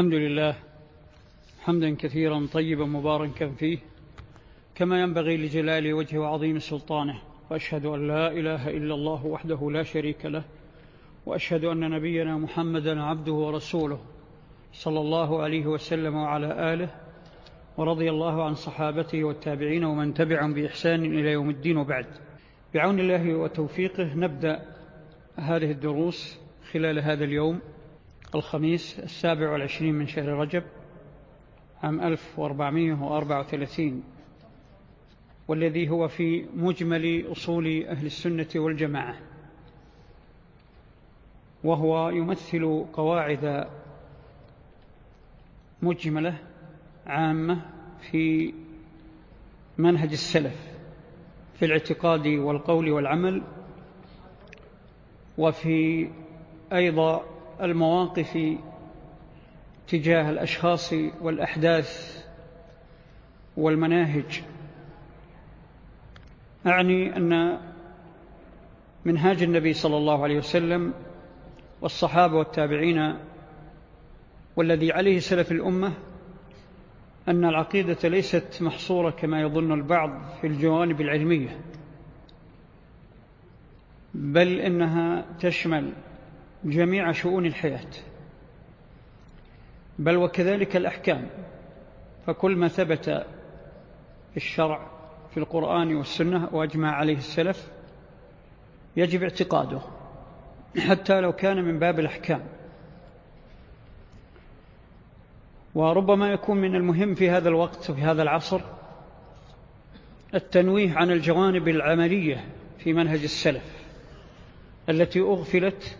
[0.00, 0.54] الحمد لله
[1.60, 3.78] حمدا كثيرا طيبا مباركا فيه
[4.74, 10.26] كما ينبغي لجلال وجه وعظيم سلطانه وأشهد أن لا إله إلا الله وحده لا شريك
[10.26, 10.44] له
[11.26, 14.00] وأشهد أن نبينا محمدا عبده ورسوله
[14.72, 16.90] صلى الله عليه وسلم وعلى آله
[17.76, 22.06] ورضي الله عن صحابته والتابعين ومن تبعهم بإحسان إلى يوم الدين وبعد.
[22.74, 24.62] بعون الله وتوفيقه نبدأ
[25.36, 26.38] هذه الدروس
[26.72, 27.60] خلال هذا اليوم
[28.34, 30.62] الخميس السابع والعشرين من شهر رجب
[31.82, 34.02] عام 1434
[35.48, 39.16] والذي هو في مجمل أصول أهل السنة والجماعة
[41.64, 43.68] وهو يمثل قواعد
[45.82, 46.38] مجملة
[47.06, 47.62] عامة
[48.10, 48.54] في
[49.78, 50.70] منهج السلف
[51.54, 53.42] في الاعتقاد والقول والعمل
[55.38, 56.10] وفي
[56.72, 57.24] أيضا
[57.62, 58.38] المواقف
[59.88, 62.24] تجاه الأشخاص والأحداث
[63.56, 64.42] والمناهج.
[66.66, 67.58] أعني أن
[69.04, 70.94] منهاج النبي صلى الله عليه وسلم
[71.80, 73.14] والصحابة والتابعين
[74.56, 75.92] والذي عليه سلف الأمة
[77.28, 81.60] أن العقيدة ليست محصورة كما يظن البعض في الجوانب العلمية
[84.14, 85.92] بل إنها تشمل
[86.64, 87.90] جميع شؤون الحياة.
[89.98, 91.26] بل وكذلك الأحكام.
[92.26, 93.26] فكل ما ثبت
[94.36, 94.90] الشرع
[95.30, 97.70] في القرآن والسنة وأجمع عليه السلف
[98.96, 99.80] يجب اعتقاده.
[100.78, 102.42] حتى لو كان من باب الأحكام.
[105.74, 108.60] وربما يكون من المهم في هذا الوقت وفي هذا العصر
[110.34, 112.44] التنويه عن الجوانب العملية
[112.78, 113.84] في منهج السلف
[114.88, 115.98] التي أغفلت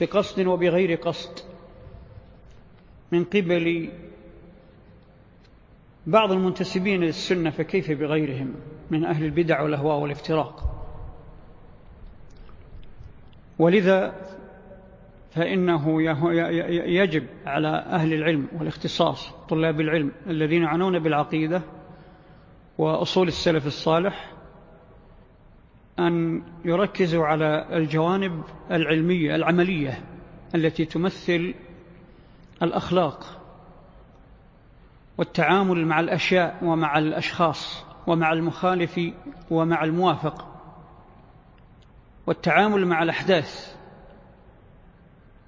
[0.00, 1.38] بقصد وبغير قصد.
[3.12, 3.90] من قبل
[6.06, 8.54] بعض المنتسبين للسنة فكيف بغيرهم؟
[8.90, 10.70] من أهل البدع والأهواء والافتراق.
[13.58, 14.14] ولذا
[15.30, 16.02] فإنه
[16.72, 21.62] يجب على أهل العلم والاختصاص طلاب العلم الذين يعنون بالعقيدة
[22.78, 24.32] وأصول السلف الصالح
[26.00, 30.04] أن يركزوا على الجوانب العلمية العملية
[30.54, 31.54] التي تمثل
[32.62, 33.40] الأخلاق
[35.18, 39.00] والتعامل مع الأشياء ومع الأشخاص ومع المخالف
[39.50, 40.46] ومع الموافق
[42.26, 43.76] والتعامل مع الأحداث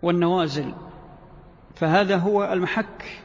[0.03, 0.75] والنوازل.
[1.75, 3.23] فهذا هو المحك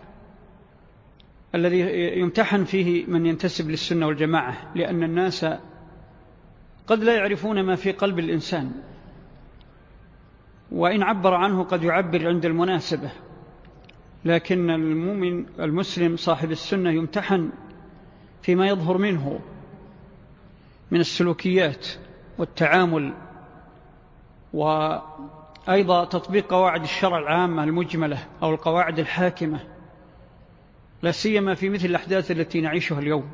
[1.56, 1.80] الذي
[2.20, 5.46] يمتحن فيه من ينتسب للسنة والجماعة لأن الناس
[6.88, 8.72] قد لا يعرفون ما في قلب الإنسان
[10.72, 13.12] وإن عبر عنه قد يعبر عند المناسبة
[14.26, 17.50] لكن المؤمن المسلم صاحب السنة يمتحن
[18.42, 19.40] فيما يظهر منه
[20.92, 21.88] من السلوكيات
[22.38, 23.14] والتعامل
[24.54, 29.60] وأيضا تطبيق قواعد الشرع العامة المجملة أو القواعد الحاكمة
[31.02, 33.30] لا سيما في مثل الأحداث التي نعيشها اليوم.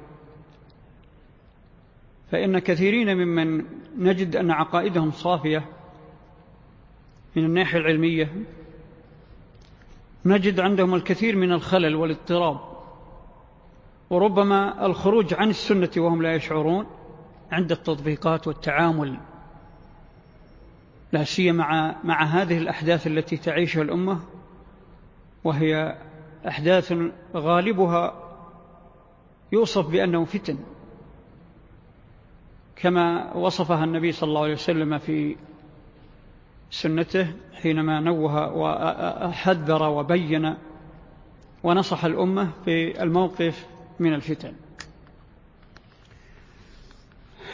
[2.33, 3.65] فإن كثيرين ممن
[3.97, 5.65] نجد أن عقائدهم صافية
[7.35, 8.33] من الناحية العلمية
[10.25, 12.59] نجد عندهم الكثير من الخلل والاضطراب
[14.09, 16.85] وربما الخروج عن السنة وهم لا يشعرون
[17.51, 19.17] عند التطبيقات والتعامل
[21.11, 24.19] لا سيما مع, مع هذه الأحداث التي تعيشها الأمة
[25.43, 25.97] وهي
[26.47, 26.93] أحداث
[27.35, 28.13] غالبها
[29.51, 30.57] يوصف بأنه فتن.
[32.83, 35.35] كما وصفها النبي صلى الله عليه وسلم في
[36.71, 40.55] سنته حينما نوه وحذر وبين
[41.63, 43.67] ونصح الأمة في الموقف
[43.99, 44.53] من الفتن.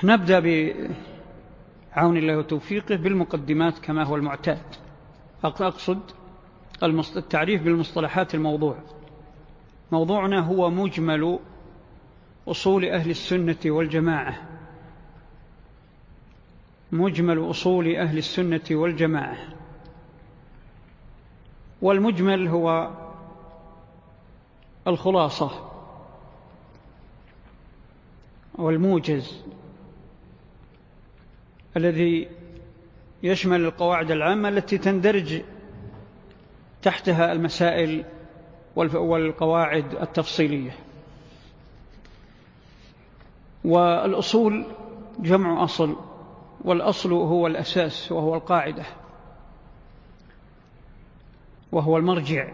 [0.03, 4.61] نبدأ بعون الله وتوفيقه بالمقدمات كما هو المعتاد.
[5.43, 5.99] أقصد
[7.17, 8.75] التعريف بالمصطلحات الموضوع.
[9.91, 11.39] موضوعنا هو مجمل
[12.47, 14.48] أصول أهل السنة والجماعة.
[16.91, 19.37] مجمل أصول أهل السنة والجماعة.
[21.81, 22.89] والمجمل هو
[24.87, 25.69] الخلاصة
[28.55, 29.43] والموجز
[31.77, 32.29] الذي
[33.23, 35.41] يشمل القواعد العامة التي تندرج
[36.81, 38.05] تحتها المسائل
[38.75, 40.75] والقواعد التفصيلية.
[43.63, 44.65] والأصول
[45.19, 46.08] جمع أصل.
[46.65, 48.83] والأصل هو الأساس وهو القاعدة
[51.71, 52.51] وهو المرجع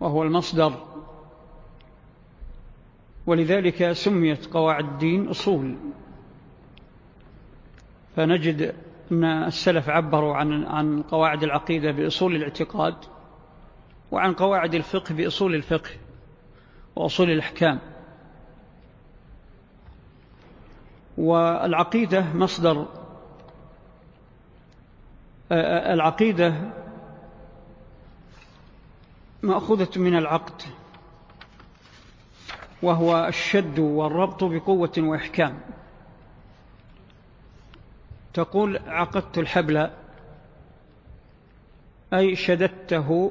[0.00, 0.72] وهو المصدر
[3.26, 5.76] ولذلك سميت قواعد الدين أصول
[8.16, 8.74] فنجد
[9.12, 12.94] أن السلف عبروا عن عن قواعد العقيدة بأصول الاعتقاد
[14.10, 15.90] وعن قواعد الفقه بأصول الفقه
[16.96, 17.78] وأصول الأحكام
[21.18, 22.86] والعقيدة مصدر.
[25.92, 26.54] العقيدة
[29.42, 30.62] مأخوذة من العقد
[32.82, 35.60] وهو الشد والربط بقوة وإحكام.
[38.34, 39.90] تقول عقدت الحبل
[42.14, 43.30] أي شددته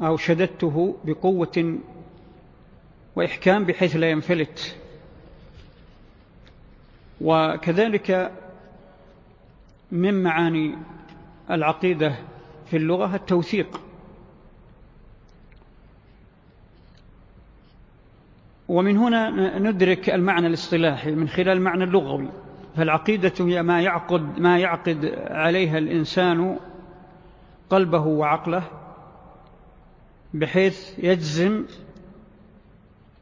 [0.00, 1.78] أو شددته بقوة
[3.16, 4.76] وإحكام بحيث لا ينفلت.
[7.20, 8.32] وكذلك
[9.92, 10.78] من معاني
[11.50, 12.14] العقيدة
[12.66, 13.80] في اللغة التوثيق.
[18.68, 22.28] ومن هنا ندرك المعنى الاصطلاحي من خلال المعنى اللغوي
[22.76, 26.58] فالعقيدة هي ما يعقد, ما يعقد عليها الإنسان
[27.70, 28.62] قلبه وعقله
[30.34, 31.64] بحيث يجزم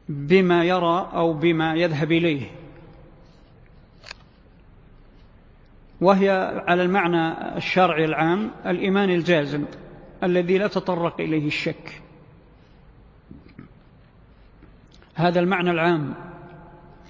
[0.09, 2.51] بما يرى أو بما يذهب إليه.
[6.01, 6.29] وهي
[6.67, 9.65] على المعنى الشرعي العام الإيمان الجازم
[10.23, 12.01] الذي لا تطرق إليه الشك.
[15.15, 16.13] هذا المعنى العام.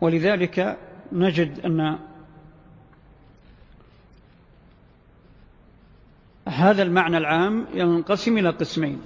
[0.01, 0.78] ولذلك
[1.12, 2.00] نجد أن
[6.48, 9.01] هذا المعنى العام ينقسم إلى قسمين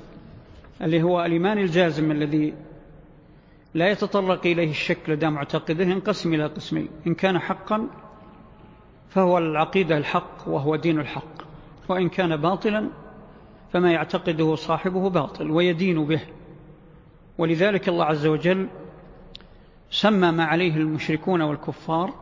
[0.81, 2.54] اللي هو الإيمان الجازم الذي
[3.74, 7.88] لا يتطرق إليه الشك لدى معتقده ينقسم إلى قسمين إن كان حقا
[9.12, 11.42] فهو العقيدة الحق وهو دين الحق.
[11.90, 12.90] وإن كان باطلا
[13.74, 16.22] فما يعتقده صاحبه باطل ويدين به.
[17.38, 18.68] ولذلك الله عز وجل
[19.90, 22.13] سمى ما عليه المشركون والكفار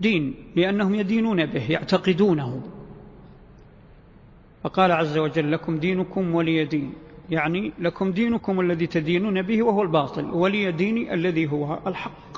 [0.00, 2.62] دين لأنهم يدينون به يعتقدونه.
[4.62, 6.92] فقال عز وجل لكم دينكم ولي دين
[7.30, 12.29] يعني لكم دينكم الذي تدينون به وهو الباطل ولي ديني الذي هو الحق.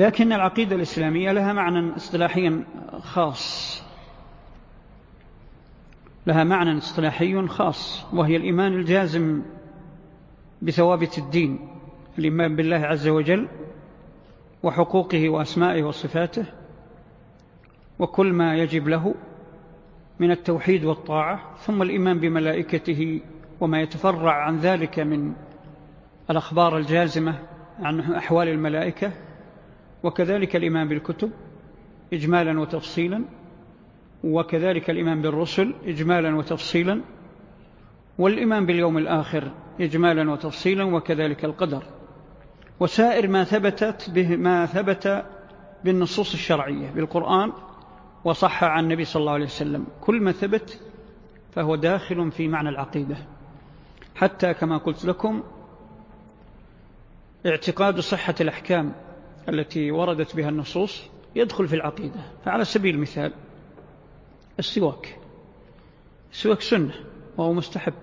[0.00, 2.64] لكن العقيدة الإسلامية لها معنى اصطلاحيا
[3.02, 3.82] خاص.
[6.26, 9.42] لها معنى اصطلاحي خاص وهي الإيمان الجازم
[10.62, 11.68] بثوابت الدين
[12.18, 13.48] الإيمان بالله عز وجل
[14.62, 16.44] وحقوقه وأسمائه وصفاته
[17.98, 19.14] وكل ما يجب له
[20.20, 23.20] من التوحيد والطاعة ثم الإيمان بملائكته
[23.60, 25.32] وما يتفرع عن ذلك من
[26.30, 27.38] الأخبار الجازمة
[27.80, 29.12] عن أحوال الملائكة.
[30.02, 31.30] وكذلك الإيمان بالكتب
[32.12, 33.24] إجمالا وتفصيلا
[34.24, 37.00] وكذلك الإيمان بالرسل إجمالا وتفصيلا
[38.18, 41.82] والإيمان باليوم الآخر إجمالا وتفصيلا وكذلك القدر.
[42.80, 45.24] وسائر ما ثبتت به ما ثبت
[45.84, 47.52] بالنصوص الشرعية بالقرآن
[48.24, 49.86] وصح عن النبي صلى الله عليه وسلم.
[50.00, 50.80] كل ما ثبت
[51.52, 53.16] فهو داخل في معنى العقيدة.
[54.14, 55.42] حتى كما قلت لكم
[57.46, 58.92] اعتقاد صحة الأحكام
[59.48, 61.02] التي وردت بها النصوص
[61.36, 62.20] يدخل في العقيدة.
[62.44, 63.32] فعلى سبيل المثال
[64.58, 65.18] السواك.
[66.32, 66.94] السواك سنة
[67.36, 67.94] وهو مستحب.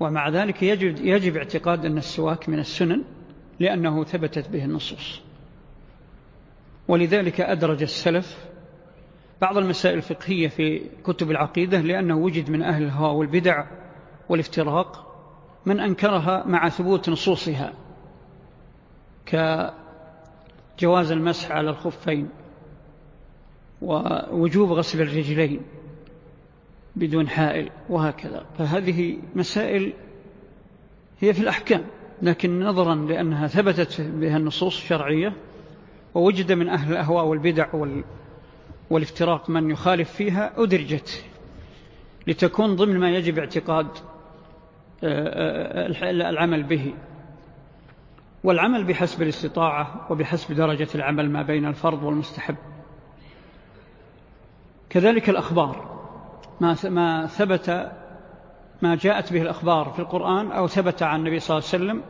[0.00, 3.04] ومع ذلك يجب, يجب اعتقاد أن السواك من السنن
[3.60, 5.20] لأنه ثبتت به النصوص.
[6.88, 8.44] ولذلك أدرج السلف
[9.40, 13.64] بعض المسائل الفقهية في كتب العقيدة لأنه وجد من أهل الهوى والبدع
[14.28, 15.14] والافتراق
[15.66, 17.72] من أنكرها مع ثبوت نصوصها.
[20.76, 22.28] كجواز المسح على الخفين
[23.82, 25.60] ووجوب غسل الرجلين
[26.96, 28.46] بدون حائل وهكذا.
[28.58, 29.92] فهذه مسائل
[31.20, 31.84] هي في الأحكام
[32.22, 35.32] لكن نظرا لأنها ثبتت بها النصوص الشرعية
[36.14, 37.66] ووجد من أهل الأهواء والبدع
[38.90, 41.24] والافتراق من يخالف فيها أدرجت
[42.26, 43.86] لتكون ضمن ما يجب اعتقاد
[45.04, 46.94] آه، آه، العمل به.
[48.44, 52.56] والعمل بحسب الاستطاعة وبحسب درجة العمل ما بين الفرض والمستحب.
[54.90, 55.94] كذلك الأخبار.
[56.60, 57.92] ما ثبت
[58.82, 62.02] ما جاءت به الأخبار في القرآن أو ثبت عن النبي صلى الله عليه وسلم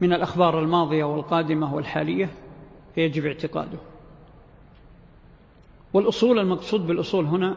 [0.00, 2.30] من الأخبار الماضية والقادمة والحالية
[2.94, 3.78] فيجب اعتقاده.
[5.92, 7.56] والأصول المقصود بالأصول هنا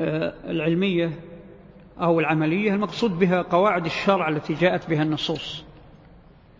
[0.00, 1.20] آه، العلمية
[2.00, 5.69] أو العملية المقصود بها قواعد الشرع التي جاءت بها النصوص.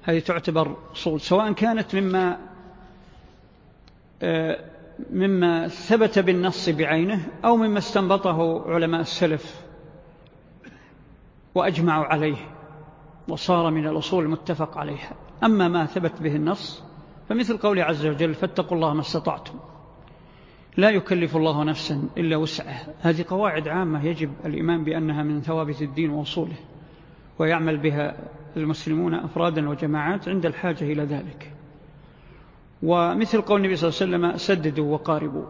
[0.03, 2.39] هذه تعتبر أصول سواء كانت مما
[4.23, 4.65] آه،
[5.11, 9.61] مما ثبت بالنص بعينه أو مما استنبطه علماء السلف
[11.55, 12.37] وأجمعوا عليه
[13.29, 15.13] وصار من الأصول المتفق عليها.
[15.45, 16.83] أما ما ثبت به النص
[17.29, 19.55] فمثل قول عز وجل فاتقوا الله ما استطعتم.
[20.77, 22.95] لا يكلف الله نفسا إلا وسعها.
[23.01, 26.57] هذه قواعد عامة يجب الإيمان بأنها من ثوابت الدين وأصوله
[27.41, 28.17] ويعمل بها
[28.57, 31.53] المسلمون أفرادا وجماعات عند الحاجة إلى ذلك.
[32.83, 35.47] ومثل قول النبي صلى الله عليه وسلم سددوا وقاربوا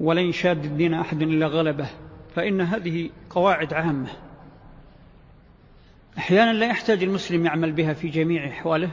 [0.00, 1.86] ولن يشاد الدين أحد إلا غلبه
[2.34, 4.08] فإن هذه قواعد عامة.
[6.18, 8.90] أحيانا لا يحتاج المسلم يعمل بها في جميع أحواله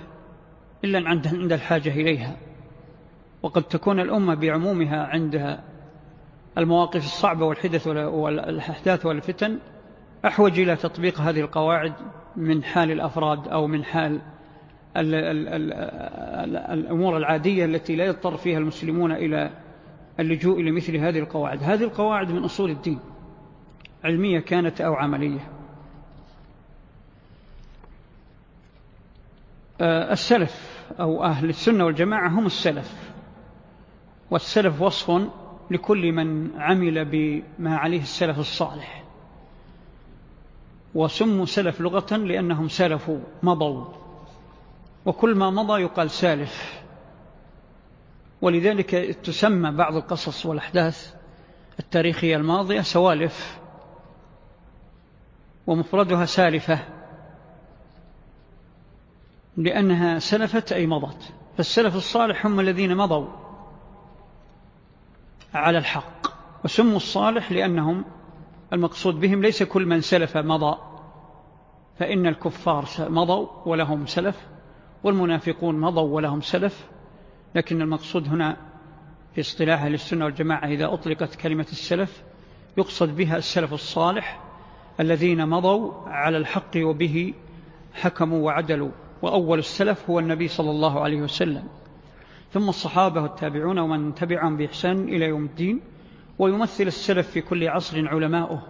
[0.84, 2.38] إلا عند الحاجة إليها.
[3.43, 5.63] وقد تكون الأمة بعمومها عندها
[6.58, 9.60] المواقف الصعبة والحدث والأحداث والفتن
[10.25, 11.93] أحوج إلى تطبيق هذه القواعد
[12.35, 14.21] من حال الأفراد أو من حال
[16.73, 19.51] الأمور العادية التي لا يضطر فيها المسلمون إلى
[20.19, 21.63] اللجوء إلى مثل هذه القواعد.
[21.63, 22.99] هذه القواعد من أصول الدين
[24.03, 25.49] علمية كانت أو عملية.
[29.81, 33.11] آه، السلف أو أهل السنة والجماعة هم السلف
[34.31, 35.29] والسلف وصف
[35.71, 39.09] لكل من عمل بما عليه السلف الصالح.
[40.96, 43.86] وسموا سلف لغة لأنهم سلفوا مضوا.
[45.05, 46.81] وكل ما مضى يقال سالف.
[48.41, 48.89] ولذلك
[49.24, 51.13] تسمى بعض القصص والأحداث
[51.79, 53.60] التاريخية الماضية سوالف
[55.67, 56.79] ومفردها سالفة
[59.58, 61.34] لأنها سلفت أي مضت.
[61.58, 63.27] فالسلف الصالح هم الذين مضوا
[65.53, 66.27] على الحق
[66.63, 68.05] وسموا الصالح لأنهم
[68.73, 70.77] المقصود بهم ليس كل من سلف مضى
[71.99, 74.47] فإن الكفار مضوا ولهم سلف
[75.03, 76.88] والمنافقون مضوا ولهم سلف
[77.55, 78.57] لكن المقصود هنا
[79.35, 82.23] في اصطلاح للسنة والجماعة إذا أطلقت كلمة السلف
[82.77, 84.41] يقصد بها السلف الصالح
[84.99, 87.33] الذين مضوا على الحق وبه
[87.93, 91.63] حكموا وعدلوا وأول السلف هو النبي صلى الله عليه وسلم.
[92.51, 95.81] ثم الصحابة والتابعون ومن تبعهم بإحسان إلى يوم الدين
[96.39, 98.63] ويمثل السلف في كل عصر علماؤه.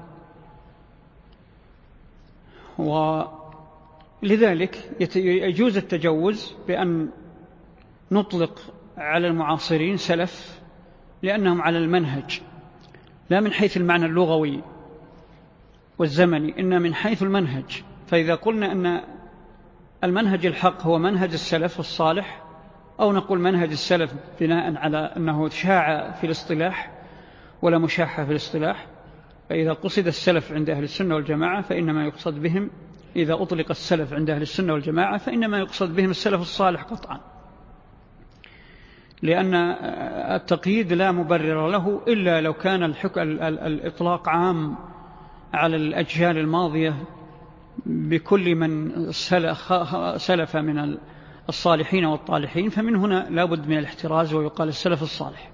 [4.24, 7.10] ولذلك يجوز التجوز بأن
[8.12, 10.62] نطلق على المعاصرين سلف
[11.24, 12.42] لأنهم على المنهج
[13.30, 14.62] لا من حيث المعنى اللغوي
[15.98, 17.84] والزمني إن من حيث المنهج.
[18.08, 19.02] فإذا قلنا أن
[20.04, 22.44] المنهج الحق هو منهج السلف الصالح
[23.00, 26.99] أو نقول منهج السلف بناء على أنه شاع في الاصطلاح
[27.62, 28.88] ولا مشاحة في الاصطلاح
[29.50, 32.70] فإذا قصد السلف عند أهل السنة والجماعة فإنما يقصد بهم
[33.16, 37.20] إذا أطلق السلف عند أهل السنة والجماعة فإنما يقصد بهم السلف الصالح قطعا.
[39.22, 39.54] لأن
[40.36, 42.84] التقييد لا مبرر له إلا لو كان
[43.18, 44.76] الإطلاق عام
[45.54, 46.96] على الأجيال الماضية
[47.86, 48.92] بكل من
[50.18, 50.98] سلف من
[51.50, 55.52] الصالحين والطالحين فمن هنا لابد من الاحتراز ويقال السلف الصالح.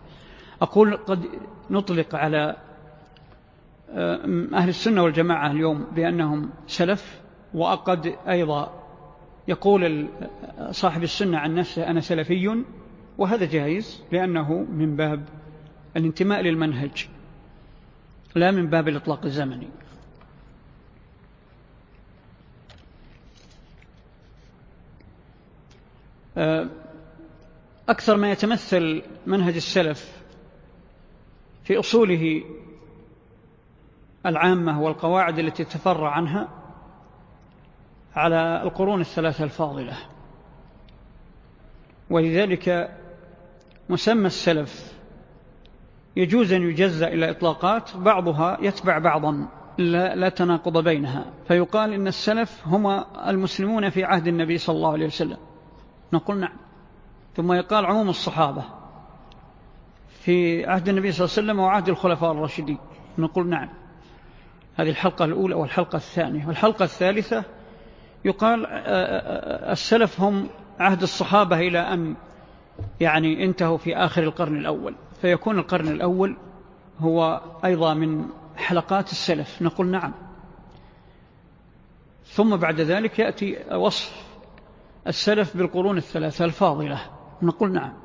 [0.62, 1.25] أقول قد
[1.69, 2.55] نطلق على
[3.89, 7.21] آه، أهل السنة والجماعة اليوم بأنهم سلف
[7.53, 8.85] وقد أيضا
[9.47, 10.07] يقول
[10.71, 12.63] صاحب السنة عن نفسه أنا سلفي
[13.17, 15.25] وهذا جائز لأنه من باب
[15.97, 17.07] الانتماء للمنهج
[18.35, 19.67] لا من باب الإطلاق الزمني.
[26.38, 26.67] آه،
[27.89, 30.25] أكثر ما يتمثل منهج السلف
[31.65, 32.43] في أصوله
[34.25, 36.48] العامة والقواعد التي تفرع عنها
[38.15, 39.98] على القرون الثلاثة الفاضلة.
[42.10, 42.98] ولذلك
[43.89, 44.93] مسمى السلف
[46.15, 51.25] يجوز أن يجزى إلى إطلاقات بعضها يتبع بعضا لا, لا تناقض بينها.
[51.48, 52.88] فيقال إن السلف هم
[53.27, 55.38] المسلمون في عهد النبي صلى الله عليه وسلم.
[56.13, 56.57] نقول نعم.
[57.36, 58.63] ثم يقال عموم الصحابة.
[60.25, 62.77] في عهد النبي صلى الله عليه وسلم وعهد الخلفاء الراشدين.
[63.17, 63.70] نقول نعم.
[64.75, 66.48] هذه الحلقة الأولى والحلقة الثانية.
[66.48, 67.44] والحلقة الثالثة
[68.25, 68.65] يقال
[69.72, 72.15] السلف هم عهد الصحابة إلى أن
[73.00, 74.96] يعني انتهوا في آخر القرن الأول.
[75.22, 76.38] فيكون القرن الأول
[77.00, 79.62] هو أيضا من حلقات السلف.
[79.62, 80.13] نقول نعم.
[82.25, 84.25] ثم بعد ذلك يأتي وصف
[85.08, 87.01] السلف بالقرون الثلاثة الفاضلة.
[87.41, 88.04] نقول نعم.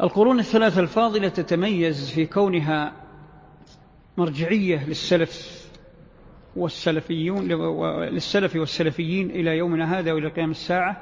[0.00, 2.92] القرون الثلاثة الفاضلة تتميز في كونها
[4.16, 5.66] مرجعية للسلف
[6.56, 7.44] والسلفيون
[8.02, 10.96] للسلف والسلفيين إلى يومنا هذا وإلى قيام الساعة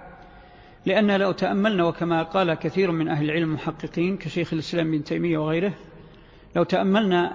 [0.87, 5.73] لأن لو تأملنا وكما قال كثير من أهل العلم المحققين كشيخ الإسلام بن تيمية وغيره
[6.57, 7.31] لو تأملنا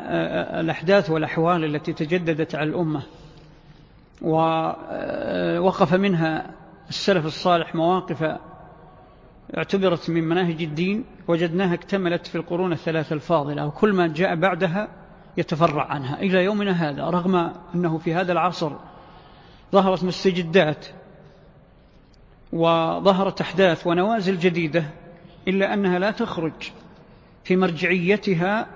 [0.59, 3.03] الأحداث والأحوال التي تجددت على الأمة
[4.21, 6.51] ووقف منها
[6.89, 8.39] السلف الصالح مواقف
[9.57, 14.87] اعتبرت من مناهج الدين وجدناها اكتملت في القرون الثلاثة الفاضلة وكل ما جاء بعدها
[15.37, 16.21] يتفرع عنها.
[16.21, 18.71] إلى يومنا هذا رغم أنه في هذا العصر
[19.71, 20.85] ظهرت مستجدات
[22.53, 24.83] وظهرت أحداث ونوازل جديدة
[25.47, 26.71] إلا أنها لا تخرج
[27.43, 28.67] في مرجعيتها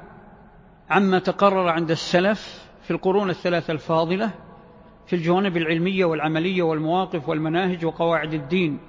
[0.90, 4.32] عما تقرر عند السلف في القرون الثلاثة الفاضلة
[5.08, 8.80] في الجوانب العلمية والعملية والمواقف والمناهج وقواعد الدين.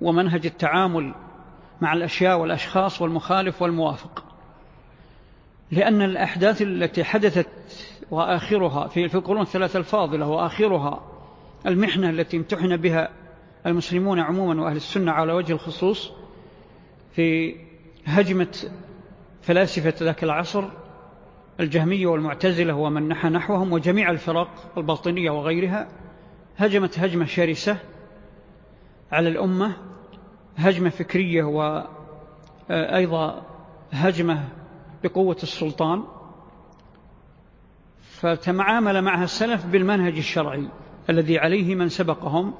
[0.00, 1.14] ومنهج التعامل
[1.80, 4.24] مع الأشياء والأشخاص والمخالف والموافق.
[5.70, 7.48] لأن الأحداث التي حدثت
[8.10, 11.00] وآخرها في القرون الثلاثة الفاضلة وآخرها
[11.66, 13.08] المحنة التي امتحن بها
[13.66, 16.12] المسلمون عموما وأهل السنة على وجه الخصوص
[17.12, 17.56] في
[18.06, 18.56] هجمة
[19.42, 20.64] فلاسفة ذاك العصر
[21.60, 25.88] الجهمية والمعتزلة ومن نحى نحوهم وجميع الفرق الباطنية وغيرها
[26.56, 27.78] هجمت هجمة شرسة
[29.12, 29.76] على الأمة
[30.56, 31.44] هجمة فكرية
[32.70, 33.46] وأيضا
[33.92, 34.48] هجمة
[35.04, 36.04] بقوة السلطان.
[38.00, 40.68] فتعامل معها السلف بالمنهج الشرعي
[41.10, 42.54] الذي عليه من سبقهم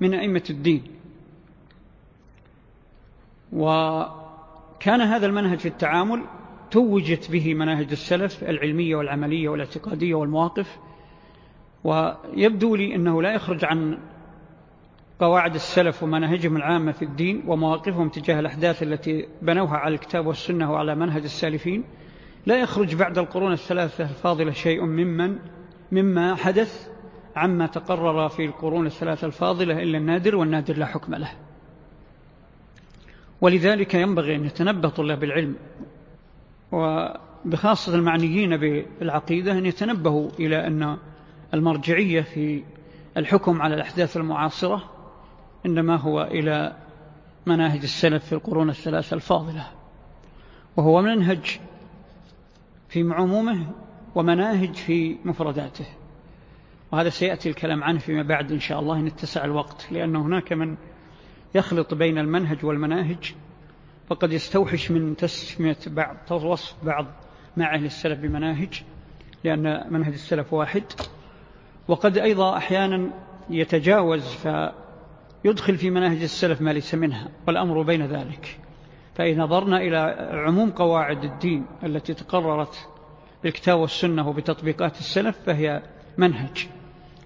[0.00, 0.82] من أئمة الدين.
[3.52, 6.24] وكان هذا المنهج في التعامل
[6.70, 10.78] توجت به مناهج السلف العلمية والعملية والاعتقادية والمواقف.
[11.84, 13.98] ويبدو لي أنه لا يخرج عن
[15.22, 20.94] قواعد السلف ومناهجهم العامة في الدين ومواقفهم تجاه الأحداث التي بنوها على الكتاب والسنة وعلى
[20.94, 21.84] منهج السالفين
[22.46, 25.38] لا يخرج بعد القرون الثلاثة الفاضلة شيء ممن
[25.92, 26.88] مما حدث
[27.36, 31.30] عما تقرر في القرون الثلاثة الفاضلة إلا النادر والنادر لا حكم له.
[33.40, 35.56] ولذلك ينبغي أن يتنبه طلاب العلم
[36.72, 40.96] وبخاصة المعنيين بالعقيدة أن يتنبهوا إلى أن
[41.54, 42.62] المرجعية في
[43.16, 45.01] الحكم على الأحداث المعاصرة
[45.66, 46.76] إنما هو إلى
[47.46, 49.66] مناهج السلف في القرون الثلاثة الفاضلة
[50.76, 51.60] وهو منهج
[52.88, 53.66] في عمومه
[54.14, 55.86] ومناهج في مفرداته.
[56.92, 60.76] وهذا سيأتي الكلام عنه فيما بعد إن شاء الله إن اتسع الوقت لأن هناك من
[61.54, 63.34] يخلط بين المنهج والمناهج
[64.08, 67.06] فقد يستوحش من تسمية بعض وصف بعض
[67.56, 68.82] مع أهل السلف بمناهج
[69.44, 70.84] لأن منهج السلف واحد.
[71.88, 73.10] وقد أيضا أحيانا
[73.50, 74.46] يتجاوز
[75.42, 78.58] فيدخل في مناهج السلف ما ليس منها والأمر بين ذلك.
[79.14, 79.96] فإن نظرنا إلى
[80.46, 82.88] عموم قواعد الدين التي تقررت
[83.42, 85.82] بالكتاب والسنة وبتطبيقات السلف فهي
[86.18, 86.68] منهج.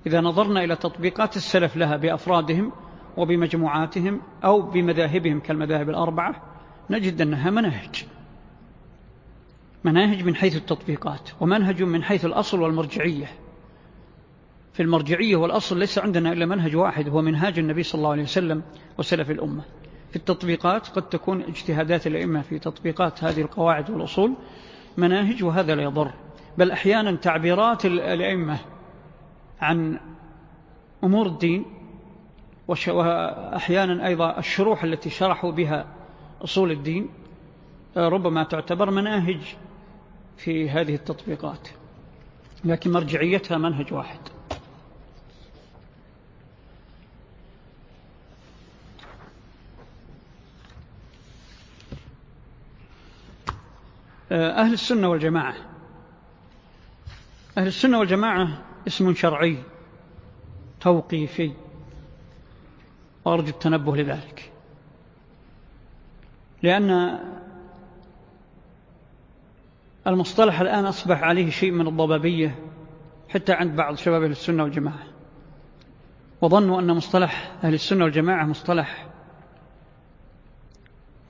[0.06, 2.72] إذا نظرنا إلى تطبيقات السلف لها بأفرادهم
[3.16, 6.42] وبمجموعاتهم أو بمذاهبهم كالمذاهب الأربعة
[6.90, 8.04] نجد أنها مناهج.
[9.84, 13.26] مناهج من حيث التطبيقات ومنهج من حيث الأصل والمرجعية.
[14.76, 18.62] في المرجعية والأصل ليس عندنا إلا منهج واحد هو منهاج النبي صلى الله عليه وسلم
[18.98, 19.62] وسلف الأمة.
[20.10, 24.34] في التطبيقات قد تكون اجتهادات الأئمة في تطبيقات هذه القواعد والأصول
[24.96, 26.12] مناهج وهذا لا يضر.
[26.58, 28.58] بل أحيانا تعبيرات الأئمة
[29.60, 30.00] عن
[31.04, 31.64] أمور الدين
[32.68, 35.86] وأحيانا أيضا الشروح التي شرحوا بها
[36.44, 37.08] أصول الدين
[37.96, 39.40] ربما تعتبر مناهج
[40.36, 41.68] في هذه التطبيقات.
[42.64, 44.20] لكن مرجعيتها منهج واحد.
[54.32, 55.54] أهل السنة والجماعة.
[57.58, 59.58] أهل السنة والجماعة اسم شرعي
[60.80, 61.52] توقيفي.
[63.24, 64.52] وأرجو التنبه لذلك.
[66.62, 67.18] لأن
[70.06, 72.58] المصطلح الآن أصبح عليه شيء من الضبابية
[73.28, 75.06] حتى عند بعض شباب أهل السنة والجماعة.
[76.40, 79.06] وظنوا أن مصطلح أهل السنة والجماعة مصطلح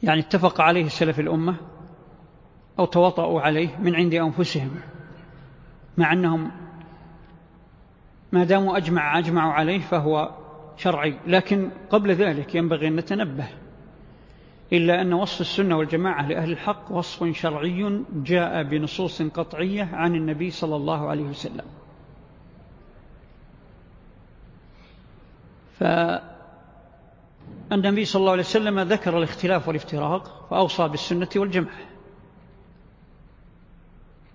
[0.02, 1.56] يعني اتفق عليه سلف الأمة.
[2.78, 4.70] أو تواطؤوا عليه من عند أنفسهم
[5.96, 6.50] مع أنهم
[8.32, 10.30] ما داموا أجمع أجمعوا عليه فهو
[10.76, 11.18] شرعي.
[11.26, 13.48] لكن قبل ذلك ينبغي أن نتنبه
[14.72, 20.76] إلا أن وصف السنة والجماعة لأهل الحق وصف شرعي جاء بنصوص قطعية عن النبي صلى
[20.76, 21.64] الله عليه وسلم.
[27.70, 31.95] فالنبي صلى الله عليه وسلم ذكر الاختلاف والافتراق فأوصى بالسنة والجماعة.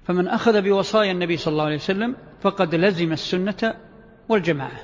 [0.03, 3.73] فمن أخذ بوصايا النبي صلى الله عليه وسلم فقد لزم السنة
[4.29, 4.81] والجماعة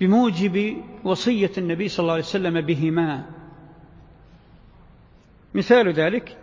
[0.00, 3.24] بموجب وصية النبي صلى الله عليه وسلم بهما.
[5.54, 6.38] مثال ذلك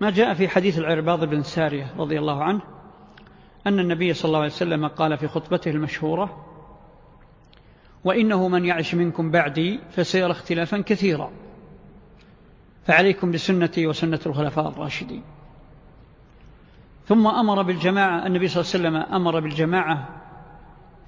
[0.00, 2.60] ما جاء في حديث العرباض بن سارية رضي الله عنه
[3.66, 6.46] أن النبي صلى الله عليه وسلم قال في خطبته المشهورة
[8.04, 11.30] وإنه من يعش منكم بعدي فسيرى اختلافا كثيرا
[12.86, 15.22] فعليكم بسنتي وسنة الخلفاء الراشدين.
[17.06, 20.08] ثم أمر بالجماعة النبي صلى الله عليه وسلم أمر بالجماعة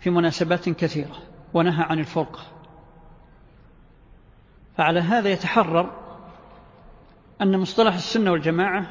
[0.01, 1.17] في مناسبات كثيرة
[1.55, 2.41] ونهى عن الفرقة.
[4.77, 5.91] فعلى هذا يتحرر
[7.43, 8.87] أن مصطلح السنة والجماعة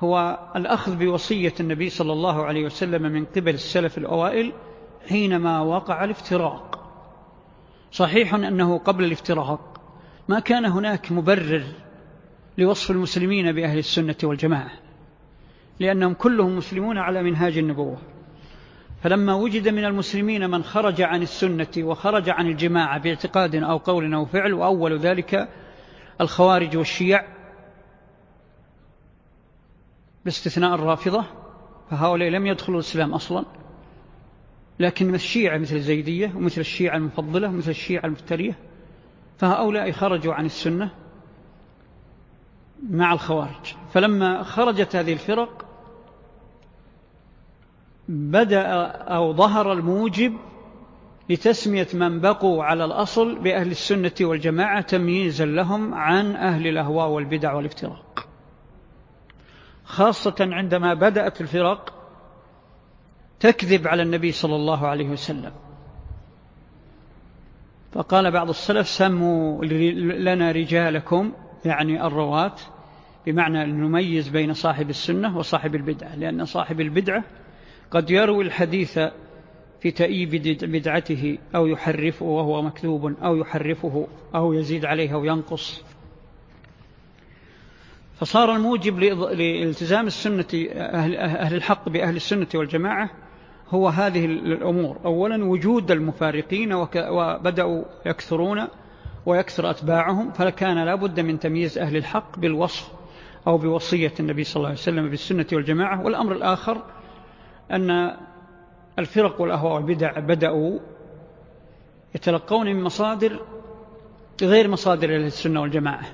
[0.00, 4.52] هو الأخذ بوصية النبي صلى الله عليه وسلم من قبل السلف الأوائل
[5.08, 6.78] حينما وقع الافتراق.
[7.92, 9.80] صحيح أنه قبل الافتراق
[10.28, 11.64] ما كان هناك مبرر
[12.58, 14.81] لوصف المسلمين بأهل السنة والجماعة.
[15.80, 17.98] لأنهم كلهم مسلمون على منهاج النبوة.
[19.02, 24.24] فلما وجد من المسلمين من خرج عن السنة وخرج عن الجماعة باعتقاد أو قول أو
[24.24, 25.48] فعل وأول ذلك
[26.20, 27.24] الخوارج والشيع
[30.24, 31.24] باستثناء الرافضة
[31.90, 33.44] فهؤلاء لم يدخلوا الإسلام أصلا.
[34.78, 38.58] لكن الشيعة مثل الزيدية ومثل الشيعة المفضلة ومثل الشيعة المفترية
[39.38, 40.90] فهؤلاء خرجوا عن السنة
[42.90, 43.74] مع الخوارج.
[43.92, 45.64] فلما خرجت هذه الفرق
[48.08, 50.36] بدأ أو ظهر الموجب
[51.30, 58.28] لتسمية من بقوا على الأصل بأهل السنة والجماعة تمييزا لهم عن أهل الأهواء والبدع والافتراق.
[59.84, 61.94] خاصة عندما بدأت الفرق
[63.40, 65.52] تكذب على النبي صلى الله عليه وسلم.
[67.92, 71.32] فقال بعض السلف سموا لنا رجالكم
[71.64, 72.54] يعني الرواة
[73.26, 77.24] بمعنى أن نميز بين صاحب السنة وصاحب البدعة لأن صاحب البدعة
[77.90, 78.98] قد يروي الحديث
[79.80, 80.30] في تأييب
[80.62, 85.82] بدعته أو يحرفه وهو مكذوب أو يحرفه أو يزيد عليه أو ينقص.
[88.20, 93.10] فصار الموجب لالتزام السنة أهل الحق بأهل السنة والجماعة
[93.70, 94.98] هو هذه الأمور.
[95.04, 98.68] أولا وجود المفارقين وبدأوا يكثرون
[99.26, 102.92] ويكثر أتباعهم فكان لا بد من تمييز أهل الحق بالوصف
[103.46, 106.04] أو بوصية النبي صلى الله عليه وسلم بالسنة والجماعة.
[106.04, 106.82] والأمر الآخر
[107.70, 108.16] أن
[108.98, 110.78] الفرق والأهواء والبدع بدأوا
[112.14, 113.40] يتلقون من مصادر
[114.42, 116.06] غير مصادر السنة والجماعة.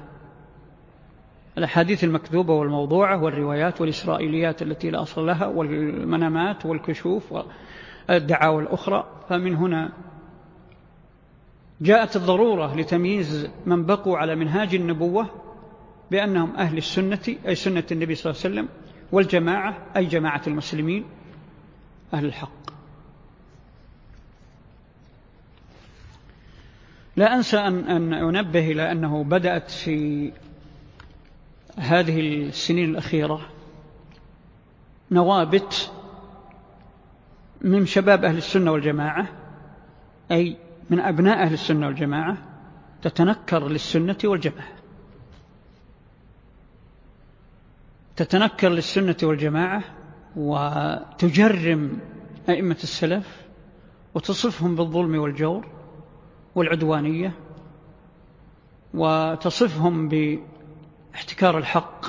[1.58, 7.34] الأحاديث المكذوبة والموضوعة والروايات والإسرائيليات التي لا أصل لها والمنامات والكشوف
[8.08, 9.92] والدعاوى الأخرى فمن هنا
[11.80, 15.26] جاءت الضرورة لتمييز من بقوا على منهاج النبوة
[16.10, 18.68] بأنهم أهل السنة أي سنة النبي صلى الله عليه وسلم
[19.12, 21.04] والجماعة أي جماعة المسلمين
[22.14, 22.70] أهل الحق.
[27.16, 30.32] لا أنسى أن أنبه إلى أنه بدأت في
[31.78, 33.48] هذه السنين الأخيرة
[35.10, 35.90] نوابت
[37.60, 39.28] من شباب أهل السنة والجماعة
[40.30, 40.56] أي
[40.90, 42.36] من أبناء أهل السنة والجماعة
[43.02, 44.72] تتنكر للسنة والجماعة.
[48.16, 49.84] تتنكر للسنة والجماعة
[50.36, 51.98] وتجرم
[52.48, 53.46] أئمة السلف
[54.14, 55.66] وتصفهم بالظلم والجور
[56.54, 57.32] والعدوانية
[58.94, 62.06] وتصفهم باحتكار الحق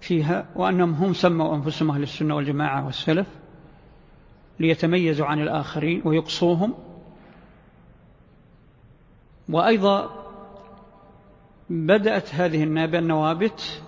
[0.00, 3.26] فيها وأنهم هم سموا أنفسهم أهل السنة والجماعة والسلف
[4.60, 6.74] ليتميزوا عن الآخرين ويقصوهم
[9.50, 10.10] وأيضا
[11.70, 12.62] بدأت هذه
[12.98, 13.82] النوابت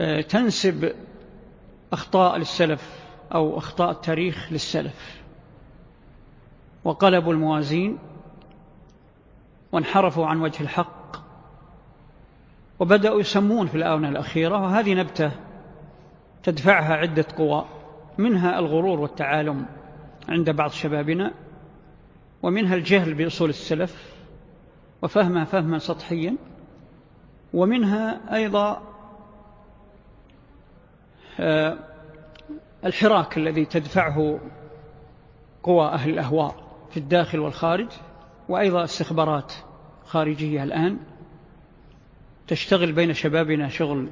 [0.00, 0.92] آه، تنسب
[1.92, 3.00] أخطاء للسلف
[3.34, 5.18] أو أخطاء التاريخ للسلف.
[6.84, 7.98] وقلبوا الموازين
[9.72, 11.16] وانحرفوا عن وجه الحق
[12.78, 15.32] وبدأوا يسمون في الآونة الأخيرة وهذه نبتة
[16.42, 17.64] تدفعها عدة قوى
[18.18, 19.66] منها الغرور والتعالم
[20.28, 21.34] عند بعض شبابنا.
[22.42, 24.14] ومنها الجهل بأصول السلف
[25.02, 26.36] وفهمها فهما سطحيا
[27.54, 28.82] ومنها أيضا
[31.40, 31.78] آه،
[32.84, 34.40] الحراك الذي تدفعه
[35.62, 36.54] قوى أهل الأهواء
[36.90, 37.88] في الداخل والخارج
[38.48, 39.52] وأيضا استخبارات
[40.04, 40.98] خارجية الآن
[42.46, 44.08] تشتغل بين شبابنا شغل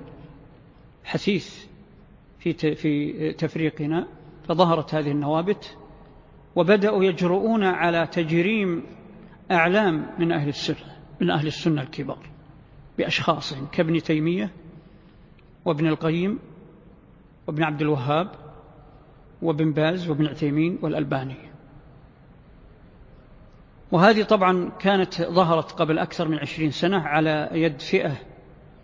[1.05, 1.67] حثيث
[2.39, 4.07] في في تفريقنا
[4.49, 5.77] فظهرت هذه النوابت.
[6.57, 8.83] وبدأوا يجرؤون على تجريم
[9.51, 12.27] أعلام من أهل السنة من أهل السنة الكبار
[12.99, 14.51] بأشخاصهم كابن تيمية
[15.65, 16.39] وابن القيم
[17.47, 18.31] وابن عبد الوهاب
[19.43, 21.37] وابن باز وابن عثيمين والألباني.
[23.93, 28.17] وهذه طبعا كانت ظهرت قبل أكثر من عشرين سنة على يد فئة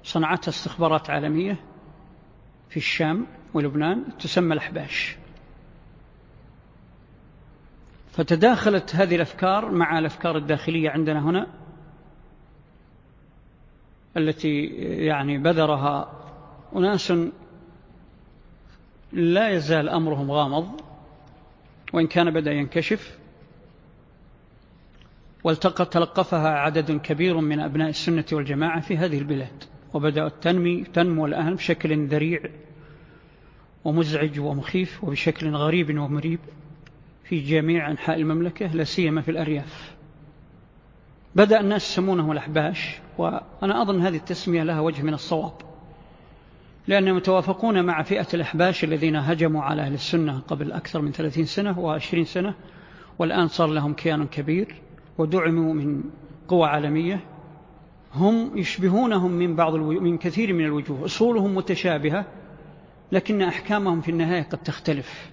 [0.02, 1.56] صنعتها استخبارات عالمية
[2.68, 5.21] في الشام ولبنان تسمى الأحباش.
[8.12, 11.46] فتداخلت هذه الأفكار مع الأفكار الداخلية عندنا هنا
[14.16, 14.64] التي
[15.07, 16.12] يعني بذرها
[16.77, 17.12] أناس
[19.12, 20.81] لا يزال أمرهم غامض
[21.92, 23.18] وإن كان بدأ ينكشف
[25.44, 31.55] والتقى تلقفها عدد كبير من أبناء السنة والجماعة في هذه البلاد وبدأت تنمي تنمو الآن
[31.55, 32.40] بشكل ذريع
[33.85, 36.38] ومزعج ومخيف وبشكل غريب ومريب.
[37.33, 39.95] في جميع أنحاء المملكة لا سيما في الأرياف.
[41.35, 45.53] بدأ الناس يسمونهم الأحباش وأنا أظن هذه التسمية لها وجه من الصواب.
[46.87, 51.79] لأنهم يتوافقون مع فئة الأحباش الذين هجموا على أهل السنة قبل أكثر من ثلاثين سنة
[51.79, 52.55] وعشرين سنة
[53.18, 54.75] والآن صار لهم كيان كبير
[55.18, 56.05] ودعموا من
[56.49, 57.21] قوى عالمية.
[58.14, 62.25] هم يشبهونهم من بعض الوجوه من كثير من الوجوه أصولهم متشابهة
[63.12, 65.31] لكن أحكامهم في النهاية قد تختلف.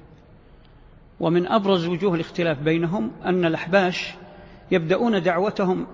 [1.20, 4.14] ومن أبرز وجوه الاختلاف بينهم أن الأحباش
[4.72, 5.88] يبدأون دعوتهم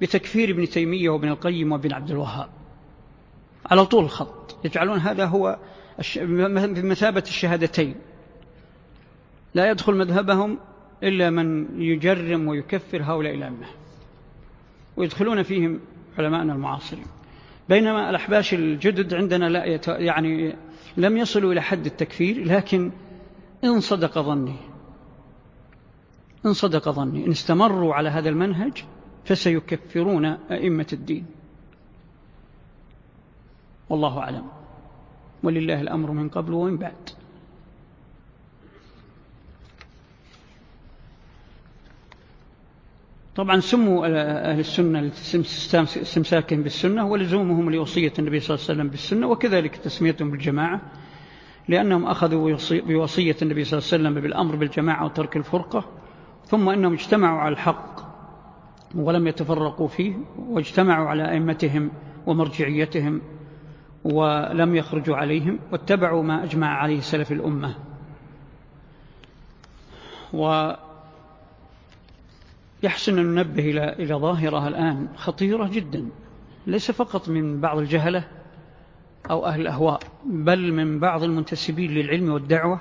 [0.00, 2.48] بتكفير ابن تيمية وابن القيم وابن عبد الوهاب.
[3.66, 4.56] على طول الخط.
[4.64, 5.58] يجعلون هذا هو
[6.16, 7.94] بمثابة الشهادتين.
[9.54, 10.58] لا يدخل مذهبهم
[11.02, 13.66] إلا من يجرم ويكفر هؤلاء الأمة.
[14.96, 15.80] ويدخلون فيهم
[16.18, 17.06] علماءنا المعاصرين.
[17.68, 19.80] بينما الأحباش الجدد عندنا لا.
[19.86, 20.56] يعني
[20.96, 22.92] لم يصلوا إلى حد التكفير لكن
[23.64, 24.56] إن صدق ظني.
[26.46, 27.26] إن صدق ظني.
[27.26, 28.84] إن استمروا على هذا المنهج
[29.24, 31.26] فسيكفرون أئمة الدين.
[33.88, 34.46] والله أعلم.
[35.42, 37.10] ولله الأمر من قبل ومن بعد.
[43.36, 44.06] طبعا سموا
[44.50, 45.10] أهل السنة
[45.84, 50.80] استمساكهم بالسنة ولزومهم لوصية النبي صلى الله عليه وسلم بالسنة وكذلك تسميتهم بالجماعة.
[51.70, 55.84] لأنهم أخذوا بوصية النبي صلى الله عليه وسلم بالأمر بالجماعة وترك الفرقة
[56.44, 58.00] ثم أنهم اجتمعوا على الحق
[58.94, 61.90] ولم يتفرقوا فيه واجتمعوا على أئمتهم
[62.26, 63.22] ومرجعيتهم
[64.04, 67.74] ولم يخرجوا عليهم واتبعوا ما أجمع عليه سلف الأمة.
[70.32, 70.78] ويحسن
[73.18, 76.08] أن ننبه إلى, ظاهرة الآن خطيرة جدا
[76.66, 78.39] ليس فقط من بعض الجهلة
[79.30, 82.80] أو أهل الأهواء بل من بعض المنتسبين للعلم والدعوة.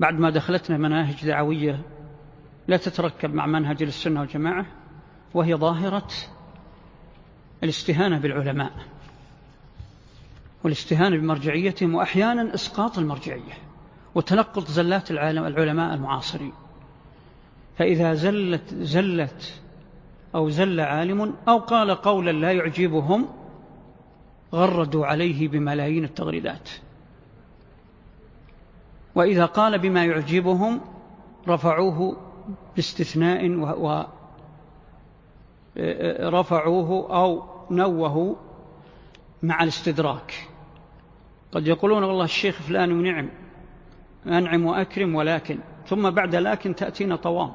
[0.00, 1.82] بعد ما دخلتنا مناهج دعوية
[2.68, 4.66] لا تتركب مع منهج السنة والجماعة
[5.34, 6.08] وهي ظاهرة
[7.62, 8.72] الاستهانة بالعلماء.
[10.64, 13.52] والاستهانة بمرجعيتهم وأحيانا إسقاط المرجعية
[14.14, 16.52] وتنقط زلات العالم العلماء المعاصرين.
[17.78, 19.60] فإذا زلت زلت
[20.34, 23.28] أو زل عالم أو قال قولا لا يعجبهم
[24.54, 26.70] غردوا عليه بملايين التغريدات.
[29.14, 30.80] وإذا قال بما يعجبهم
[31.48, 32.16] رفعوه
[32.76, 34.04] باستثناء و
[36.20, 38.36] رفعوه أو نوه
[39.42, 40.48] مع الاستدراك.
[41.52, 43.30] قد يقولون والله الشيخ فلان ونعم
[44.26, 47.52] أنعم وأكرم ولكن ثم بعد لكن تأتينا طوام.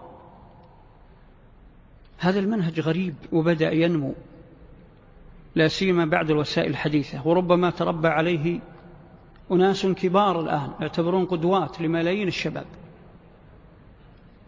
[2.18, 4.14] هذا المنهج غريب وبدأ ينمو.
[5.56, 8.60] لا سيما بعد الوسائل الحديثة وربما تربى عليه
[9.52, 12.66] أناس كبار الآن يعتبرون قدوات لملايين الشباب.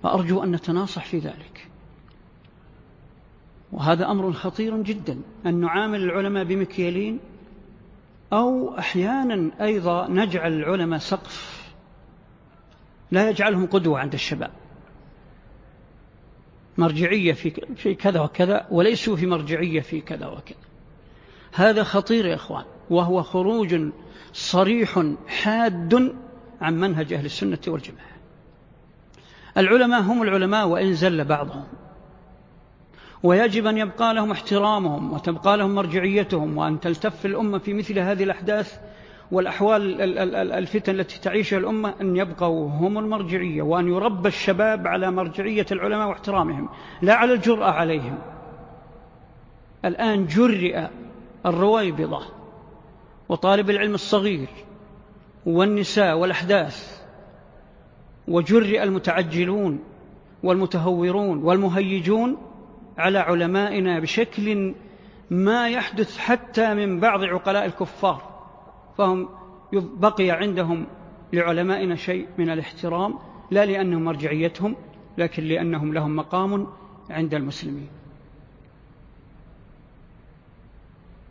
[0.04, 1.68] فأرجو أن نتناصح في ذلك.
[3.72, 7.20] وهذا أمر خطير جدا أن نعامل العلماء بمكيالين
[8.34, 11.72] أو أحيانا أيضا نجعل العلماء سقف
[13.12, 14.52] لا يجعلهم قدوة عند الشباب.
[16.78, 17.34] مرجعية
[17.76, 20.71] في كذا وكذا وليسوا في مرجعية في كذا وكذا.
[21.54, 23.76] هذا خطير يا إخوان وهو خروج
[24.34, 26.14] صريح حاد
[26.62, 28.12] عن منهج أهل السنة والجماعة.
[29.58, 31.64] العلماء هم العلماء وإن زل بعضهم.
[33.24, 38.80] ويجب أن يبقى لهم احترامهم وتبقى لهم مرجعيتهم وأن تلتف الأمة في مثل هذه الأحداث
[39.32, 40.02] والأحوال
[40.52, 46.70] الفتن التي تعيشها الأمة أن يبقوا هم المرجعية وأن يربى الشباب على مرجعية العلماء واحترامهم
[47.02, 48.18] لا على الجرأة عليهم.
[49.86, 50.88] الآن جرئ
[51.46, 52.22] الرويبضة
[53.30, 54.48] وطالب العلم الصغير
[55.46, 57.02] والنساء والأحداث
[58.28, 59.80] وجرئ المتعجلون
[60.44, 62.38] والمتهورون والمهيجون
[62.98, 64.74] على علمائنا بشكل
[65.30, 68.22] ما يحدث حتى من بعض عقلاء الكفار
[68.98, 69.30] فهم
[69.74, 70.88] بقي عندهم
[71.34, 73.20] لعلمائنا شيء من الاحترام
[73.52, 74.76] لا لأنهم مرجعيتهم
[75.18, 76.68] لكن لأنهم لهم مقام
[77.10, 78.01] عند المسلمين.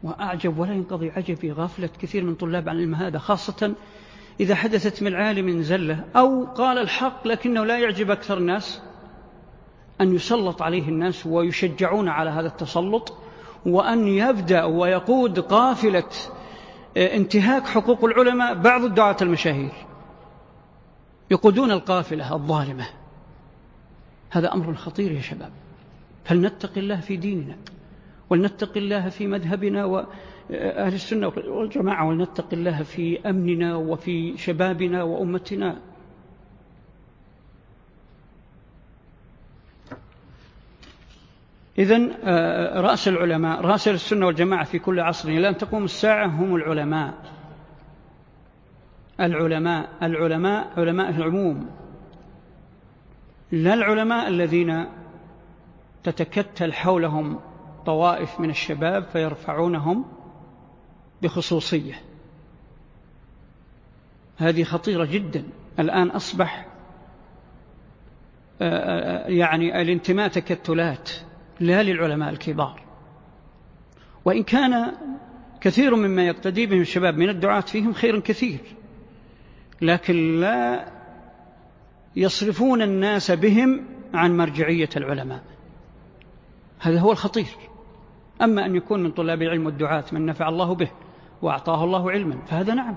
[0.02, 3.74] وأعجب ولا ينقضي عجبي غافلة كثير من طلاب عن العلم هذا خاصة
[4.40, 8.80] إذا حدثت من عالم زلة أو قال الحق لكنه لا يعجب أكثر الناس
[10.00, 13.16] أن يسلط عليه الناس ويشجعون على هذا التسلط
[13.66, 16.10] وأن يبدأ ويقود قافلة
[16.96, 19.72] آه، انتهاك حقوق العلماء بعض الدعاة المشاهير.
[21.30, 22.86] يقودون القافلة الظالمة.
[24.30, 25.52] هذا أمر خطير يا شباب.
[26.24, 27.56] فلنتقي الله في ديننا؟
[28.31, 35.81] ولنتقي الله في مذهبنا وأهل السنة والجماعة ولنتقي الله في أمننا وفي شبابنا وأمتنا.
[41.79, 45.29] إذن آه، رأس العلماء رأس السنة والجماعة في كل عصر.
[45.29, 47.14] إلى أن تقوم الساعة هم العلماء.
[49.21, 51.71] العلماء العلماء علماء العموم.
[53.53, 54.87] لا العلماء الذين
[56.03, 57.40] تتكتل حولهم
[57.87, 60.05] طوائف من الشباب فيرفعونهم
[61.23, 61.95] بخصوصية.
[64.37, 65.45] هذه خطيرة جدا.
[65.79, 66.66] الآن أصبح
[68.62, 71.11] آه، آه، يعني الانتماء تكتلات
[71.61, 72.83] لا للعلماء الكبار.
[74.25, 74.93] وإن كان
[75.61, 78.61] كثير مما يقتدي بهم الشباب من الدعاة فيهم خير كثير
[79.83, 80.93] لكن لا
[82.16, 85.43] يصرفون الناس بهم عن مرجعية العلماء.
[86.81, 87.69] هذا هو الخطير.
[88.42, 90.90] أما أن يكون من طلاب العلم والدعاة من نفع الله به
[91.42, 92.96] وأعطاه الله علما فهذا نعم.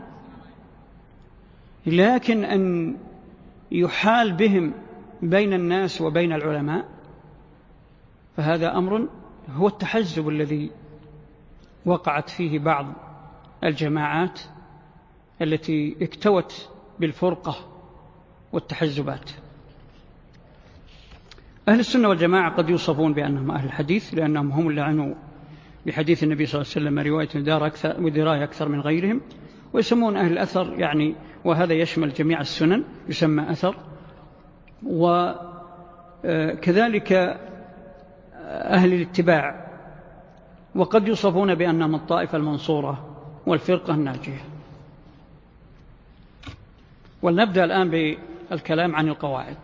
[1.85, 2.95] لكن أن
[3.71, 4.73] يحال بهم
[5.21, 6.85] بين الناس وبين العلماء
[8.37, 9.07] فهذا أمر
[9.55, 10.71] هو التحزب الذي
[11.85, 12.85] وقعت فيه بعض
[13.63, 14.39] الجماعات
[15.41, 17.55] التي اكتوت بالفرقة
[18.53, 19.31] والتحزبات.
[21.67, 25.15] أهل السنة والجماعة قد يوصفون بأنهم أهل الحديث لأنهم هم اللي عنوا
[25.85, 29.21] بحديث النبي صلى الله عليه وسلم رواية ودار أكثر ودراية أكثر من غيرهم
[29.73, 31.15] ويسمون أهل الأثر يعني
[31.45, 33.75] وهذا يشمل جميع السنن يسمى أثر.
[36.23, 37.13] وكذلك
[38.43, 39.67] أهل الاتباع.
[40.75, 43.15] وقد يوصفون بأنهم الطائفة المنصورة
[43.45, 44.41] والفرقة الناجية.
[47.21, 49.57] ولنبدأ الآن بالكلام عن القواعد.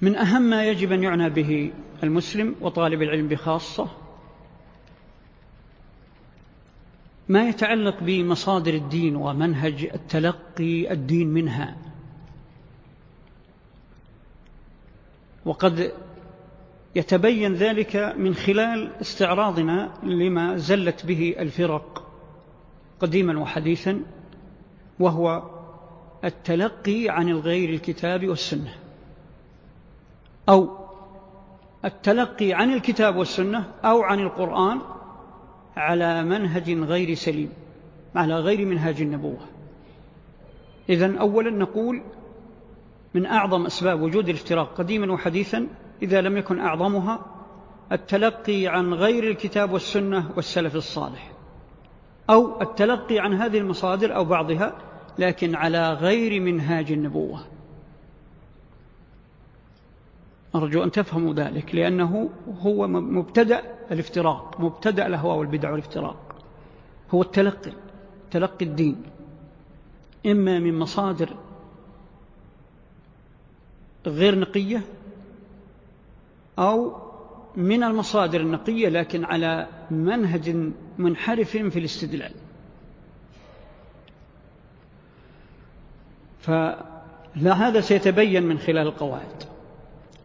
[0.00, 3.88] من أهم ما يجب أن يعنى به المسلم وطالب العلم بخاصة
[7.28, 11.76] ما يتعلق بمصادر الدين ومنهج التلقي الدين منها.
[15.44, 15.92] وقد
[16.94, 22.12] يتبين ذلك من خلال استعراضنا لما زلت به الفرق
[23.00, 24.02] قديما وحديثا
[24.98, 25.42] وهو
[26.24, 28.79] التلقي عن الغير الكتاب والسنة.
[30.50, 30.68] أو
[31.84, 34.80] التلقي عن الكتاب والسنة أو عن القرآن
[35.76, 37.52] على منهج غير سليم
[38.14, 39.40] على غير منهاج النبوة.
[40.88, 42.02] إذن أولا نقول
[43.14, 45.66] من أعظم أسباب وجود الافتراق قديما وحديثا
[46.02, 47.20] إذا لم يكن أعظمها
[47.92, 51.32] التلقي عن غير الكتاب والسنة والسلف الصالح
[52.30, 54.72] أو التلقي عن هذه المصادر أو بعضها
[55.18, 57.40] لكن على غير منهاج النبوة.
[60.54, 66.34] أرجو أن تفهموا ذلك لأنه هو مبتدأ الافتراق مبتدأ الأهواء والبدع والافتراق.
[67.10, 67.72] هو التلقي
[68.30, 69.02] تلقي الدين.
[70.26, 71.36] إما من مصادر
[74.06, 74.82] غير نقية
[76.58, 76.96] أو
[77.56, 80.56] من المصادر النقية لكن على منهج
[80.98, 82.32] منحرف في الاستدلال.
[86.40, 89.49] فهذا سيتبين من خلال القواعد.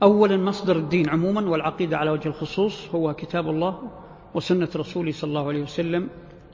[0.03, 3.91] أولا مصدر الدين عموما والعقيدة على وجه الخصوص هو كتاب الله
[4.33, 6.09] وسنة رسوله صلى الله عليه وسلم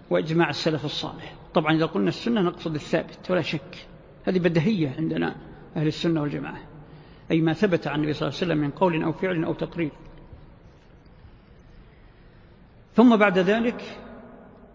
[0.09, 1.35] وإجماع السلف الصالح.
[1.53, 3.87] طبعا إذا قلنا السنة نقصد الثابت ولا شك.
[4.25, 5.35] هذه بدهية عندنا
[5.75, 6.59] أهل السنة والجماعة.
[7.31, 9.91] أي ما ثبت عن النبي صلى الله عليه وسلم من قول أو فعل أو تقرير.
[12.95, 13.97] ثم بعد ذلك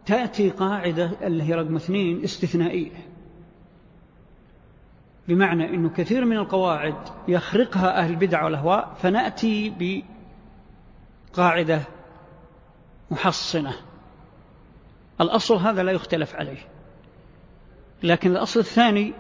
[0.07, 3.16] تأتي قاعدة اللي هي رقم اثنين استثنائية.
[5.29, 6.95] بمعنى أنه كثير من القواعد
[7.29, 10.03] يخرقها أهل البدع والأهواء فنأتي
[11.33, 11.83] بقاعدة
[13.11, 13.73] محصنة.
[15.21, 16.59] الأصل هذا لا يختلف عليه.
[18.03, 19.13] لكن الأصل الثاني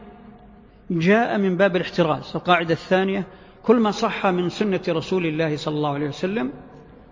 [0.90, 2.32] جاء من باب الاحتراز.
[2.34, 3.26] القاعدة الثانية
[3.62, 6.52] كل ما صح من سنة رسول الله صلى الله عليه وسلم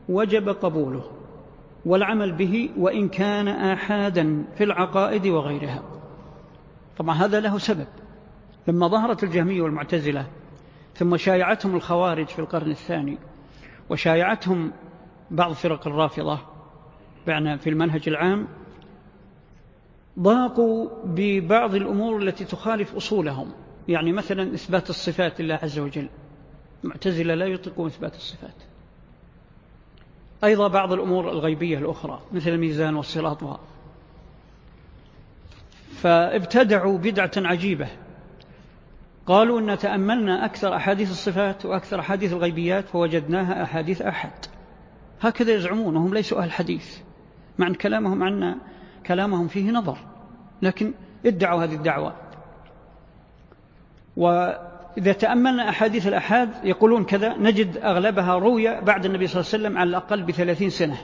[0.09, 1.11] وجب قبوله
[1.87, 5.83] والعمل به وإن كان آحادا في العقائد وغيرها.
[6.99, 7.87] طبعا هذا له سبب.
[8.69, 10.27] لما ظهرت الجهمية والمعتزلة
[10.95, 13.19] ثم شايعتهم الخوارج في القرن الثاني
[13.91, 14.73] وشايعتهم
[15.31, 16.39] بعض فرق الرافضة
[17.25, 18.49] في المنهج العام
[20.19, 23.53] ضاقوا ببعض الأمور التي تخالف أصولهم
[23.89, 26.09] يعني مثلا إثبات الصفات لله عز وجل.
[26.85, 28.55] المعتزلة لا يطلقون إثبات الصفات.
[30.45, 33.61] أيضا بعض الأمور الغيبية الأخرى مثل الميزان والصراط.
[35.93, 37.89] فابتدعوا بدعة عجيبة.
[39.27, 44.31] قالوا أن تأملنا أكثر أحاديث الصفات وأكثر أحاديث الغيبيات فوجدناها أحاديث أحد.
[45.21, 46.99] هكذا يزعمون وهم ليسوا أهل حديث
[47.59, 48.57] مع أن كلامهم عنا
[49.07, 49.99] كلامهم فيه نظر
[50.63, 50.95] لكن
[51.27, 52.15] ادعوا هذه الدعوة.
[54.17, 59.79] وإذا تأملنا أحاديث الأحاد يقولون كذا نجد أغلبها روية بعد النبي صلى الله عليه وسلم
[59.79, 60.99] على الأقل بثلاثين سنة.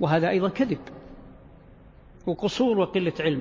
[0.00, 0.78] وهذا أيضا كذب
[2.26, 3.40] وقصور وقلة علم.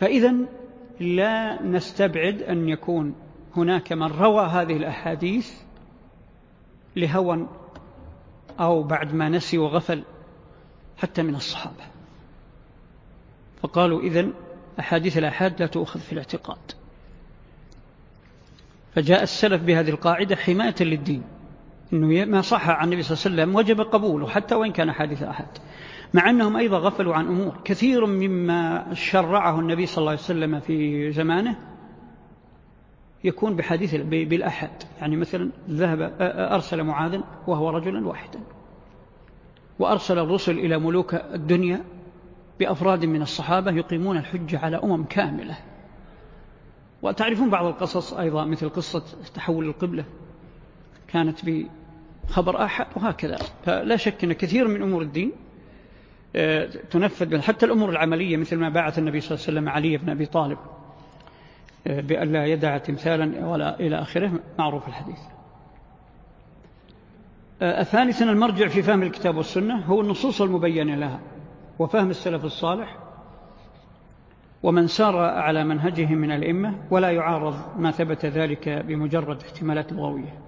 [0.00, 0.34] فإذا
[1.00, 3.14] لا نستبعد أن يكون
[3.56, 5.52] هناك من روى هذه الأحاديث
[6.96, 7.48] لهوى
[8.60, 10.02] أو بعد ما نسي وغفل
[10.98, 11.84] حتى من الصحابة.
[13.62, 14.32] فقالوا إذن
[14.80, 16.72] أحاديث الأحاد لا تؤخذ في الاعتقاد.
[18.94, 21.22] فجاء السلف بهذه القاعدة حماية للدين.
[21.92, 25.22] أنه ما صح عن النبي صلى الله عليه وسلم وجب قبوله حتى وإن كان حادث
[25.22, 25.46] أحد.
[26.14, 27.54] مع أنهم أيضا غفلوا عن أمور.
[27.64, 31.56] كثير مما شرعه النبي صلى الله عليه وسلم في زمانه
[33.24, 34.70] يكون بحديث بالأحد.
[35.00, 36.16] يعني مثلا ذهب
[36.52, 38.40] أرسل معاذا وهو رجلا واحدا.
[39.78, 41.84] وأرسل الرسل إلى ملوك الدنيا
[42.60, 45.58] بأفراد من الصحابة يقيمون الحجة على أمم كاملة.
[47.02, 49.02] وتعرفون بعض القصص أيضا مثل قصة
[49.34, 50.04] تحول القبلة
[51.08, 53.36] كانت بخبر أحد وهكذا.
[53.64, 55.32] فلا شك أن كثير من أمور الدين
[56.90, 60.26] تنفذ حتى الأمور العملية مثل ما بعث النبي صلى الله عليه وسلم علي بن أبي
[60.26, 60.58] طالب
[61.86, 65.18] آه، بأن لا يدع تمثالا ولا إلى آخره معروف الحديث.
[67.62, 71.20] آه، ثالثا المرجع في فهم الكتاب والسنة هو النصوص المبينة لها
[71.78, 72.98] وفهم السلف الصالح
[74.62, 80.38] ومن سار على منهجهم من الإمة ولا يعارض ما ثبت ذلك بمجرد احتمالات لغوية.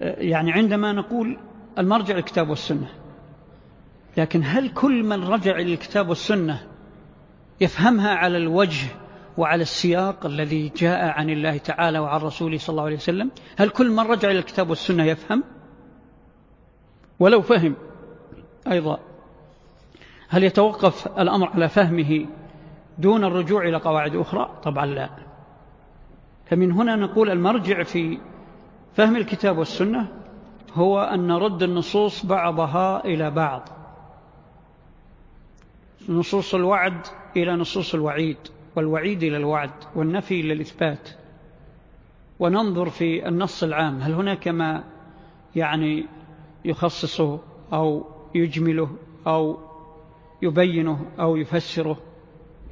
[0.00, 1.38] يعني عندما نقول
[1.78, 2.88] المرجع الكتاب والسنة
[4.16, 6.62] لكن هل كل من رجع إلى الكتاب والسنة
[7.60, 8.86] يفهمها على الوجه
[9.36, 13.90] وعلى السياق الذي جاء عن الله تعالى وعن رسوله صلى الله عليه وسلم؟ هل كل
[13.90, 15.44] من رجع إلى الكتاب والسنة يفهم؟
[17.18, 17.74] ولو فهم
[18.70, 18.98] أيضا.
[20.28, 22.26] هل يتوقف الأمر على فهمه
[22.98, 25.10] دون الرجوع إلى قواعد أخرى؟ طبعا لا.
[26.46, 28.18] فمن هنا نقول المرجع في
[28.94, 30.08] فهم الكتاب والسنة
[30.74, 33.75] هو أن نرد النصوص بعضها إلى بعض.
[36.08, 38.36] نصوص الوعد إلى نصوص الوعيد
[38.76, 41.08] والوعيد إلى الوعد والنفي إلى الإثبات.
[42.38, 44.84] وننظر في النص العام هل هناك ما
[45.56, 46.06] يعني
[46.64, 47.40] يخصصه
[47.72, 49.58] أو يجمله أو
[50.42, 51.98] يبينه أو يفسره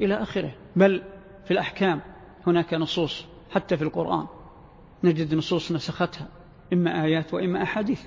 [0.01, 0.55] إلى آخره.
[0.77, 1.03] بل
[1.45, 2.01] في الأحكام
[2.47, 4.27] هناك نصوص حتى في القرآن
[5.05, 6.29] نجد نصوص نسختها
[6.73, 8.03] إما آيات وإما أحاديث.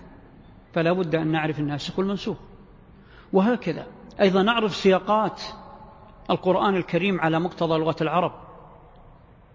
[0.74, 2.38] فلا بد أن نعرف الناسخ والمنسوخ.
[3.34, 3.88] وهكذا.
[4.22, 5.42] أيضا نعرف سياقات
[6.30, 8.32] القرآن الكريم على مقتضى لغة العرب.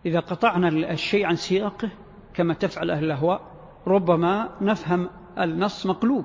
[0.06, 1.90] إذا قطعنا الشيء عن سياقه
[2.34, 3.40] كما تفعل أهل الأهواء
[3.86, 6.24] ربما نفهم النص مقلوب.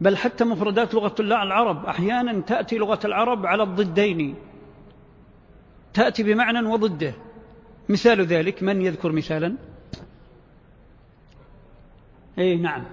[0.00, 4.34] بل حتى مفردات لغة الله العرب أحيانا تأتي لغة العرب على الضدين.
[5.94, 7.14] تأتي بمعنى وضده.
[7.88, 9.56] مثال ذلك من يذكر مثالا؟
[12.38, 12.84] أي نعم.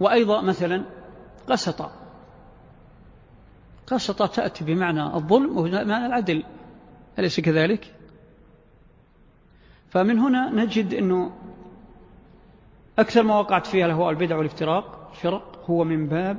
[0.00, 0.84] وأيضا مثلا
[1.48, 1.90] قسط
[3.90, 6.44] قسط تأتي بمعنى الظلم ومعنى العدل.
[7.18, 7.94] أليس كذلك؟
[9.90, 11.32] فمن هنا نجد أنه
[12.98, 16.38] أكثر ما وقعت فيها الهواء البدع والافتراق الفرق هو من باب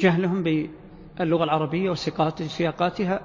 [0.00, 3.20] جهلهم باللغة العربية وسياقاتها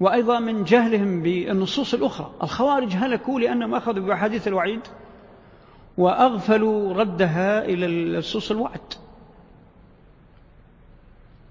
[0.00, 2.30] وأيضا من جهلهم بالنصوص الأخرى.
[2.42, 4.80] الخوارج هلكوا لأنهم أخذوا بأحاديث الوعيد
[5.98, 8.94] وأغفلوا ردها إلى نصوص الوعد.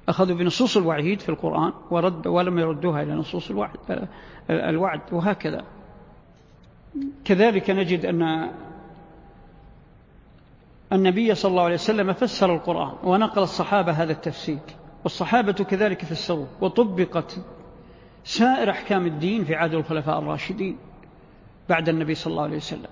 [0.09, 4.07] أخذوا بنصوص الوعيد في القرآن ورد ولم يردوها إلى نصوص الوعد,
[4.49, 5.63] الوعد وهكذا.
[7.25, 8.51] كذلك نجد أن
[10.93, 14.59] النبي صلى الله عليه وسلم فسر القرآن ونقل الصحابة هذا التفسير
[15.03, 17.37] والصحابة كذلك فسروا وطبقت
[18.23, 20.77] سائر أحكام الدين في عهد الخلفاء الراشدين
[21.69, 22.89] بعد النبي صلى الله عليه وسلم.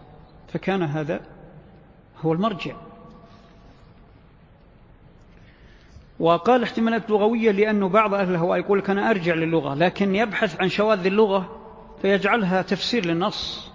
[0.48, 1.22] فكان هذا
[2.22, 2.76] هو المرجع.
[6.24, 10.70] وقال احتمالات لغوية لأنه بعض أهل الهواء يقول لك أنا أرجع للغة لكن يبحث عن
[10.70, 11.60] شواذ اللغة
[12.02, 13.72] فيجعلها تفسير للنص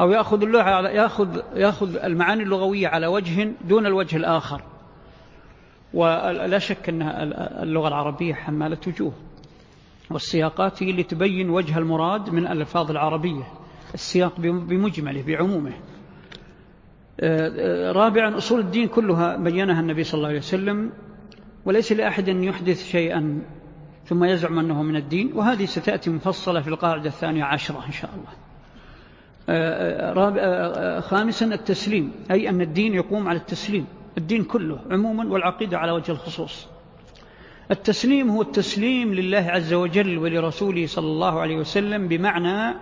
[0.00, 4.62] أو يأخذ اللغة يأخذ يأخذ المعاني اللغوية على وجه دون الوجه الآخر.
[5.94, 7.02] ولا شك أن
[7.62, 9.12] اللغة العربية حمالة وجوه.
[10.10, 13.44] والسياقات هي اللي تبين وجه المراد من الألفاظ العربية.
[13.94, 15.72] السياق بمجمله بعمومه.
[17.20, 20.90] آه، آه، رابعا أصول الدين كلها بينها النبي صلى الله عليه وسلم
[21.64, 23.42] وليس لأحد أن يحدث شيئا
[24.06, 28.28] ثم يزعم أنه من الدين وهذه ستأتي مفصلة في القاعدة الثانية عشرة إن شاء الله.
[29.48, 33.86] آه، خامسا التسليم أي أن الدين يقوم على التسليم
[34.18, 36.66] الدين كله عموما والعقيدة على وجه الخصوص.
[37.70, 42.76] التسليم هو التسليم لله عز وجل ولرسوله صلى الله عليه وسلم بمعنى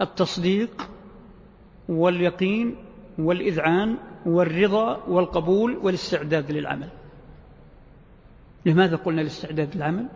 [0.00, 0.88] التصديق
[1.88, 2.76] واليقين
[3.18, 6.88] والإذعان والرضا والقبول والاستعداد للعمل.
[8.66, 10.08] لماذا قلنا الاستعداد للعمل؟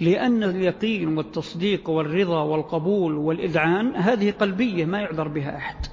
[0.00, 5.86] لأن اليقين والتصديق والرضا والقبول والإذعان هذه قلبية ما يعذر بها أحد.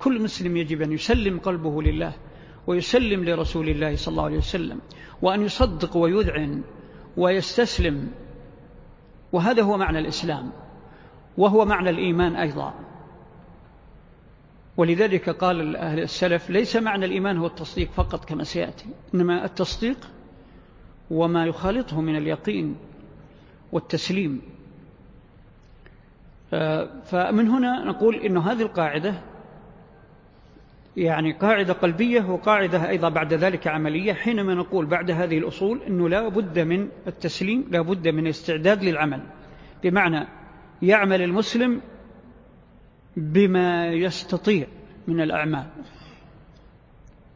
[0.00, 2.12] كل مسلم يجب أن يسلم قلبه لله
[2.66, 4.80] ويسلم لرسول الله صلى الله عليه وسلم
[5.22, 6.62] وأن يصدق ويذعن
[7.16, 8.10] ويستسلم.
[9.32, 10.52] وهذا هو معنى الإسلام
[11.38, 12.74] وهو معنى الإيمان أيضا.
[14.76, 19.96] ولذلك قال أهل السلف ليس معنى الإيمان هو التصديق فقط كما سيأتي إنما التصديق
[21.12, 22.76] وما يخالطه من اليقين
[23.72, 24.42] والتسليم.
[27.04, 29.14] فمن هنا نقول إن هذه القاعدة
[30.96, 36.28] يعني قاعدة قلبية وقاعدة أيضا بعد ذلك عملية حينما نقول بعد هذه الأصول أنه لا
[36.28, 39.22] بد من التسليم لا بد من الاستعداد للعمل.
[39.82, 40.28] بمعنى
[40.82, 41.80] يعمل المسلم
[43.16, 44.66] بما يستطيع
[45.08, 45.66] من الأعمال.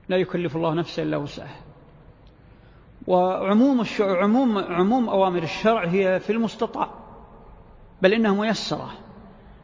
[0.09, 1.66] لا يكلف الله نفسا إلا وسعها.
[3.07, 6.91] وعموم عموم عموم أوامر الشرع هي في المستطاع
[8.03, 8.91] بل إنها ميسرة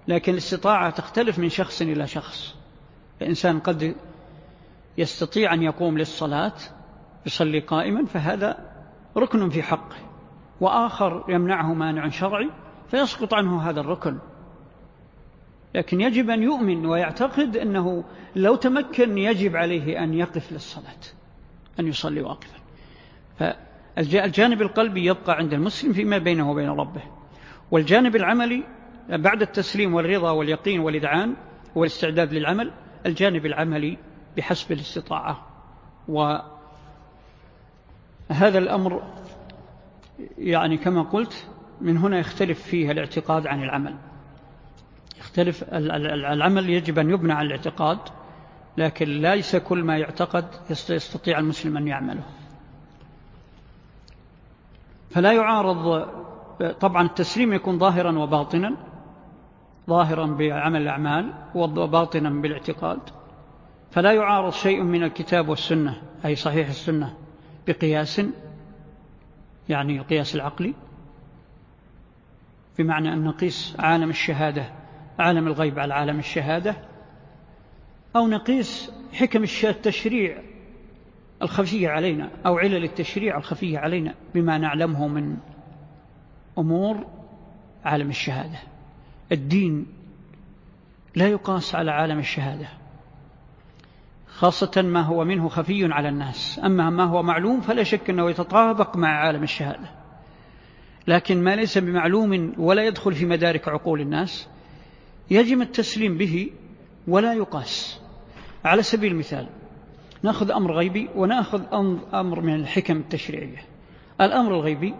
[0.08, 2.54] لكن الاستطاعة تختلف من شخص إلى شخص.
[3.22, 3.94] الإنسان قد
[4.98, 6.54] يستطيع أن يقوم للصلاة
[7.26, 8.72] يصلي قائما فهذا
[9.16, 9.96] ركن في حقه
[10.60, 12.50] وآخر يمنعه مانع شرعي
[12.90, 14.18] فيسقط عنه هذا الركن.
[15.74, 18.04] لكن يجب أن يؤمن ويعتقد أنه
[18.36, 21.00] لو تمكن يجب عليه أن يقف للصلاة
[21.80, 22.61] أن يصلي واقفا.
[23.36, 27.02] فالجانب القلبي يبقى عند المسلم فيما بينه وبين ربه.
[27.70, 28.64] والجانب العملي
[29.08, 31.36] بعد التسليم والرضا واليقين والإذعان
[31.74, 32.72] والاستعداد للعمل
[33.06, 33.98] الجانب العملي
[34.36, 35.46] بحسب الاستطاعة.
[36.08, 36.48] وهذا
[38.58, 39.02] الأمر
[40.38, 41.48] يعني كما قلت
[41.80, 43.94] من هنا يختلف فيه الاعتقاد عن العمل.
[45.18, 47.98] يختلف العمل يجب أن يبنى على الاعتقاد
[48.78, 52.24] لكن ليس كل ما يعتقد يستطيع المسلم أن يعمله.
[55.12, 56.08] فلا يعارض
[56.80, 58.76] طبعا التسليم يكون ظاهرا وباطنا
[59.88, 62.98] ظاهرا بعمل الأعمال وباطنا بالاعتقاد.
[63.90, 67.14] فلا يعارض شيء من الكتاب والسنة أي صحيح السنة
[67.66, 68.22] بقياس
[69.68, 70.74] يعني القياس العقلي
[72.78, 74.64] بمعنى أن نقيس عالم الشهادة
[75.18, 76.76] عالم الغيب على عالم الشهادة
[78.16, 80.42] أو نقيس حكم التشريع
[81.42, 85.36] الخفية علينا أو علل التشريع الخفية علينا بما نعلمه من
[86.58, 87.06] أمور
[87.84, 88.58] عالم الشهادة.
[89.32, 89.86] الدين
[91.16, 92.68] لا يقاس على عالم الشهادة
[94.26, 96.60] خاصة ما هو منه خفي على الناس.
[96.64, 99.90] أما ما هو معلوم فلا شك أنه يتطابق مع عالم الشهادة.
[101.06, 104.48] لكن ما ليس بمعلوم ولا يدخل في مدارك عقول الناس
[105.30, 106.50] يجب التسليم به
[107.08, 108.00] ولا يقاس.
[108.64, 109.46] على سبيل المثال
[110.22, 111.62] ناخذ أمر غيبي وناخذ
[112.14, 113.64] أمر من الحكم التشريعية.
[114.20, 114.94] الأمر الغيبي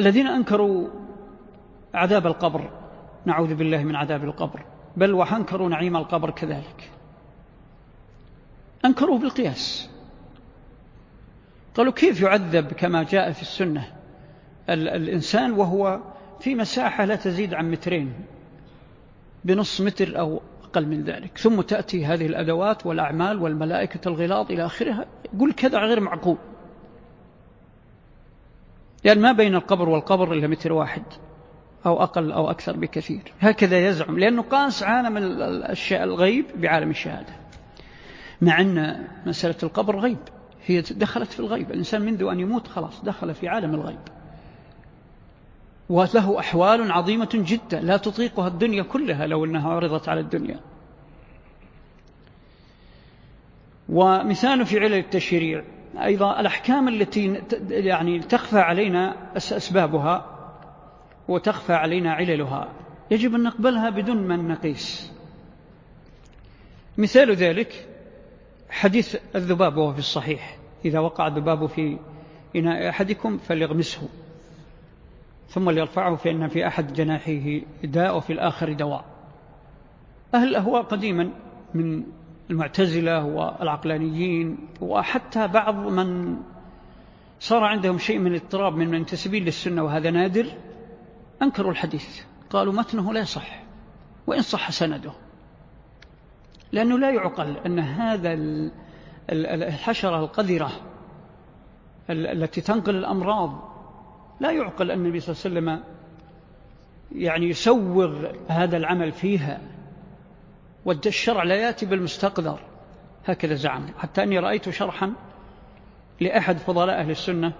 [0.00, 0.88] الذين أنكروا
[1.94, 2.70] عذاب القبر
[3.26, 4.62] نعوذ بالله من عذاب القبر
[4.96, 6.90] بل وحنكروا نعيم القبر كذلك.
[8.84, 9.90] أنكروا بالقياس.
[11.74, 13.92] قالوا كيف يعذب كما جاء في السنة
[14.68, 16.00] الإنسان وهو
[16.40, 18.12] في مساحة لا تزيد عن مترين
[19.44, 20.40] بنص متر أو
[20.72, 21.38] أقل من ذلك.
[21.38, 25.06] ثم تأتي هذه الأدوات والأعمال والملائكة الغلاظ إلى آخرها.
[25.34, 26.36] يقول كذا غير معقول.
[29.04, 31.02] يعني ما بين القبر والقبر إلا متر واحد
[31.86, 33.32] أو أقل أو أكثر بكثير.
[33.40, 34.18] هكذا يزعم.
[34.18, 35.16] لأنه قاس عالم
[35.92, 37.32] الغيب بعالم الشهادة.
[38.40, 40.18] مع أن مسألة القبر غيب.
[40.66, 41.70] هي دخلت في الغيب.
[41.70, 44.00] الإنسان منذ أن يموت خلاص دخل في عالم الغيب.
[45.92, 47.80] وله أحوال عظيمة جدا.
[47.80, 50.60] لا تطيقها الدنيا كلها لو أنها عرضت على الدنيا.
[53.88, 55.64] ومثال في علل التشريع.
[56.02, 60.26] أيضا الأحكام التي يعني تخفى علينا أسبابها
[61.28, 62.68] وتخفى علينا عللها.
[63.10, 65.12] يجب أن نقبلها بدون من نقيس.
[66.98, 67.88] مثال ذلك
[68.70, 70.58] حديث الذباب وهو في الصحيح.
[70.84, 71.98] إذا وقع الذباب في
[72.56, 74.08] إناء أحدكم فليغمسه.
[75.52, 79.04] ثم ليرفعه فإن في أحد جناحيه داء وفي الآخر دواء.
[80.34, 81.30] أهل الأهواء قديما
[81.74, 82.04] من
[82.50, 86.36] المعتزلة والعقلانيين وحتى بعض من
[87.40, 90.46] صار عندهم شيء من الاضطراب من المنتسبين للسنة وهذا نادر
[91.42, 92.20] أنكروا الحديث.
[92.50, 93.62] قالوا متنه لا يصح
[94.26, 95.12] وإن صح سنده.
[96.72, 98.38] لأنه لا يعقل أن هذا
[99.30, 100.70] الحشرة القذرة
[102.10, 103.71] التي تنقل الأمراض
[104.42, 105.92] لا يعقل أن النبي صلى الله عليه وسلم
[107.12, 109.60] يعني يسوغ هذا العمل فيها
[110.84, 112.60] والشرع لا يأتي بالمستقدر
[113.26, 113.86] هكذا زعم.
[113.98, 115.12] حتى أني رأيت شرحا
[116.20, 117.52] لأحد فضلاء أهل السنة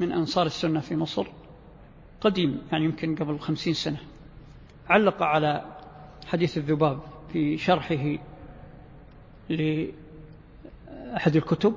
[0.00, 1.26] من أنصار السنة في مصر
[2.20, 3.98] قديم يعني يمكن قبل خمسين سنة
[4.88, 5.64] علق على
[6.26, 7.00] حديث الذباب
[7.32, 8.18] في شرحه
[9.48, 11.74] لأحد الكتب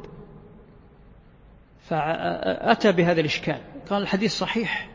[1.90, 3.71] فأتى بهذا الإشكال.
[3.92, 4.90] قال الحديث صحيح.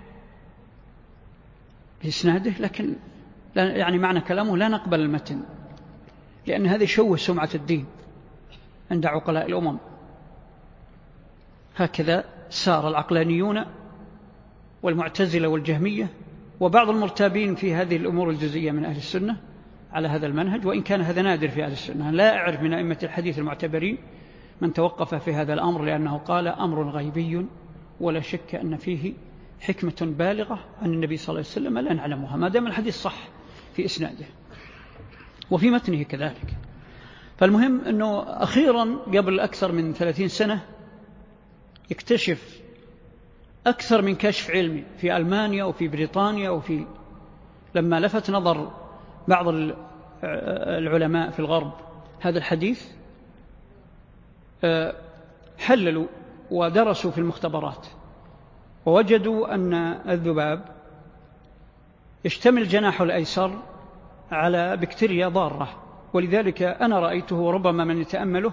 [2.05, 2.97] بإسناده لكن
[3.57, 5.41] يعني معنى كلامه لا نقبل المتن
[6.47, 7.87] لأن هذا يشوه سمعة الدين
[8.91, 9.79] عند عقلاء الأمم.
[11.77, 13.65] هكذا سار العقلانيون
[14.83, 16.09] والمعتزلة والجهمية
[16.61, 19.37] وبعض المرتابين في هذه الأمور الجزئية من أهل السنة
[19.93, 22.11] على هذا المنهج وإن كان هذا نادر في أهل السنة.
[22.11, 23.99] لا أعرف من أئمة الحديث المعتبرين
[24.61, 27.47] من توقف في هذا الأمر لأنه قال أمر غيبي.
[28.01, 29.13] ولا شك أن فيه
[29.61, 32.37] حكمة بالغة عن النبي صلى الله عليه وسلم لا نعلمها.
[32.37, 33.29] ما دام الحديث صح
[33.75, 34.27] في إسناده.
[35.51, 36.57] وفي متنه كذلك.
[37.39, 40.65] فالمهم أنه أخيرا قبل أكثر من ثلاثين سنة
[41.91, 42.61] يكتشف
[43.67, 46.87] أكثر من كشف علمي في ألمانيا وفي بريطانيا وفي
[47.75, 48.73] لما لفت نظر
[49.29, 49.47] بعض
[50.25, 51.73] العلماء في الغرب
[52.21, 52.87] هذا الحديث
[54.65, 54.95] آه،
[55.59, 56.07] حللوا
[56.51, 57.87] ودرسوا في المختبرات
[58.87, 59.75] ووجدوا أن
[60.09, 60.65] الذباب
[62.25, 63.63] يشتمل جناحه الأيسر
[64.31, 65.69] على بكتيريا ضارة
[66.13, 68.53] ولذلك أنا رأيته ربما من يتأمله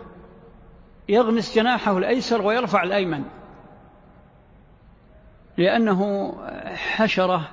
[1.09, 3.23] يغمس جناحه الأيسر ويرفع الأيمن
[5.57, 6.31] لأنه
[6.75, 7.49] حشرة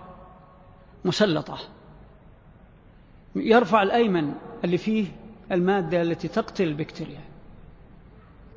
[1.04, 1.58] مسلطة
[3.36, 4.34] يرفع الأيمن
[4.64, 5.06] اللي فيه
[5.52, 7.20] المادة التي تقتل البكتيريا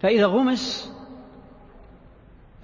[0.02, 0.94] فإذا غمس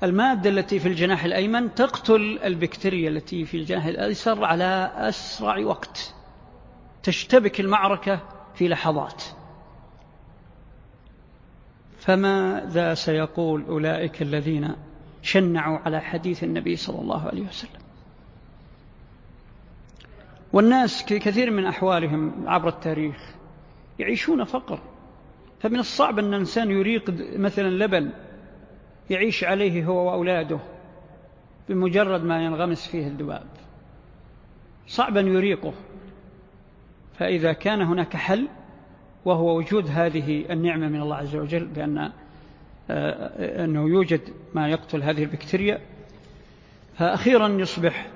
[0.04, 6.14] المادة التي في الجناح الأيمن تقتل البكتيريا التي في الجناح الأيسر على أسرع وقت.
[7.04, 8.22] تشتبك المعركة
[8.56, 9.24] في لحظات.
[11.98, 14.76] فماذا سيقول أولئك الذين
[15.22, 17.82] شنعوا على حديث النبي صلى الله عليه وسلم؟
[20.54, 23.36] والناس في كثير من أحوالهم عبر التاريخ
[24.00, 24.80] يعيشون فقر.
[25.60, 28.12] فمن الصعب أن الإنسان يريق مثلا لبن
[29.10, 30.60] يعيش عليه هو وأولاده
[31.70, 33.48] بمجرد ما ينغمس فيه الذباب
[34.88, 35.74] صعب أن يريقه.
[37.20, 38.48] فإذا كان هناك حل
[39.26, 42.12] وهو وجود هذه النعمة من الله عز وجل بأن
[42.90, 44.22] آه، أنه يوجد
[44.54, 45.82] ما يقتل هذه البكتيريا
[46.98, 48.08] فأخيرا يصبح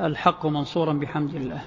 [0.00, 1.64] الحق منصورا بحمد الله.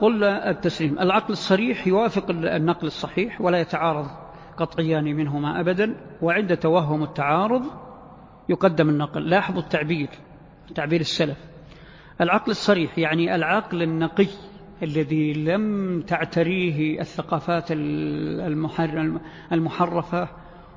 [0.00, 0.98] قل التسليم.
[0.98, 4.06] العقل الصريح يوافق النقل الصحيح ولا يتعارض
[4.56, 7.62] قطعيان منهما أبدا وعند توهم التعارض
[8.48, 9.28] يقدم النقل.
[9.30, 10.08] لاحظوا التعبير
[10.74, 11.38] تعبير السلف.
[12.20, 14.26] العقل الصريح يعني العقل النقي
[14.82, 17.68] الذي لم تعتريه الثقافات
[19.52, 20.28] المحرفة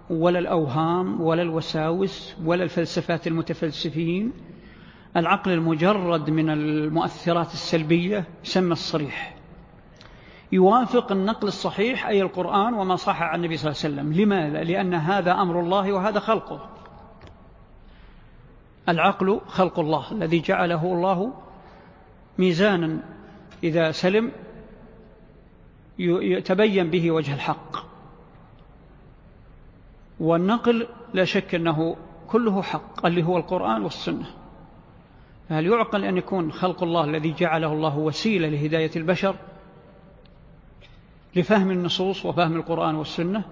[0.10, 4.34] ولا الأوهام ولا الوساوس ولا الفلسفات المتفلسفين.
[5.16, 9.36] العقل المجرد من المؤثرات السلبية سمى الصريح.
[10.52, 14.14] يوافق النقل الصحيح أي القرآن وما صح عن النبي صلى الله عليه وسلم.
[14.22, 16.70] لماذا؟ لأن هذا أمر الله وهذا خلقه.
[18.90, 21.34] العقل خلق الله الذي جعله الله
[22.38, 23.00] ميزانا
[23.64, 24.32] إذا سلم
[26.00, 27.78] يتبين به وجه الحق.
[30.20, 31.96] والنقل لا شك أنه
[32.28, 34.26] كله حق اللي هو القرآن والسنة.
[35.50, 39.36] هل يعقل أن يكون خلق الله الذي جعله الله وسيلة لهداية البشر
[41.36, 43.44] لفهم النصوص وفهم القرآن والسنة؟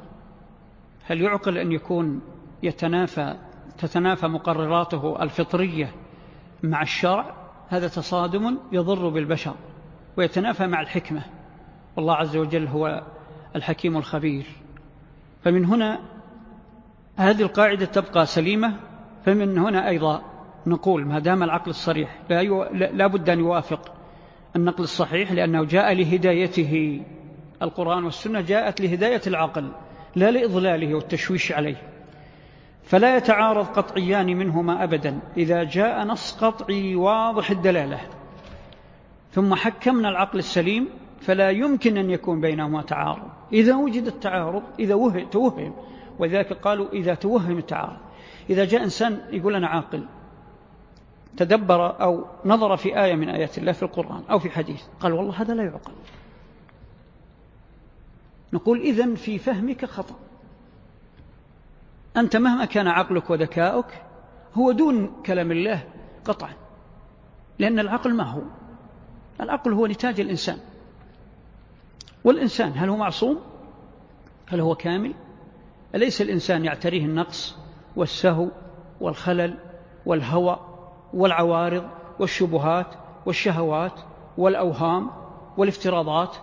[1.05, 2.21] هل يعقل أن يكون
[2.63, 3.35] يتنافى
[3.77, 5.91] تتنافى مقرراته الفطرية
[6.63, 7.35] مع الشرع؟
[7.69, 9.53] هذا تصادم يضر بالبشر
[10.17, 11.21] ويتنافى مع الحكمة.
[11.95, 13.03] والله عز وجل هو
[13.55, 14.45] الحكيم الخبير.
[15.43, 15.99] فمن هنا
[17.17, 18.79] هذه القاعدة تبقى سليمة
[19.25, 20.34] فمن هنا أيضا
[20.68, 22.63] نقول ما دام العقل الصريح لا, يو...
[22.74, 23.93] لا بد أن يوافق
[24.55, 27.01] النقل الصحيح لأنه جاء لهدايته.
[27.61, 29.72] القرآن والسنة جاءت لهداية العقل
[30.16, 31.76] لا لإضلاله والتشويش عليه.
[32.84, 35.20] فلا يتعارض قطعيان منهما أبدا.
[35.38, 37.99] إذا جاء نص قطعي واضح الدلالة.
[39.32, 40.89] ثم حكمنا العقل السليم
[41.22, 43.30] فلا يمكن أن يكون بينهما تعارض.
[43.53, 45.74] إذا وجد التعارض إذا وهم توهم.
[46.20, 47.97] وذلك قالوا إذا توهم التعارض.
[48.49, 50.05] إذا جاء إنسان يقول أنا عاقل
[51.38, 54.83] تدبر أو نظر في آية من آيات الله في القرآن أو في حديث.
[54.99, 55.93] قال والله هذا لا يعقل.
[58.53, 60.15] نقول إذن في فهمك خطأ.
[62.17, 64.01] أنت مهما كان عقلك وذكاؤك
[64.53, 65.83] هو دون كلام الله
[66.25, 66.53] قطعا.
[67.59, 68.41] لأن العقل ما هو؟
[69.41, 70.57] العقل هو نتاج الإنسان.
[72.23, 73.39] والإنسان هل هو معصوم؟
[74.47, 75.13] هل هو كامل؟
[75.95, 77.55] أليس الإنسان يعتريه النقص
[77.95, 78.47] والسهو
[79.01, 79.57] والخلل
[80.05, 80.74] والهوى؟
[81.16, 81.84] والعوارض
[82.20, 82.88] والشبهات
[83.26, 83.99] والشهوات
[84.38, 85.09] والأوهام
[85.57, 86.36] والافتراضات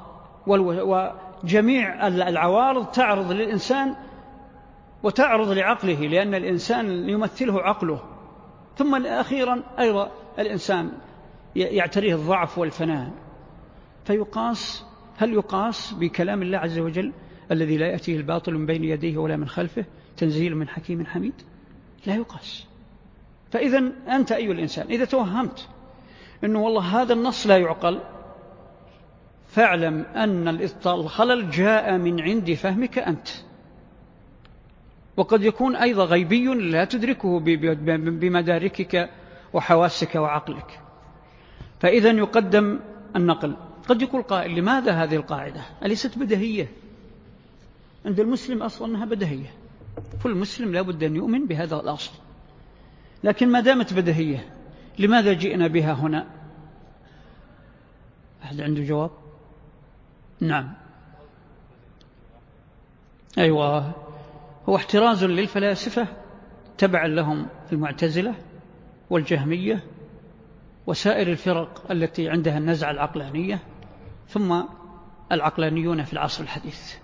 [0.47, 3.95] وجميع العوارض تعرض للإنسان
[5.03, 8.01] وتعرض لعقله لأن الإنسان يمثله عقله.
[8.77, 10.93] ثم أخيرا أيضا الإنسان
[11.57, 13.11] يعتريه الضعف والفناء.
[14.05, 17.13] فيقاس هل يقاس بكلام الله عز وجل
[17.51, 19.85] الذي لا يأتيه الباطل من بين يديه ولا من خلفه؟
[20.17, 21.35] تنزيل من حكيم حميد؟
[22.07, 22.72] لا يقاس.
[23.53, 25.69] فإذا أنت أيها الإنسان إذا توهمت
[26.45, 28.01] أنه والله هذا النص لا يعقل
[29.49, 30.49] فاعلم أن
[30.87, 33.29] الخلل جاء من عند فهمك أنت.
[35.17, 37.41] وقد يكون أيضا غيبي لا تدركه
[37.97, 39.11] بمداركك
[39.53, 40.81] وحواسك وعقلك.
[41.81, 42.81] فإذا يقدم
[43.17, 43.57] النقل.
[43.89, 46.69] قد يقول قائل لماذا هذه القاعدة؟ أليست بدهية؟
[48.07, 49.51] عند المسلم أصلا أنها بدهية.
[50.23, 52.13] كل مسلم لابد أن يؤمن بهذا الأصل.
[53.25, 54.49] لكن ما دامت بدهية
[54.99, 56.27] لماذا جئنا بها هنا؟
[58.43, 59.11] أحد عنده جواب؟
[60.41, 60.73] نعم.
[63.39, 63.93] أيوة
[64.69, 66.07] هو احتراز للفلاسفة
[66.79, 68.35] تبعا لهم المعتزلة
[69.11, 69.85] والجهمية
[70.87, 73.63] وسائر الفرق التي عندها النزعة العقلانية
[74.29, 74.63] ثم
[75.33, 76.95] العقلانيون في العصر الحديث.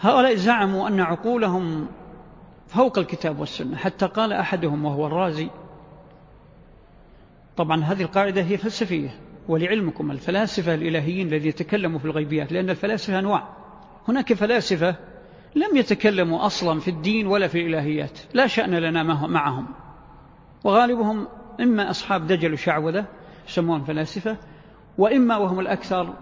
[0.00, 1.88] هؤلاء زعموا أن عقولهم
[2.70, 5.50] فوق الكتاب والسنة حتى قال أحدهم وهو الرازي
[7.56, 13.48] طبعا هذه القاعدة هي فلسفية ولعلمكم الفلاسفة الإلهيين الذي يتكلموا في الغيبيات لأن الفلاسفة أنواع.
[14.08, 14.96] هناك فلاسفة
[15.54, 19.66] لم يتكلموا أصلا في الدين ولا في الإلهيات لا شأن لنا معهم.
[20.64, 21.28] وغالبهم
[21.60, 23.06] إما أصحاب دجل وشعوذة
[23.48, 24.36] يسمون فلاسفة
[24.98, 26.14] وإما وهم الأكثر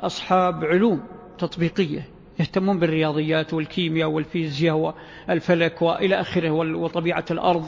[0.00, 1.00] أصحاب علوم
[1.38, 2.15] تطبيقية.
[2.40, 4.94] يهتمون بالرياضيات والكيمياء والفيزياء
[5.28, 7.64] والفلك وإلى آخره وطبيعة الأرض.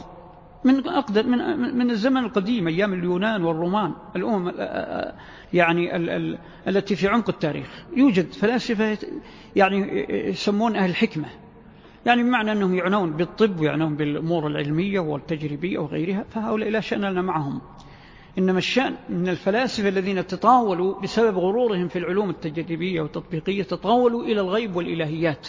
[0.63, 1.37] من أقدر من
[1.77, 4.51] من الزمن القديم أيام اليونان والرومان الأمم
[5.53, 7.85] يعني ال ال التي في عمق التاريخ.
[7.95, 8.97] يوجد فلاسفة
[9.55, 11.25] يعني يسمون أهل الحكمة
[12.05, 17.61] يعني بمعنى أنهم يعنون بالطب ويعنون بالأمور العلمية والتجريبية وغيرها فهؤلاء لا شأن لنا معهم.
[18.37, 24.75] إنما الشأن من الفلاسفة الذين تطاولوا بسبب غرورهم في العلوم التجريبية والتطبيقية تطاولوا إلى الغيب
[24.75, 25.47] والإلهيات.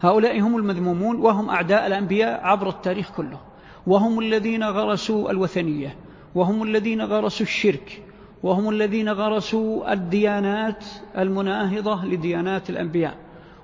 [0.00, 3.40] هؤلاء هم المذمومون وهم أعداء الأنبياء عبر التاريخ كله.
[3.86, 5.96] وهم الذين غرسوا الوثنية
[6.34, 8.02] وهم الذين غرسوا الشرك
[8.42, 10.84] وهم الذين غرسوا الديانات
[11.18, 13.16] المناهضة لديانات الأنبياء.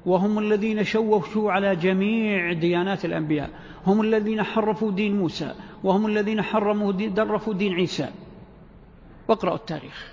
[0.06, 3.50] وهم الذين شوشوا على جميع ديانات الأنبياء.
[3.86, 8.08] هم الذين حرفوا دين موسى وهم الذين حرموا درفوا دين عيسى.
[9.28, 10.12] واقرأوا التاريخ.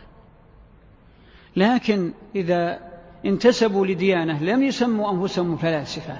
[1.55, 2.79] لكن إذا
[3.25, 6.17] انتسبوا لديانة لم يسموا أنفسهم فلاسفة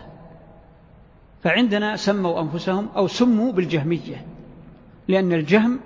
[1.43, 4.25] فعندنا سموا أنفسهم أو سموا بالجهمية
[5.07, 5.79] لأن الجهم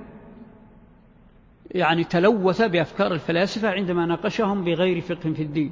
[1.72, 5.72] يعني تلوث بأفكار الفلاسفة عندما ناقشهم بغير فقه في الدين.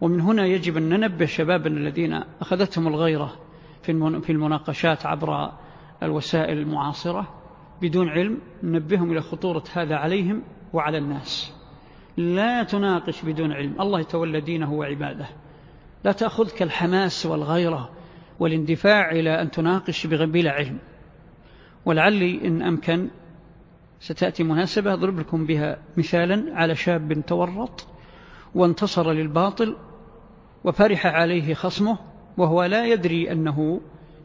[0.00, 3.36] ومن هنا يجب أن ننبه شبابنا الذين أخذتهم الغيرة
[3.82, 5.52] في المناقشات عبر
[6.02, 7.39] الوسائل المعاصرة.
[7.82, 11.52] بدون علم ننبههم إلى خطورة هذا عليهم وعلى الناس.
[12.16, 13.80] لا تناقش بدون علم.
[13.80, 15.26] الله يتولى دينه وعباده.
[16.04, 17.90] لا تأخذك الحماس والغيرة
[18.40, 20.78] والاندفاع إلى أن تناقش بلا علم.
[21.84, 23.08] ولعلي إن أمكن
[24.00, 27.86] ستأتي مناسبة أضرب لكم بها مثالا على شاب تورط
[28.54, 29.76] وانتصر للباطل
[30.64, 31.98] وفرح عليه خصمه
[32.36, 33.80] وهو لا يدري أنه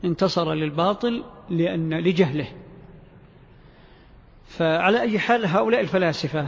[0.05, 2.47] انتصر للباطل لأن لجهله.
[4.57, 6.47] فعلى أي حال هؤلاء الفلاسفة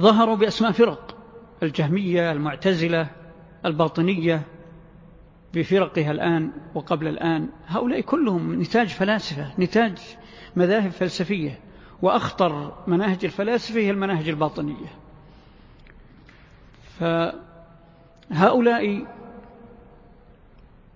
[0.00, 1.16] ظهروا بأسماء فرق
[1.62, 3.06] الجهمية المعتزلة
[3.64, 4.42] الباطنية
[5.54, 7.48] بفرقها الآن وقبل الآن.
[7.66, 9.98] هؤلاء كلهم نتاج فلاسفة نتاج
[10.56, 11.60] مذاهب فلسفية
[12.02, 14.92] وأخطر مناهج الفلاسفة هي المناهج الباطنية.
[18.30, 19.06] فهؤلاء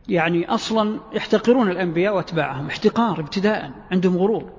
[0.08, 4.55] يعني أصلا يحتقرون الأنبياء وأتباعهم احتقار ابتداء عندهم غرور.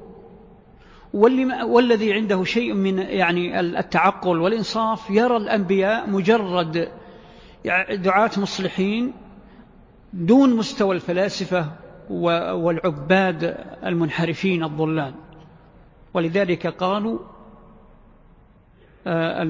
[1.18, 6.90] والذي عنده شيء من يعني التعقل والإنصاف يرى الأنبياء مجرد
[7.92, 9.14] دعاة مصلحين
[10.14, 11.72] دون مستوى الفلاسفة
[12.10, 15.14] والعباد المنحرفين الضلال.
[16.14, 17.20] ولذلك قالوا
[19.08, 19.42] آه،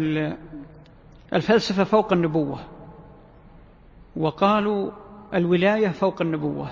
[1.34, 2.60] الفلسفة فوق النبوة
[4.16, 4.92] وقالوا
[5.34, 6.70] الولاية فوق النبوة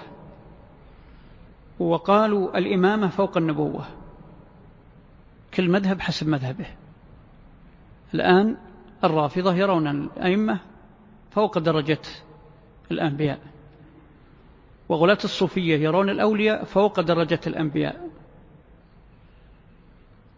[1.80, 3.86] وقالوا الإمامة فوق النبوة.
[5.56, 6.66] كل مذهب حسب مذهبه.
[8.14, 8.58] الآن
[9.04, 10.60] الرافضة يرون الأئمة
[11.32, 12.02] فوق درجة
[12.92, 13.40] الأنبياء
[14.90, 18.10] وغلاة الصوفية يرون الأولياء فوق درجة الأنبياء.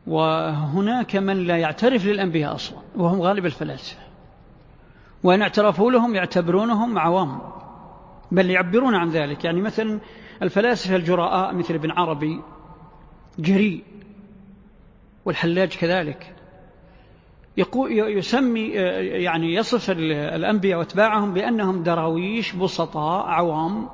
[0.07, 3.99] وهناك من لا يعترف للأنبياء أصلا وهم غالب الفلاسفة.
[5.23, 7.39] وإن اعترفوا لهم يعتبرونهم عوام
[8.31, 9.45] بل يعبرون عن ذلك.
[9.45, 9.99] يعني مثلا
[10.41, 12.41] الفلاسفة الجراء مثل ابن عربي
[13.39, 13.83] جريء
[15.27, 16.35] والحلاج كذلك.
[17.89, 18.67] يسمي
[19.23, 23.89] يعني يصف الأنبياء واتباعهم بأنهم دراويش بسطاء عوام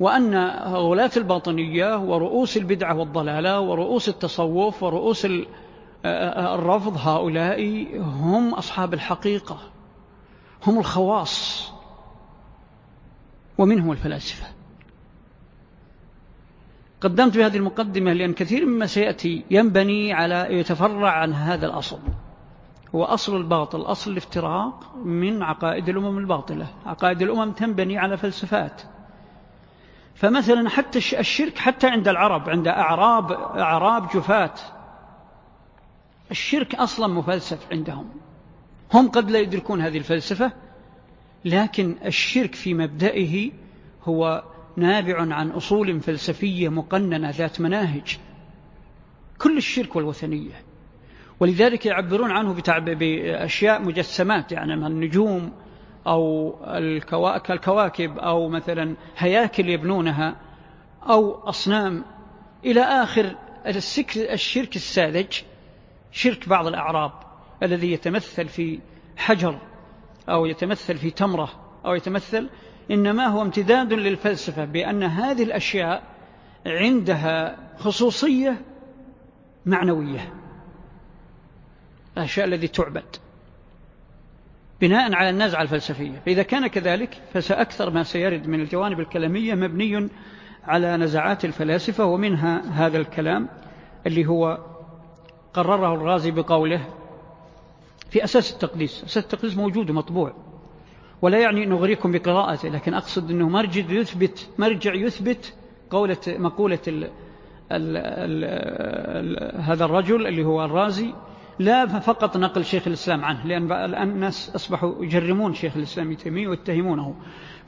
[0.00, 0.34] وأن
[0.66, 5.26] غلاة الباطنية ورؤوس البدعة والضلالة ورؤوس التصوف ورؤوس
[6.04, 9.58] الرفض هؤلاء هم أصحاب الحقيقة
[10.66, 11.70] هم الخواص
[13.58, 14.55] ومنهم الفلاسفة.
[17.00, 21.98] قدمت بهذه المقدمة لأن كثير مما سيأتي ينبني على يتفرع عن هذا الأصل.
[22.94, 26.66] هو أصل الباطل أصل الافتراق من عقائد الأمم الباطلة.
[26.86, 28.82] عقائد الأمم تنبني على فلسفات.
[30.14, 34.60] فمثلا حتى الشرك حتى عند العرب عند أعراب أعراب جفات
[36.30, 38.08] الشرك أصلا مفلسف عندهم.
[38.94, 40.52] هم قد لا يدركون هذه الفلسفة
[41.44, 43.50] لكن الشرك في مبدئه
[44.04, 44.42] هو
[44.76, 48.18] نابع عن أصول فلسفية مقننة ذات مناهج.
[49.38, 50.62] كل الشرك والوثنية.
[51.40, 52.52] ولذلك يعبرون عنه
[52.94, 55.52] بأشياء مجسمات يعني النجوم
[56.06, 56.54] أو
[57.50, 60.36] الكواكب أو مثلا هياكل يبنونها
[61.02, 62.04] أو أصنام.
[62.64, 63.36] إلى آخر
[64.16, 65.42] الشرك الساذج
[66.12, 67.12] شرك بعض الأعراب
[67.62, 68.78] الذي يتمثل في
[69.16, 69.58] حجر
[70.28, 71.48] أو يتمثل في تمرة
[71.84, 72.48] أو يتمثل
[72.90, 76.02] إنما هو امتداد للفلسفة بأن هذه الأشياء
[76.66, 78.60] عندها خصوصية
[79.66, 80.32] معنوية.
[82.16, 83.16] الأشياء التي تعبد.
[84.80, 86.22] بناء على النزعة الفلسفية.
[86.26, 90.08] فإذا كان كذلك فسأكثر ما سيرد من الجوانب الكلامية مبني
[90.64, 93.48] على نزعات الفلاسفة ومنها هذا الكلام
[94.06, 94.58] اللي هو
[95.54, 96.86] قرره الرازي بقوله
[98.10, 99.04] في أساس التقديس.
[99.04, 100.45] أساس التقديس موجود ومطبوع.
[101.22, 105.54] ولا يعني نغريكم بقراءته لكن أقصد أنه مرجع يثبت مرجع يثبت
[105.90, 107.04] قولة مقولة ال
[107.72, 111.14] ال ال ال هذا الرجل اللي هو الرازي
[111.58, 117.14] لا فقط نقل شيخ الإسلام عنه لأن الآن الناس أصبحوا يجرمون شيخ الإسلام تيمية ويتهمونه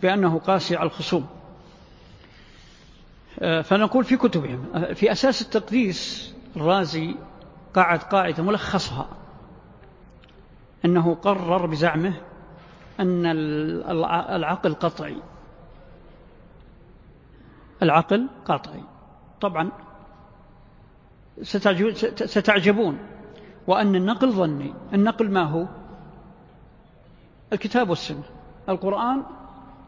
[0.02, 1.26] بأنه قاسي على الخصوم.
[3.40, 7.14] آه، فنقول في كتبهم في أساس التقديس الرازي
[7.74, 9.08] قاعد قاعدة ملخصها
[10.84, 12.14] أنه قرر بزعمه
[13.00, 13.26] أن
[14.30, 15.16] العقل قطعي.
[17.82, 18.82] العقل قطعي.
[19.40, 19.70] طبعا
[22.24, 22.98] ستعجبون.
[23.66, 24.74] وأن النقل ظني.
[24.94, 25.66] النقل ما هو؟
[27.52, 28.22] الكتاب والسنة.
[28.68, 29.22] القرآن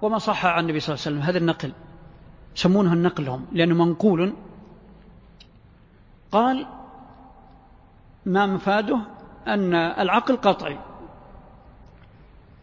[0.02, 1.28] وما صح عن النبي صلى الله عليه وسلم.
[1.28, 1.72] هذا النقل.
[2.56, 3.46] يسمونه النقل هم.
[3.52, 4.32] لأنه منقول.
[6.32, 6.66] قال
[8.26, 8.98] ما مفاده
[9.46, 10.78] أن العقل قطعي.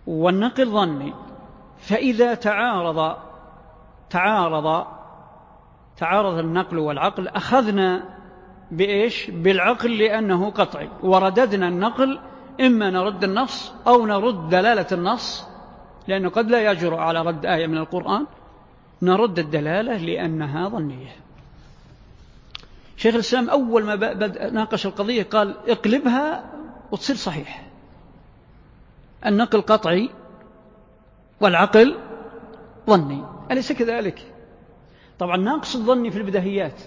[0.07, 1.13] والنقل ظني
[1.77, 3.15] فإذا تعارض
[4.09, 4.85] تعارض
[5.97, 8.03] تعارض النقل والعقل أخذنا
[8.71, 10.89] بإيش؟ بالعقل لأنه قطعي.
[11.03, 12.19] ورددنا النقل
[12.61, 15.45] إما نرد النص أو نرد دلالة النص
[16.07, 18.25] لأنه قد لا يجرؤ على رد آية من القرآن.
[19.01, 21.15] نرد الدلالة لأنها ظنية.
[22.97, 23.95] شيخ الإسلام أول ما
[24.49, 26.43] ناقش القضية قال اقلبها
[26.91, 27.66] وتصير صحيح.
[29.25, 30.09] النقل قطعي
[31.41, 31.97] والعقل
[32.87, 33.23] ظني.
[33.51, 34.33] أليس كذلك؟
[35.19, 36.81] طبعا ناقص الظني في البدهيات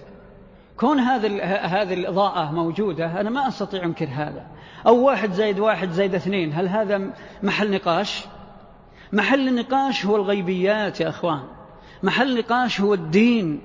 [0.76, 4.46] كون هذا هذه الإضاءة موجودة أنا ما أستطيع أنكر هذا.
[4.86, 7.10] أو واحد زائد واحد زائد اثنين هل هذا
[7.42, 8.24] محل نقاش؟
[9.12, 11.42] محل النقاش هو الغيبيات يا أخوان.
[12.02, 13.60] محل النقاش هو الدين.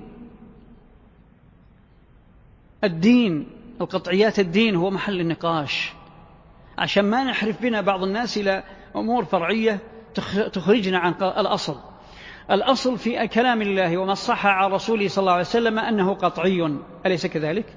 [2.84, 3.48] الدين
[3.80, 5.92] القطعيات الدين هو محل النقاش.
[6.78, 8.62] عشان ما نحرف بنا بعض الناس إلى
[8.96, 9.78] أمور فرعية
[10.52, 11.76] تخرجنا عن الأصل.
[12.50, 16.78] الأصل في كلام الله وما صح عن رسوله صلى الله عليه وسلم أنه قطعي.
[17.06, 17.76] أليس كذلك؟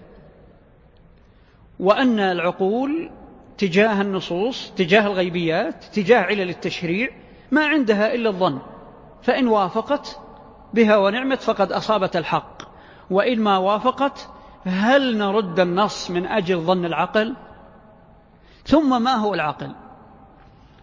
[1.80, 3.12] وأن العقول
[3.58, 7.10] تجاه النصوص تجاه الغيبيات تجاه علل التشريع
[7.52, 8.60] ما عندها إلا الظن.
[9.22, 10.20] فإن وافقت
[10.74, 12.62] بها ونعمت فقد أصابت الحق.
[13.10, 14.30] وإن ما وافقت
[14.66, 17.36] هل نرد النص من أجل ظن العقل؟
[18.70, 19.76] ثم ما هو العقل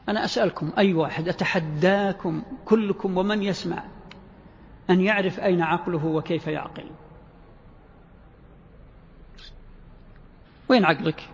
[0.08, 3.84] أنا أسألكم أي واحد؟ أتحداكم كلكم ومن يسمع
[4.90, 6.90] أن يعرف أين عقله وكيف يعقل؟
[10.68, 11.28] وين عقلك؟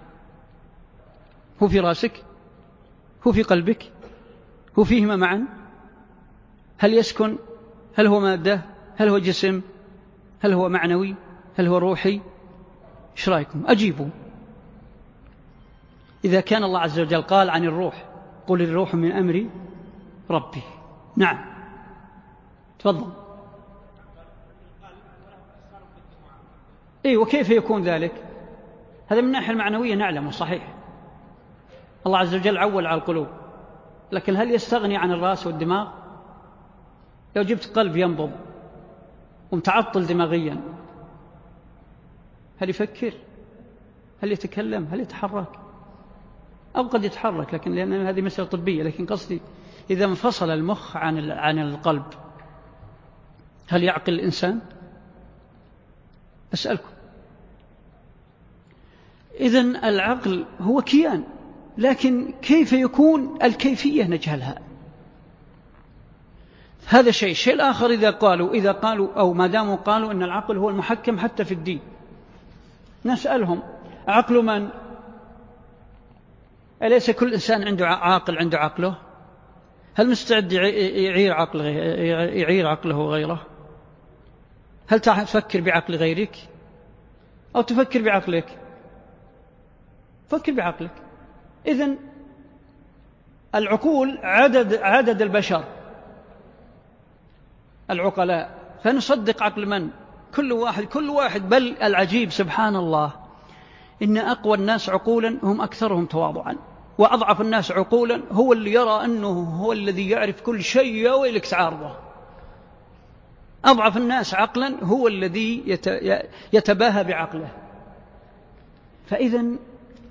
[1.63, 2.25] هو في راسك؟
[3.27, 3.93] هو في قلبك؟
[4.79, 5.45] هو فيهما معا؟
[6.79, 7.39] هل يسكن؟
[7.95, 8.61] هل هو مادة؟
[8.97, 9.61] هل هو جسم؟
[10.41, 11.15] هل هو معنوي؟
[11.59, 12.21] هل هو روحي؟
[13.17, 14.09] إيش رأيكم؟ اجيبوا
[16.25, 18.05] إذا كان الله عز وجل قال عن الروح
[18.47, 19.47] قل الروح من أمر
[20.31, 20.63] ربي.
[21.17, 21.39] نعم.
[22.79, 23.13] تفضل.
[27.07, 28.13] اي وكيف يكون ذلك؟
[29.07, 30.75] هذا من الناحية المعنوية نعلمه صحيح.
[32.07, 33.27] الله عز وجل عول على القلوب.
[34.13, 35.89] لكن هل يستغني عن الرأس والدماغ؟
[37.37, 38.33] لو جبت قلب ينبض
[39.53, 40.61] ومتعطل دماغيا
[42.59, 43.13] هل يفكر؟
[44.23, 45.62] هل يتكلم؟ هل يتحرك؟
[46.77, 49.41] أو قد يتحرك لكن لأن هذه مسألة طبية لكن قصدي
[49.91, 52.05] إذا انفصل المخ عن عن القلب
[53.69, 54.61] هل يعقل الإنسان؟
[56.55, 56.89] أسألكم.
[59.41, 61.25] إذا العقل هو كيان
[61.79, 64.59] لكن كيف يكون الكيفية نجهلها؟
[66.87, 67.31] هذا شيء.
[67.31, 71.45] الشيء الآخر إذا قالوا إذا قالوا أو ما داموا قالوا أن العقل هو المحكم حتى
[71.45, 71.81] في الدين.
[73.05, 73.63] نسألهم.
[74.09, 74.69] عقل من؟
[76.83, 78.99] أليس كل إنسان عنده عاقل عنده عقله؟
[79.95, 83.47] هل مستعد يعير عقله يعير عقله غيره
[84.89, 86.37] هل تفكر بعقل غيرك؟
[87.57, 88.59] أو تفكر بعقلك؟
[90.29, 90.91] فكر بعقلك.
[91.67, 91.99] إذن
[93.55, 95.65] العقول عدد عدد البشر.
[97.91, 98.59] العقلاء.
[98.85, 99.91] فنصدق عقل من؟
[100.37, 101.49] كل واحد كل واحد.
[101.49, 103.13] بل العجيب سبحان الله
[104.03, 106.72] إن أقوى الناس عقولا هم أكثرهم تواضعا.
[107.03, 111.97] وأضعف الناس عقولا هو اللي يرى أنه هو الذي يعرف كل شيء يا ويلك تعارضه
[113.65, 115.79] أضعف الناس عقلا هو الذي
[116.53, 117.49] يتباهى بعقله.
[119.07, 119.45] فإذا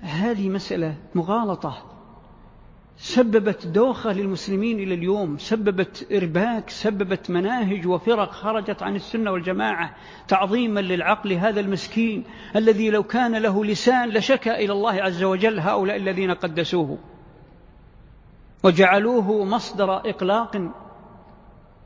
[0.00, 1.91] هذه مسألة مغالطة.
[3.02, 9.94] سببت دوخة للمسلمين إلى اليوم سببت إرباك سببت مناهج وفرق خرجت عن السنة والجماعة
[10.28, 12.24] تعظيما للعقل هذا المسكين
[12.56, 16.98] الذي لو كان له لسان لشكى إلى الله عز وجل هؤلاء الذين قدسوه
[18.62, 20.70] وجعلوه مصدر إقلاق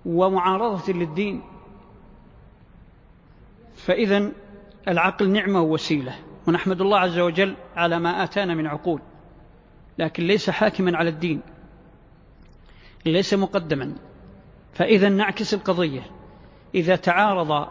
[0.07, 1.43] ومعارضة للدين.
[3.77, 4.33] فإذا
[4.89, 6.15] العقل نعمة ووسيلة
[6.49, 9.01] ونحمد الله عز وجل على ما آتانا من عقول.
[9.99, 11.43] لكن ليس حاكما على الدين
[13.07, 13.95] ليس مقدما.
[14.73, 16.03] فإذا نعكس القضية.
[16.75, 17.69] إذا تعارض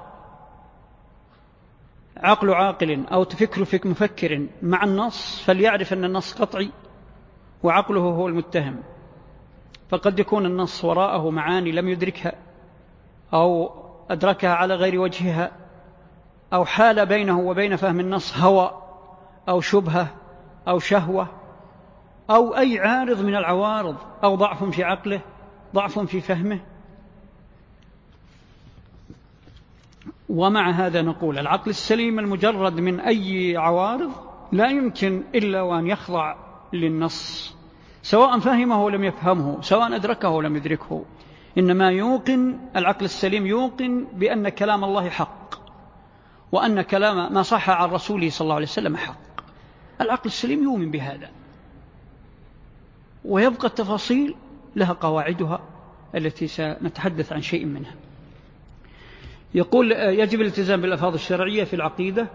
[2.18, 6.72] عقل عاقل أو تفكر فك مفكر مع النص فليعرف أن النص قطعي
[7.64, 8.84] وعقله هو المتهم.
[9.90, 12.34] فقد يكون النص وراءه معاني لم يدركها
[13.34, 13.72] أو
[14.10, 15.52] أدركها على غير وجهها
[16.54, 18.82] أو حال بينه وبين فهم النص هوى
[19.50, 20.08] أو شبهة
[20.68, 21.45] أو شهوة.
[22.30, 25.22] أو أي عارض من العوارض أو ضعف في عقله
[25.76, 26.60] ضعف في فهمه.
[30.30, 34.12] ومع هذا نقول العقل السليم المجرد من أي عوارض
[34.52, 36.36] لا يمكن إلا وأن يخضع
[36.74, 37.56] للنص.
[38.04, 41.06] سواء فهمه ولم يفهمه سواء أدركه ولم يدركه.
[41.58, 45.56] إنما يوقن العقل السليم يوقن بأن كلام الله حق
[46.52, 49.18] وأن كلام ما صح عن رسوله صلى الله عليه وسلم حق.
[50.02, 51.30] العقل السليم يؤمن بهذا.
[53.26, 54.36] ويبقى التفاصيل
[54.76, 55.60] لها قواعدها
[56.16, 57.96] التي سنتحدث عن شيء منها.
[59.54, 62.28] يقول يجب الالتزام بالألفاظ الشرعية في العقيدة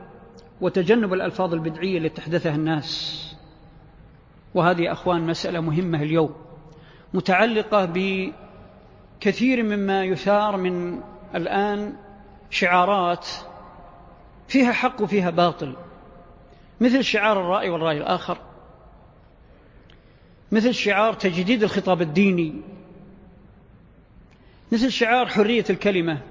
[0.61, 3.20] وتجنب الألفاظ البدعية التي تحدثها الناس.
[4.55, 6.34] وهذه أخوان مسألة مهمة اليوم
[7.14, 11.01] متعلقة بكثير مما يثار من
[11.34, 11.97] الآن
[12.51, 13.28] شعارات
[14.49, 15.76] فيها حق وفيها باطل
[16.80, 18.38] مثل شعار الرأي والرأي الآخر.
[20.53, 22.55] مثل شعار تجديد الخطاب الديني.
[24.72, 26.22] مثل شعار حرية الكلمة.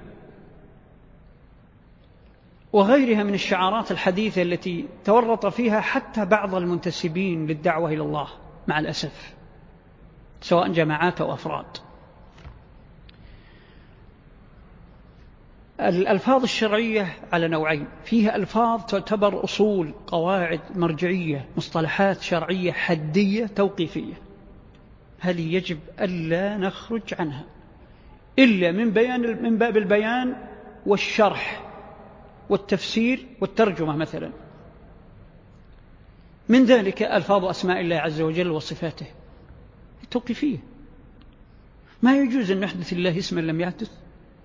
[2.72, 8.28] وغيرها من الشعارات الحديثة التي تورط فيها حتى بعض المنتسبين للدعوة إلى الله
[8.68, 9.34] مع الأسف
[10.40, 11.89] سواء جماعات أو أفراد.
[15.88, 17.86] الألفاظ الشرعية على نوعين.
[18.04, 24.14] فيها ألفاظ تعتبر أصول قواعد مرجعية مصطلحات شرعية حدية توقيفية.
[25.20, 27.44] هذه يجب ألا نخرج عنها؟
[28.38, 30.36] إلا من, بيان من باب البيان
[30.86, 31.62] والشرح
[32.48, 34.30] والتفسير والترجمة مثلا.
[36.48, 39.06] من ذلك ألفاظ أسماء الله عز وجل وصفاته.
[40.10, 40.58] توقيفية.
[42.02, 43.90] ما يجوز أن نحدث الله اسما لم يحدث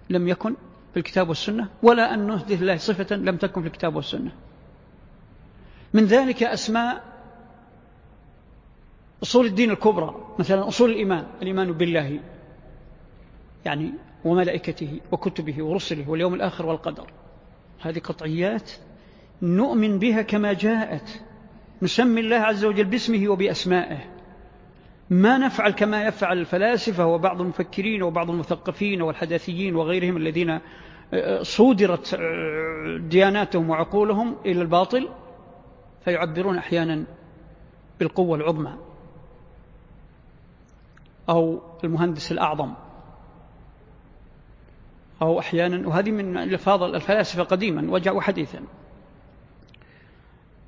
[0.10, 0.56] لم يكن.
[0.96, 4.32] في الكتاب والسنة ولا أن نحدث الله صفة لم تكن في الكتاب والسنة.
[5.94, 7.04] من ذلك أسماء
[9.24, 12.20] أصول الدين الكبرى مثلا أصول الإيمان الإيمان بالله
[13.66, 13.92] يعني
[14.26, 17.12] وملائكته وكتبه ورسله واليوم الآخر والقدر.
[17.82, 18.72] هذه قطعيات
[19.42, 21.24] نؤمن بها كما جاءت.
[21.82, 24.15] نسمي الله عز وجل باسمه وبأسمائه.
[25.10, 30.60] ما نفعل كما يفعل الفلاسفة وبعض المفكرين وبعض المثقفين والحداثيين وغيرهم الذين
[31.42, 32.20] صودرت
[33.00, 35.10] دياناتهم وعقولهم إلى الباطل
[36.06, 37.04] فيعبرون أحيانا
[38.00, 38.78] بالقوة العظمى
[41.30, 42.74] أو المهندس الأعظم
[45.22, 48.60] أو أحيانا وهذه من ألفاظ الفلاسفة قديما وجاءوا حديثا.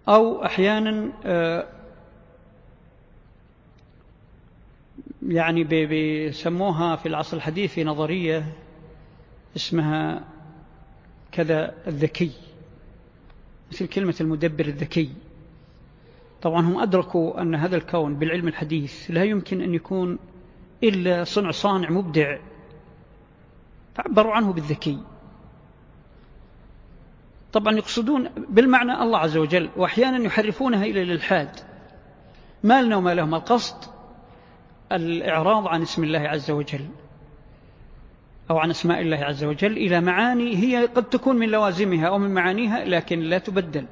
[0.08, 1.12] أو أحيانا
[5.28, 8.46] يعني بيسموها في العصر الحديث في نظرية
[9.56, 10.24] اسمها
[11.32, 12.32] كذا الذكي
[13.72, 15.10] مثل كلمة المدبر الذكي.
[16.42, 20.20] طبعا هم أدركوا أن هذا الكون بالعلم الحديث لا يمكن أن يكون
[20.84, 22.38] إلا صنع صانع مبدع
[23.96, 25.00] فعبروا عنه بالذكي.
[27.54, 31.50] طبعا يقصدون بالمعنى الله عز وجل وأحيانا يحرفونها إلى الإلحاد.
[32.64, 33.97] ما لنا وما لهم القصد
[34.92, 36.86] الإعراض عن اسم الله عز وجل
[38.52, 42.34] أو عن أسماء الله عز وجل إلى معاني هي قد تكون من لوازمها أو من
[42.34, 43.86] معانيها لكن لا تبدل.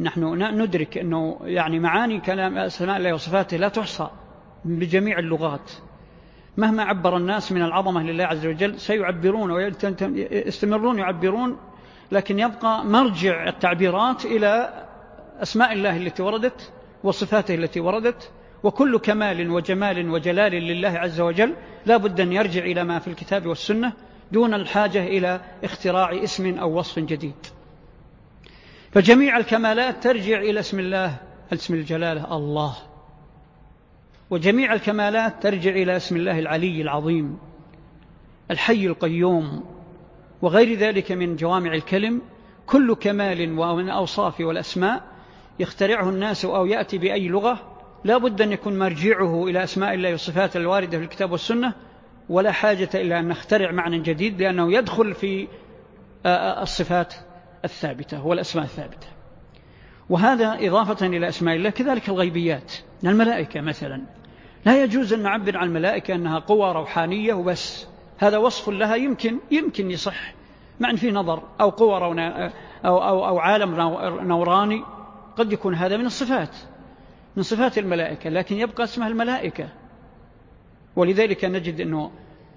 [0.00, 4.10] نحن ندرك أنه يعني معاني كلام أسماء الله وصفاته لا تحصى
[4.64, 5.70] بجميع اللغات.
[6.56, 11.56] مهما عبر الناس من العظمة لله عز وجل سيعبرون ويستمرون يعبرون
[12.12, 14.84] لكن يبقى مرجع التعبيرات إلى
[15.42, 16.72] أسماء الله التي وردت
[17.04, 18.30] وصفاته التي وردت
[18.62, 21.54] وكل كمال وجمال وجلال لله عز وجل
[21.86, 23.92] لا بد أن يرجع إلى ما في الكتاب والسنة
[24.32, 27.46] دون الحاجة إلى اختراع اسم أو وصف جديد.
[28.92, 31.16] فجميع الكمالات ترجع إلى اسم الله
[31.52, 32.76] اسم الجلالة الله.
[34.30, 37.38] وجميع الكمالات ترجع إلى اسم الله العلي العظيم
[38.50, 39.64] الحي القيوم.
[40.42, 42.22] وغير ذلك من جوامع الكلم
[42.66, 45.02] كل كمال ومن أوصاف والأسماء
[45.58, 50.56] يخترعه الناس أو يأتي بأي لغة لا بد أن يكون مرجعه إلى أسماء الله والصفات
[50.56, 51.72] الواردة في الكتاب والسنة
[52.28, 55.48] ولا حاجة إلى أن نخترع معنى جديد لأنه يدخل في
[56.62, 57.14] الصفات
[57.64, 59.06] الثابتة والأسماء الثابتة.
[60.10, 62.72] وهذا إضافة إلى أسماء الله كذلك الغيبيات
[63.04, 64.02] الملائكة مثلا.
[64.66, 67.86] لا يجوز أن نعبر عن الملائكة أنها قوى روحانية وبس.
[68.18, 70.34] هذا وصف لها يمكن يمكن يصح
[70.80, 71.98] مع في نظر أو قوى
[72.84, 73.74] أو, أو, أو عالم
[74.28, 74.84] نوراني.
[75.36, 76.56] قد يكون هذا من الصفات.
[77.38, 79.68] من صفات الملائكة لكن يبقى اسمها الملائكة.
[80.96, 82.10] ولذلك نجد أنه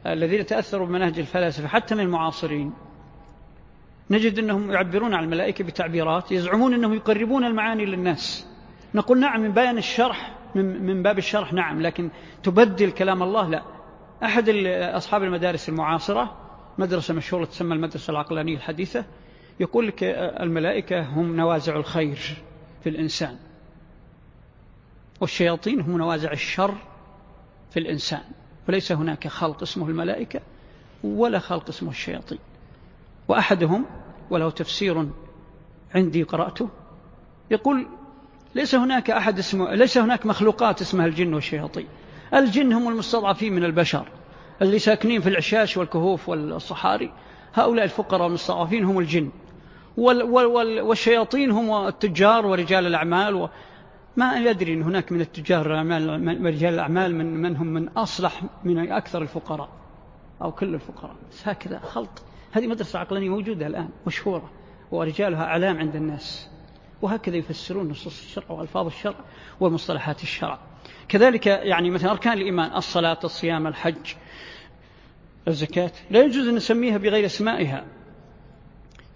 [0.06, 2.74] الذين تأثروا بمناهج الفلاسفة حتى من المعاصرين
[4.10, 8.48] نجد أنهم يعبرون عن الملائكة بتعبيرات يزعمون أنهم يقربون المعاني للناس.
[8.96, 12.10] نقول نعم من بيان الشرح من باب الشرح نعم لكن
[12.44, 13.64] تبدل كلام الله لا.
[14.24, 16.38] أحد أصحاب المدارس المعاصرة
[16.78, 19.06] مدرسة مشهورة تسمى المدرسة العقلانية الحديثة
[19.60, 20.04] يقول لك
[20.42, 22.20] الملائكة هم نوازع الخير
[22.84, 23.38] في الإنسان.
[25.22, 26.76] والشياطين هم نوازع الشر
[27.72, 28.22] في الإنسان
[28.70, 30.40] وليس هناك خلق اسمه الملائكة
[31.04, 32.40] ولا خلق اسمه الشياطين.
[33.28, 33.86] وأحدهم
[34.30, 35.08] وله تفسير
[35.96, 36.70] عندي قرأته
[37.52, 37.88] يقول
[38.56, 41.88] ليس هناك أحد اسمه ليس هناك مخلوقات اسمها الجن والشياطين.
[42.34, 44.08] الجن هم المستضعفين من البشر
[44.62, 47.12] اللي ساكنين في العشاش والكهوف والصحاري.
[47.54, 49.30] هؤلاء الفقراء المستضعفين هم الجن
[49.98, 53.50] والشياطين هم التجار ورجال الأعمال
[54.18, 59.22] ما يدري أن هناك من التجار ورجال الأعمال من, من هم من أصلح من أكثر
[59.22, 59.70] الفقراء
[60.42, 61.16] أو كل الفقراء.
[61.32, 62.24] بس هكذا خلط.
[62.52, 64.52] هذه مدرسة عقلانية موجودة الآن مشهورة
[64.92, 66.50] ورجالها أعلام عند الناس.
[67.02, 69.16] وهكذا يفسرون نصوص الشرع وألفاظ الشرع
[69.60, 70.60] ومصطلحات الشرع.
[71.08, 74.14] كذلك يعني مثلا أركان الإيمان الصلاة الصيام الحج
[75.48, 75.92] الزكاة.
[76.10, 77.86] لا يجوز أن نسميها بغير أسمائها.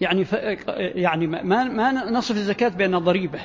[0.01, 0.33] يعني, ف...
[0.77, 3.39] يعني ما, ما نصف الزكاة بأنها ضريبة.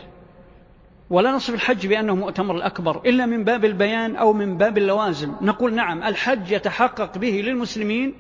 [1.10, 5.34] ولا نصف الحج بأنه مؤتمر الأكبر إلا من باب البيان أو من باب اللوازم.
[5.42, 8.14] نقول نعم الحج يتحقق به للمسلمين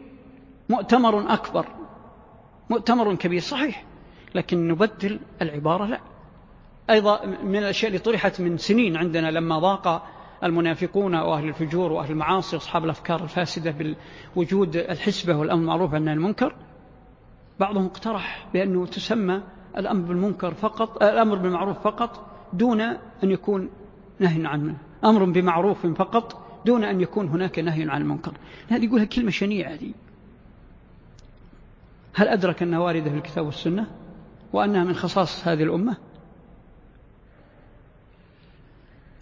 [0.68, 1.66] مؤتمر أكبر
[2.70, 3.84] مؤتمر كبير صحيح
[4.34, 6.00] لكن نبدل العبارة لا.
[6.90, 10.06] أيضا من الأشياء اللي طرحت من سنين عندنا لما ضاق
[10.44, 13.74] المنافقون وأهل الفجور وأهل المعاصي وأصحاب الأفكار الفاسدة
[14.36, 16.54] بوجود الحسبة والأمر المعروف عن المنكر
[17.60, 19.42] بعضهم اقترح بأنه تسمى
[19.76, 23.70] الأمر بالمنكر فقط الأمر بالمعروف فقط دون أن يكون
[24.18, 28.32] نهي عنه أمر بمعروف فقط دون أن يكون هناك نهي عن المنكر.
[28.68, 29.94] هذه يقولها كلمة شنيعة دي
[32.14, 33.86] هل أدرك أنها واردة في الكتاب والسنة؟
[34.52, 35.96] وأنها من خصاص هذه الأمة؟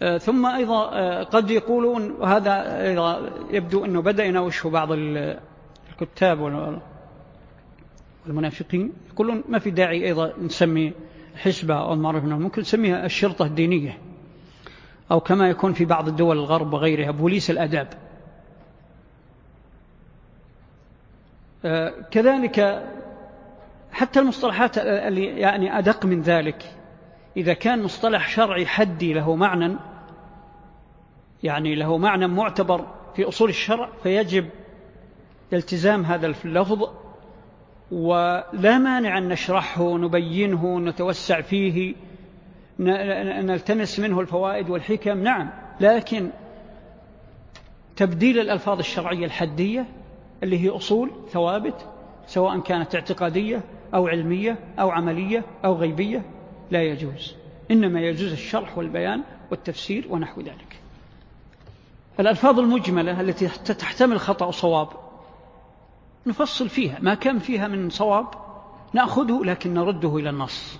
[0.01, 6.39] آه، ثم أيضا آه، قد يقولون وهذا أيضا يبدو أنه بدأ يناوشه بعض الكتاب
[8.25, 10.93] والمنافقين يقولون ما في داعي أيضا نسمي
[11.35, 13.97] حسبة أو المعروف منه ممكن نسميها الشرطة الدينية
[15.11, 17.87] أو كما يكون في بعض الدول الغرب وغيرها بوليس الأداب.
[21.65, 22.83] آه، كذلك
[23.91, 26.75] حتى المصطلحات يعني أدق من ذلك
[27.37, 29.75] إذا كان مصطلح شرعي حدي له معنى
[31.43, 32.85] يعني له معنى معتبر
[33.15, 34.49] في أصول الشرع فيجب
[35.53, 36.89] التزام هذا اللفظ
[37.91, 41.95] ولا مانع أن نشرحه نبينه نتوسع فيه
[42.79, 45.49] نلتمس منه الفوائد والحكم نعم.
[45.79, 46.29] لكن
[47.95, 49.85] تبديل الألفاظ الشرعية الحدية
[50.43, 51.85] اللي هي أصول ثوابت
[52.27, 53.61] سواء كانت اعتقادية
[53.93, 56.21] أو علمية أو عملية أو غيبية
[56.71, 57.35] لا يجوز.
[57.71, 60.79] إنما يجوز الشرح والبيان والتفسير ونحو ذلك.
[62.19, 64.87] الألفاظ المجملة التي تحتمل خطأ وصواب
[66.29, 66.97] نفصل فيها.
[67.01, 68.27] ما كان فيها من صواب
[68.93, 70.79] نأخذه لكن نرده إلى النص.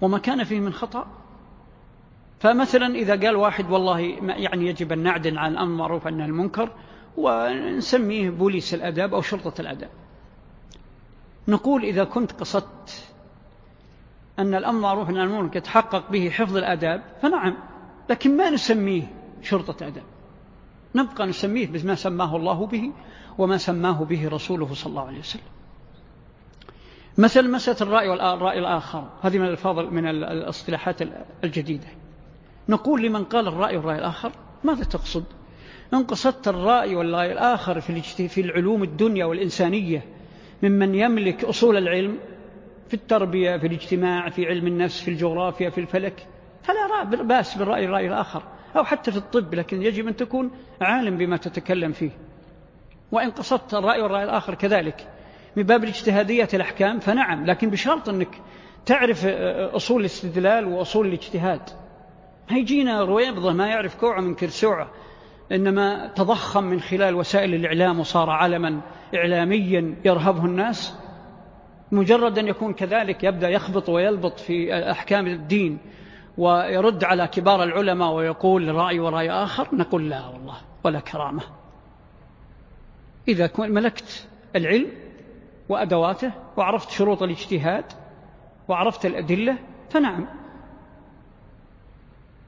[0.00, 1.06] وما كان فيه من خطأ.
[2.40, 6.70] فمثلا إذا قال واحد والله يعني يجب أن نعدل عن الأمر معروف عن المنكر
[7.16, 9.90] ونسميه بوليس الأداب أو شرطة الأداب.
[11.48, 13.08] نقول إذا كنت قصدت
[14.38, 17.56] أن الأمر معروف عن المنكر يتحقق به حفظ الأداب فنعم.
[18.10, 19.12] لكن ما نسميه
[19.42, 20.04] شرطة أداب.
[20.94, 22.92] نبقى نسميه بما سماه الله به.
[23.38, 25.42] وما سماه به رسوله صلى الله عليه وسلم.
[27.18, 29.04] مثل مسألة الرأي والرأي الآخر.
[29.22, 31.02] هذه من الفاظ من الاصطلاحات
[31.44, 31.86] الجديدة.
[32.68, 34.32] نقول لمن قال الرأي والرأي الآخر
[34.64, 35.24] ماذا تقصد؟
[35.94, 40.04] إن قصدت الرأي والرأي الآخر في في العلوم الدنيا والإنسانية
[40.62, 42.18] ممن يملك أصول العلم
[42.88, 46.26] في التربية في الاجتماع في علم النفس في الجغرافيا في الفلك
[46.62, 48.42] فلا بأس بالرأي الرأي الآخر.
[48.76, 50.50] أو حتى في الطب لكن يجب أن تكون
[50.80, 52.10] عالم بما تتكلم فيه.
[53.14, 55.08] وإن قصدت الرأي والرأي الآخر كذلك.
[55.56, 58.40] من باب الاجتهادية الأحكام فنعم لكن بشرط أنك
[58.86, 59.26] تعرف
[59.74, 61.60] أصول الاستدلال وأصول الاجتهاد.
[62.48, 64.90] هيجينا رويبضة ما يعرف كوعة من كرسوعة
[65.52, 68.80] إنما تضخم من خلال وسائل الإعلام وصار علما
[69.14, 70.94] إعلاميا يرهبه الناس.
[71.92, 75.78] مجرد أن يكون كذلك يبدأ يخبط ويلبط في أحكام الدين
[76.38, 81.42] ويرد على كبار العلماء ويقول رأي ورأي آخر نقول لا والله ولا كرامة.
[83.28, 84.90] إذا ملكت العلم
[85.68, 87.84] وأدواته وعرفت شروط الاجتهاد
[88.68, 89.58] وعرفت الأدلة
[89.90, 90.26] فنعم.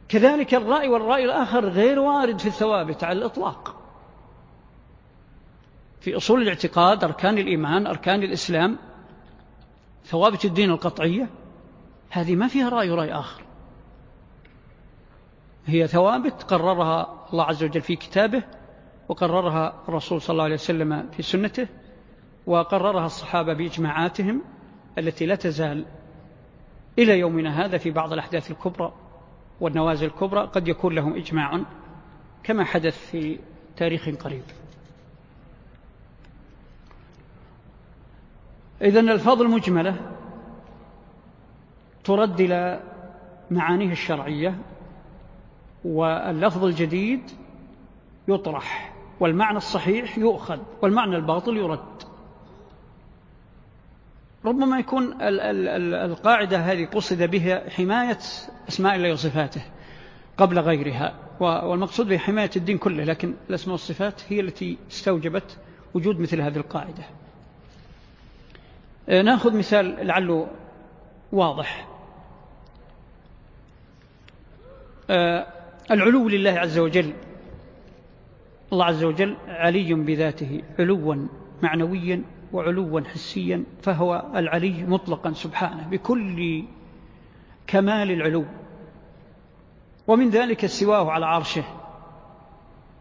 [0.08, 3.76] كذلك الرأي والرأي الآخر غير وارد في الثوابت على الإطلاق.
[6.00, 8.78] في أصول الاعتقاد أركان الإيمان أركان الإسلام
[10.04, 11.28] ثوابت الدين القطعية
[12.10, 13.42] هذه ما فيها رأي ورأي آخر.
[15.66, 18.42] هي ثوابت قررها الله عز وجل في كتابه
[19.08, 21.68] وقررها الرسول صلى الله عليه وسلم في سنته
[22.46, 24.42] وقررها الصحابة بإجماعاتهم
[24.98, 25.84] التي لا تزال
[26.98, 28.92] إلى يومنا هذا في بعض الأحداث الكبرى
[29.60, 31.60] والنوازل الكبرى قد يكون لهم إجماع
[32.42, 33.38] كما حدث في
[33.76, 34.42] تاريخ قريب.
[38.82, 39.96] إذن الفاظ المجملة
[42.04, 42.80] ترد إلى
[43.50, 44.58] معانيه الشرعية
[45.84, 47.20] واللفظ الجديد
[48.28, 48.95] يطرح.
[49.20, 52.02] والمعنى الصحيح يؤخذ والمعنى الباطل يرد.
[54.44, 58.18] ربما يكون القاعدة هذه قصد بها حماية
[58.68, 59.62] أسماء الله وصفاته
[60.38, 65.58] قبل غيرها والمقصود بها حماية الدين كله لكن الأسماء والصفات هي التي استوجبت
[65.94, 67.04] وجود مثل هذه القاعدة.
[69.08, 70.48] آه، نأخذ مثال لعله
[71.32, 71.88] واضح.
[75.10, 75.46] آه،
[75.90, 77.12] العلو لله عز وجل
[78.72, 81.28] الله عز وجل علي بذاته علوا
[81.62, 82.22] معنويا
[82.52, 86.64] وعلوا حسيا فهو العلي مطلقا سبحانه بكل
[87.66, 88.44] كمال العلو.
[90.06, 91.64] ومن ذلك استواءه على عرشه.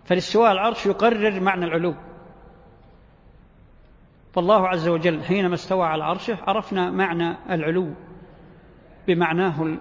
[0.06, 1.96] فالاستواء على العرش يقرر معنى العلو.
[4.36, 7.94] فالله عز وجل حينما استوى على عرشه عرفنا معنى العلو
[9.08, 9.78] بمعناه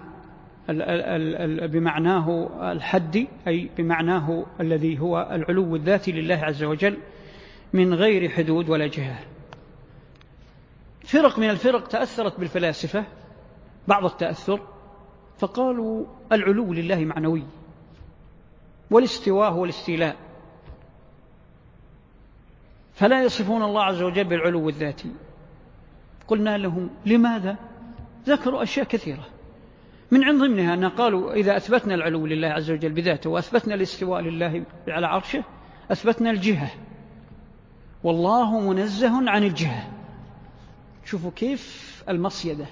[1.67, 6.97] بمعناه الحدي أي بمعناه الذي هو العلو الذاتي لله عز وجل
[7.73, 9.19] من غير حدود ولا جهة
[11.03, 13.05] فرق من الفرق تأثرت بالفلاسفة
[13.87, 14.61] بعض التأثر
[15.37, 17.43] فقالوا العلو لله معنوي
[18.91, 20.15] والاستواء هو الاستيلاء
[22.95, 25.11] فلا يصفون الله عز وجل بالعلو الذاتي.
[26.27, 27.57] قلنا لهم لماذا؟
[28.25, 29.25] ذكروا أشياء كثيرة.
[30.15, 34.63] من عند ضمنها أن قالوا إذا أثبتنا العلو لله عز وجل بذاته وأثبتنا الاستواء لله
[34.87, 35.43] على عرشه
[35.91, 36.71] أثبتنا الجهة.
[38.03, 39.91] والله منزه عن الجهة.
[41.05, 42.65] شوفوا كيف المصيدة.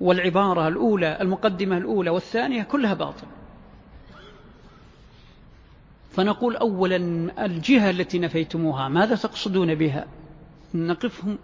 [0.00, 3.26] والعبارة الأولى المقدمة الأولى والثانية كلها باطل.
[6.10, 6.96] فنقول أولا
[7.44, 10.06] الجهة التي نفيتموها ماذا تقصدون بها؟
[10.74, 11.38] نقفهم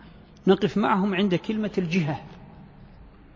[0.46, 2.20] نقف معهم عند كلمة الجهة.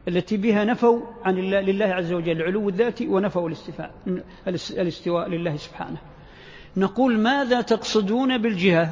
[0.09, 3.95] التي بها نفوا عن الله لله عز وجل العلو الذاتي ونفوا الاستفاء
[4.79, 5.99] الاستواء لله سبحانه.
[6.77, 8.91] نقول ماذا تقصدون بالجهة؟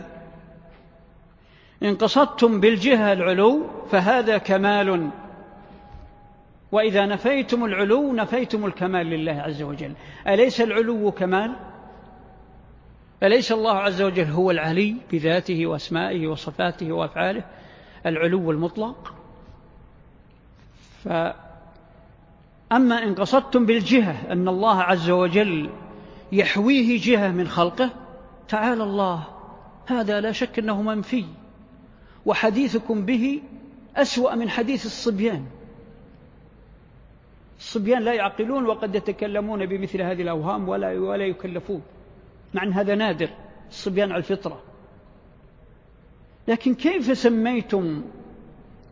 [1.82, 5.10] إن قصدتم بالجهة العلو فهذا كمال.
[6.72, 9.92] وإذا نفيتم العلو نفيتم الكمال لله عز وجل.
[10.26, 11.56] أليس العلو كمال؟
[13.22, 17.44] أليس الله عز وجل هو العلي بذاته وأسمائه وصفاته وأفعاله؟
[18.06, 19.14] العلو المطلق.
[21.08, 25.70] فأما إن قصدتم بالجهة أن الله عز وجل
[26.32, 27.90] يحويه جهة من خلقه
[28.48, 29.24] تعالى الله
[29.86, 31.24] هذا لا شك أنه منفي
[32.26, 33.42] وحديثكم به
[33.96, 35.46] أسوأ من حديث الصبيان.
[37.58, 41.82] الصبيان لا يعقلون وقد يتكلمون بمثل هذه الأوهام ولا, ولا يكلفون
[42.54, 43.28] مع أن هذا نادر
[43.70, 44.62] الصبيان على الفطرة.
[46.48, 48.02] لكن كيف سميتم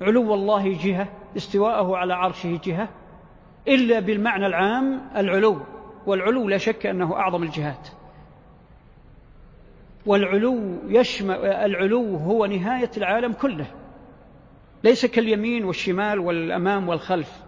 [0.00, 2.88] علو الله جهة؟ استواءه على عرشه جهة
[3.68, 5.60] إلا بالمعنى العام العلو
[6.06, 7.88] والعلو لا شك أنه أعظم الجهات.
[10.06, 13.66] والعلو يشمل العلو هو نهاية العالم كله
[14.84, 17.42] ليس كاليمين والشمال والأمام والخلف.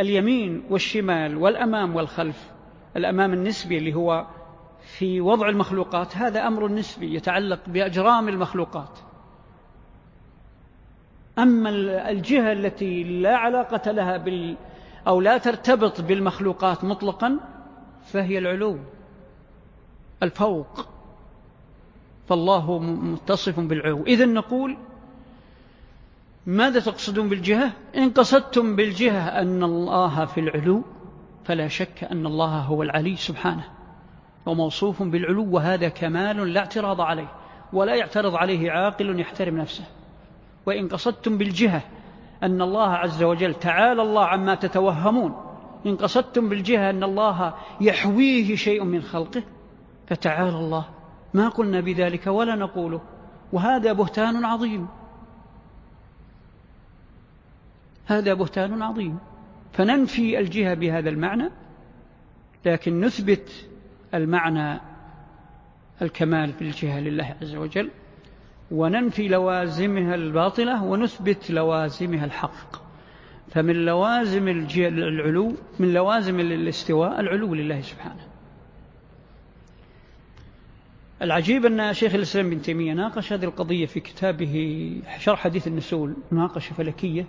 [0.00, 2.50] اليمين والشمال والأمام والخلف
[2.96, 4.26] الأمام النسبي اللي هو
[4.98, 8.98] في وضع المخلوقات هذا أمر نسبي يتعلق بأجرام المخلوقات.
[11.42, 11.70] أما
[12.10, 14.56] الجهة التي لا علاقة لها بال
[15.06, 17.40] أو لا ترتبط بالمخلوقات مطلقا
[18.04, 18.78] فهي العلو
[20.22, 20.86] الفوق.
[22.28, 24.02] فالله متصف بالعلو.
[24.06, 24.76] إذن نقول
[26.46, 30.82] ماذا تقصدون بالجهة؟ إن قصدتم بالجهة أن الله في العلو
[31.44, 33.64] فلا شك أن الله هو العلي سبحانه
[34.46, 37.32] وموصوف بالعلو وهذا كمال لا اعتراض عليه
[37.72, 39.84] ولا يعترض عليه عاقل يحترم نفسه.
[40.70, 41.82] وإن قصدتم بالجهة
[42.42, 45.34] أن الله عز وجل تعالى الله عما تتوهمون.
[45.86, 49.42] إن قصدتم بالجهة أن الله يحويه شيء من خلقه
[50.06, 50.84] فتعالى الله.
[51.34, 53.00] ما قلنا بذلك ولا نقوله
[53.52, 54.88] وهذا بهتان عظيم.
[58.06, 59.18] هذا بهتان عظيم.
[59.72, 61.50] فننفي الجهة بهذا المعنى
[62.64, 63.68] لكن نثبت
[64.14, 64.80] المعنى
[66.02, 67.90] الكمال في الجهة لله عز وجل.
[68.70, 72.90] وننفي لوازمها الباطلة ونثبت لوازمها الحق.
[73.48, 78.26] فمن لوازم العلو من لوازم الاستواء العلو لله سبحانه.
[81.22, 86.74] العجيب أن شيخ الإسلام بن تيمية ناقش هذه القضية في كتابه شرح حديث النسول مناقشة
[86.74, 87.26] فلكية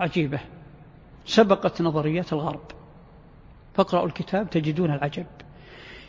[0.00, 0.40] عجيبة
[1.26, 2.60] سبقت نظريات الغرب.
[3.74, 5.26] فاقرأوا الكتاب تجدون العجب.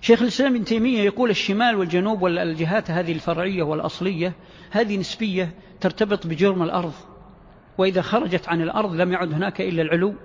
[0.02, 4.34] شيخ الإسلام ابن تيمية يقول الشمال والجنوب والجهات هذه الفرعية والأصلية
[4.72, 6.94] هذه نسبية ترتبط بجرم الأرض.
[7.78, 10.16] وإذا خرجت عن الأرض لم يعد هناك إلا العلو.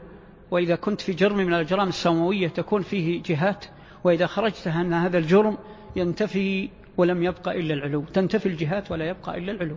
[0.50, 3.64] وإذا كنت في جرم من الأجرام السماوية تكون فيه جهات.
[4.04, 5.58] وإذا خرجت عن هذا الجرم
[5.96, 8.04] ينتفي ولم يبقى إلا العلو.
[8.04, 9.76] تنتفي الجهات ولا يبقى إلا العلو.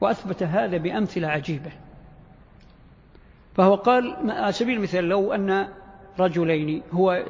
[0.00, 1.72] وأثبت هذا بأمثلة عجيبة.
[3.54, 5.68] فهو قال على سبيل المثال لو أن
[6.18, 7.24] رجلين هو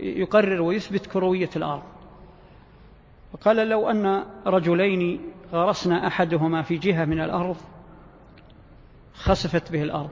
[0.00, 1.82] يقرر ويثبت كروية الأرض.
[3.32, 5.20] وقال لو أن رجلين
[5.52, 7.56] غرسنا أحدهما في جهة من الأرض
[9.14, 10.10] خسفت به الأرض.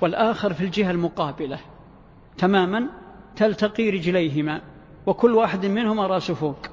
[0.00, 1.58] والآخر في الجهة المقابلة.
[2.38, 2.86] تماما
[3.36, 4.60] تلتقي رجليهما
[5.06, 6.66] وكل واحد منهما راسه فوق.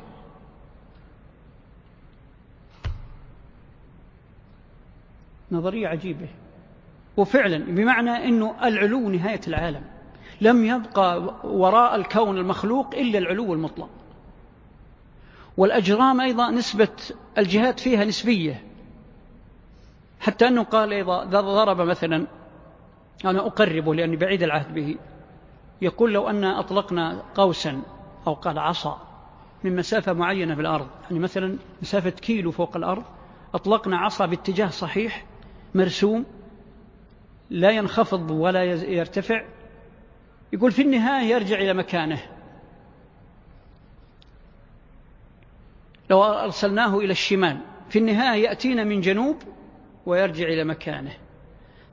[5.51, 6.27] نظرية عجيبة.
[7.17, 9.92] وفعلا بمعنى أنه العلو نهاية العالم.
[10.41, 13.89] لم يبقى وراء الكون المخلوق إلا العلو المطلق.
[15.57, 16.89] والأجرام أيضا نسبة
[17.37, 18.63] الجهات فيها نسبية.
[20.19, 22.27] حتى أنه قال أيضا ضرب مثلا
[23.25, 24.95] أنا أقربه لأني بعيد العهد به.
[25.81, 27.81] يقول لو أن أطلقنا قوسا
[28.27, 29.01] أو قال عصا
[29.63, 30.87] من مسافة معينة في الأرض.
[31.03, 33.03] يعني مثلا مسافة كيلو فوق الأرض
[33.53, 35.25] أطلقنا عصا باتجاه صحيح
[35.75, 36.25] مرسوم
[37.49, 39.43] لا ينخفض ولا يرتفع
[40.53, 42.19] يقول في النهاية يرجع إلى مكانه.
[46.09, 47.57] لو أرسلناه إلى الشمال
[47.89, 49.35] في النهاية يأتينا من جنوب
[50.05, 51.13] ويرجع إلى مكانه.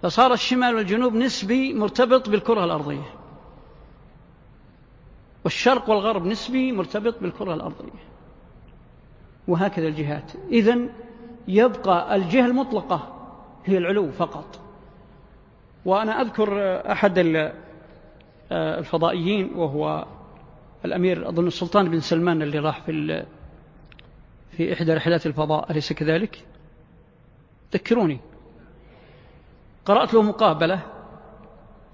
[0.03, 3.15] فصار الشمال والجنوب نسبي مرتبط بالكرة الأرضية.
[5.45, 8.01] والشرق والغرب نسبي مرتبط بالكرة الأرضية.
[9.49, 10.33] وهكذا الجهات.
[10.51, 10.91] إذن
[11.49, 13.17] يبقى الجهة المطلقة
[13.65, 14.61] هي العلو فقط.
[15.85, 17.19] وأنا أذكر أحد
[18.53, 20.07] الفضائيين وهو
[20.85, 23.25] الأمير أظن السلطان بن سلمان اللي راح في
[24.51, 26.45] في إحدى رحلات الفضاء أليس كذلك؟
[27.75, 28.21] ذكروني.
[29.85, 30.81] قرأت له مقابلة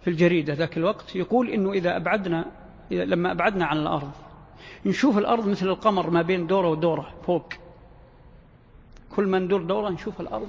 [0.00, 2.44] في الجريدة ذاك الوقت يقول إنه إذا أبعدنا
[2.90, 4.10] إذا لما أبعدنا عن الأرض
[4.86, 7.48] نشوف الأرض مثل القمر ما بين دورة ودورة فوق.
[9.16, 10.48] كل ما ندور دورة نشوف الأرض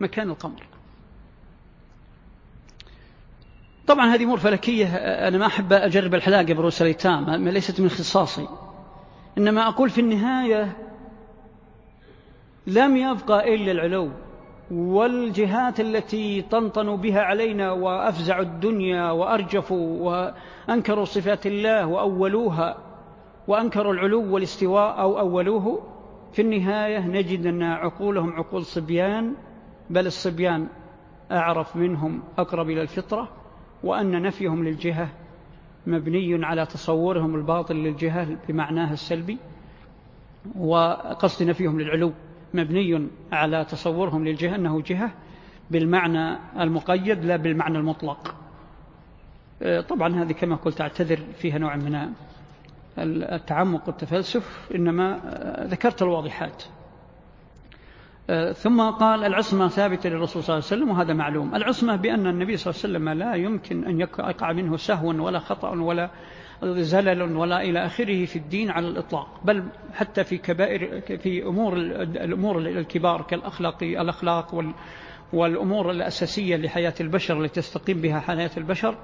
[0.00, 0.66] مكان القمر.
[3.86, 4.86] طبعا هذه أمور فلكية.
[4.96, 8.48] أنا ما أحب أجرب الحلاقة برؤوس الأيتام ليست من اختصاصي
[9.38, 10.76] إنما أقول في النهاية
[12.66, 14.10] لم يبقى إلا العلو
[14.70, 20.32] والجهات التي طنطنوا بها علينا وأفزعوا الدنيا وأرجفوا
[20.68, 22.76] وأنكروا صفات الله وأولوها
[23.48, 25.82] وأنكروا العلو والاستواء أو أولوه
[26.32, 29.34] في النهاية نجد أن عقولهم عقول صبيان
[29.90, 30.66] بل الصبيان
[31.32, 33.28] أعرف منهم أقرب إلى الفطرة.
[33.82, 35.08] وأن نفيهم للجهة
[35.86, 39.38] مبني على تصورهم الباطل للجهة بمعناها السلبي
[40.58, 42.12] وقصد نفيهم للعلو
[42.54, 45.10] مبني على تصورهم للجهة أنه جهة
[45.70, 48.34] بالمعنى المقيد لا بالمعنى المطلق.
[49.88, 52.12] طبعا هذه كما قلت أعتذر فيها نوع من
[52.98, 55.20] التعمق والتفلسف إنما
[55.70, 56.64] ذكرت الواضحات.
[58.52, 61.54] ثم قال العصمة ثابتة للرسول صلى الله عليه وسلم وهذا معلوم.
[61.54, 65.70] العصمة بأن النبي صلى الله عليه وسلم لا يمكن أن يقع منه سهو ولا خطأ
[65.70, 66.10] ولا
[66.62, 69.40] زلل ولا إلى آخره في الدين على الإطلاق.
[69.44, 74.64] بل حتى في كبائر في أمور الأمور الكبار كالأخلاق الأخلاق
[75.32, 78.96] والأمور الأساسية لحياة البشر التي تستقيم بها حياة البشر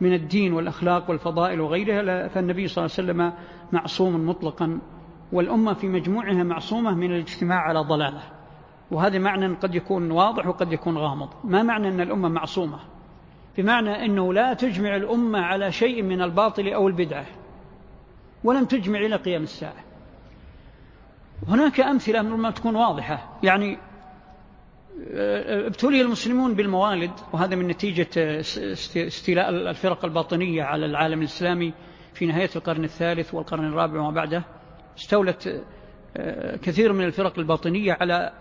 [0.00, 3.32] من الدين والأخلاق والفضائل وغيرها فالنبي صلى الله عليه وسلم
[3.72, 4.80] معصوم مطلقا
[5.32, 8.35] والأمة في مجموعها معصومة من الاجتماع على ضلالة.
[8.90, 11.28] وهذا معنى قد يكون واضح وقد يكون غامض.
[11.44, 12.78] ما معنى أن الأمة معصومة؟
[13.58, 17.26] بمعنى أنه لا تجمع الأمة على شيء من الباطل أو البدعة
[18.44, 19.84] ولن تجمع إلى قيام الساعة.
[21.48, 23.38] هناك أمثلة ما تكون واضحة.
[23.42, 23.78] يعني
[25.12, 28.40] آه، ابتلي المسلمون بالموالد وهذا من نتيجة
[28.96, 31.72] استيلاء الفرق الباطنية على العالم الإسلامي
[32.14, 34.44] في نهاية القرن الثالث والقرن الرابع وما بعده
[34.98, 35.64] استولت
[36.16, 38.32] آه، كثير من الفرق الباطنية على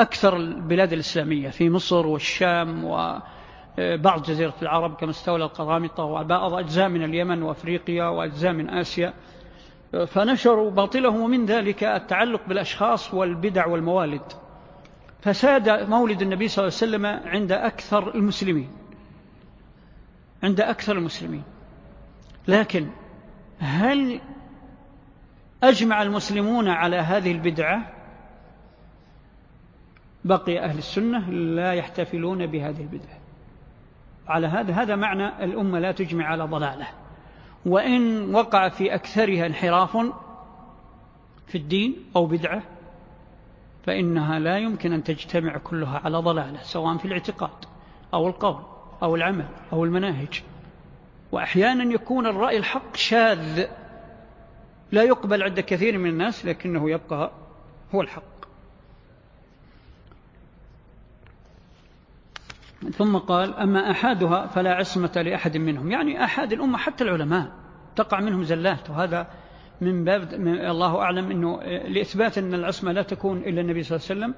[0.00, 7.04] أكثر البلاد الإسلامية في مصر والشام وبعض جزيرة العرب كما استولى القرامطة وبعض أجزاء من
[7.04, 9.14] اليمن وأفريقيا وأجزاء من آسيا.
[10.06, 14.22] فنشروا باطلهم ومن ذلك التعلق بالأشخاص والبدع والموالد.
[15.20, 18.70] فساد مولد النبي صلى الله عليه وسلم عند أكثر المسلمين.
[20.42, 21.42] عند أكثر المسلمين.
[22.48, 22.88] لكن
[23.58, 24.20] هل
[25.62, 27.97] أجمع المسلمون على هذه البدعة؟
[30.28, 33.18] بقي أهل السنة لا يحتفلون بهذه البدعة.
[34.28, 36.86] على هذا هذا معنى الأمة لا تجمع على ضلالة.
[37.66, 39.96] وإن وقع في أكثرها انحراف
[41.46, 42.62] في الدين أو بدعة
[43.82, 47.64] فإنها لا يمكن أن تجتمع كلها على ضلالة سواء في الاعتقاد
[48.14, 48.62] أو القول
[49.02, 50.42] أو العمل أو المناهج.
[51.32, 53.66] وأحيانا يكون الرأي الحق شاذ.
[54.92, 57.30] لا يقبل عند كثير من الناس لكنه يبقى
[57.94, 58.37] هو الحق.
[62.92, 65.90] ثم قال أما أحادها فلا عصمة لأحد منهم.
[65.90, 67.52] يعني أحد الأمة حتى العلماء
[67.96, 68.90] تقع منهم زلات.
[68.90, 69.26] وهذا
[69.80, 74.20] من باب الله أعلم أنه لإثبات أن العصمة لا تكون إلا النبي صلى الله عليه
[74.20, 74.34] وسلم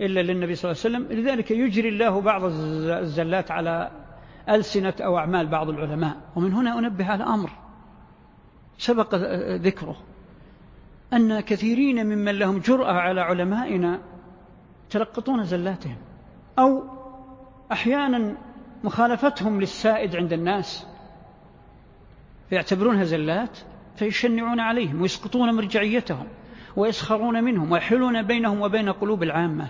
[0.00, 1.18] إلا للنبي صلى الله عليه وسلم.
[1.18, 3.90] لذلك يجري الله بعض الزلات على
[4.48, 6.16] ألسنة أو أعمال بعض العلماء.
[6.36, 7.50] ومن هنا أنبه على أمر
[8.78, 9.14] سبق
[9.54, 9.96] ذكره
[11.12, 14.00] أن كثيرين ممن لهم جرأة على علمائنا
[14.90, 15.96] تلقطون زلاتهم
[16.58, 16.82] أو
[17.72, 18.36] أحيانا
[18.84, 20.86] مخالفتهم للسائد عند الناس.
[22.50, 23.58] فيعتبرونها زلات
[23.96, 26.26] فيشنعون عليهم ويسقطون مرجعيتهم
[26.76, 29.68] ويسخرون منهم ويحلون بينهم وبين قلوب العامة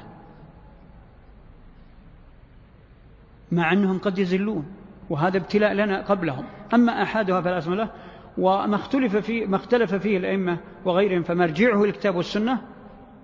[3.52, 4.66] مع أنهم قد يزلون
[5.10, 6.44] وهذا ابتلاء لنا قبلهم.
[6.74, 7.90] أما أحدها فلا اسم له
[8.38, 12.60] وما اختلف فيه ما اختلف فيه الأئمة وغيرهم فمرجعه الكتاب والسنة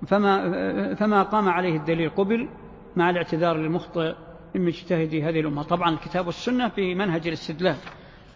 [0.06, 2.48] فما فما قام عليه الدليل قبل
[2.96, 4.14] مع الاعتذار للمخطئ.
[4.54, 5.62] من مجتهدي هذه الأمة.
[5.62, 7.76] طبعا الكتاب والسنة في منهج الاستدلال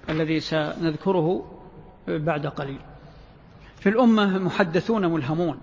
[0.09, 1.45] الذي سنذكره
[2.09, 2.81] بعد قليل.
[3.77, 5.59] في الأمة محدثون ملهمون.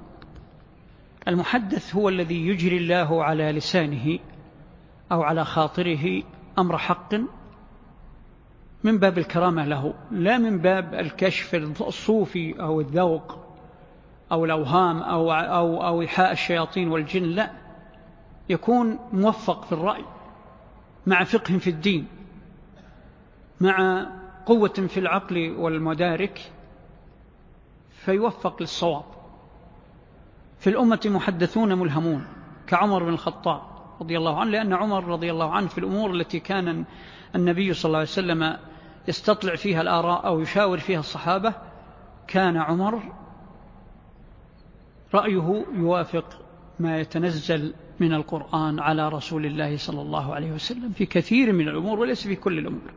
[1.27, 4.19] المحدث هو الذي يجري الله على لسانه
[5.11, 6.23] أو على خاطره
[6.59, 7.15] أمر حق
[8.83, 13.39] من باب الكرامة له لا من باب الكشف الصوفي أو الذوق
[14.31, 17.51] أو الأوهام أو, أو, أو إيحاء الشياطين والجن لا.
[18.49, 20.05] يكون موفق في الرأي.
[21.07, 22.07] مع فقه في الدين
[23.61, 24.07] مع
[24.45, 26.51] قوة في العقل والمدارك
[27.91, 29.03] فيوفق للصواب.
[30.59, 32.27] في الأمة محدثون ملهمون
[32.67, 33.61] كعمر بن الخطاب
[34.01, 36.85] رضي الله عنه لأن عمر رضي الله عنه في الأمور التي كان
[37.35, 38.57] النبي صلى الله عليه وسلم
[39.07, 41.53] يستطلع فيها الآراء أو يشاور فيها الصحابة
[42.27, 43.01] كان عمر
[45.13, 46.25] رأيه يوافق
[46.79, 51.99] ما يتنزل من القرآن على رسول الله صلى الله عليه وسلم في كثير من الأمور
[51.99, 52.91] وليس في كل الأمور.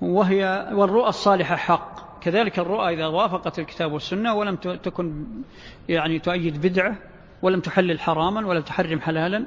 [0.00, 2.20] وهي والرؤى الصالحة حق.
[2.20, 5.26] كذلك الرؤى إذا وافقت الكتاب والسنة ولم تكن
[5.88, 6.96] يعني تؤيد بدعة
[7.42, 9.46] ولم تحلل حراما ولم تحرم حلالا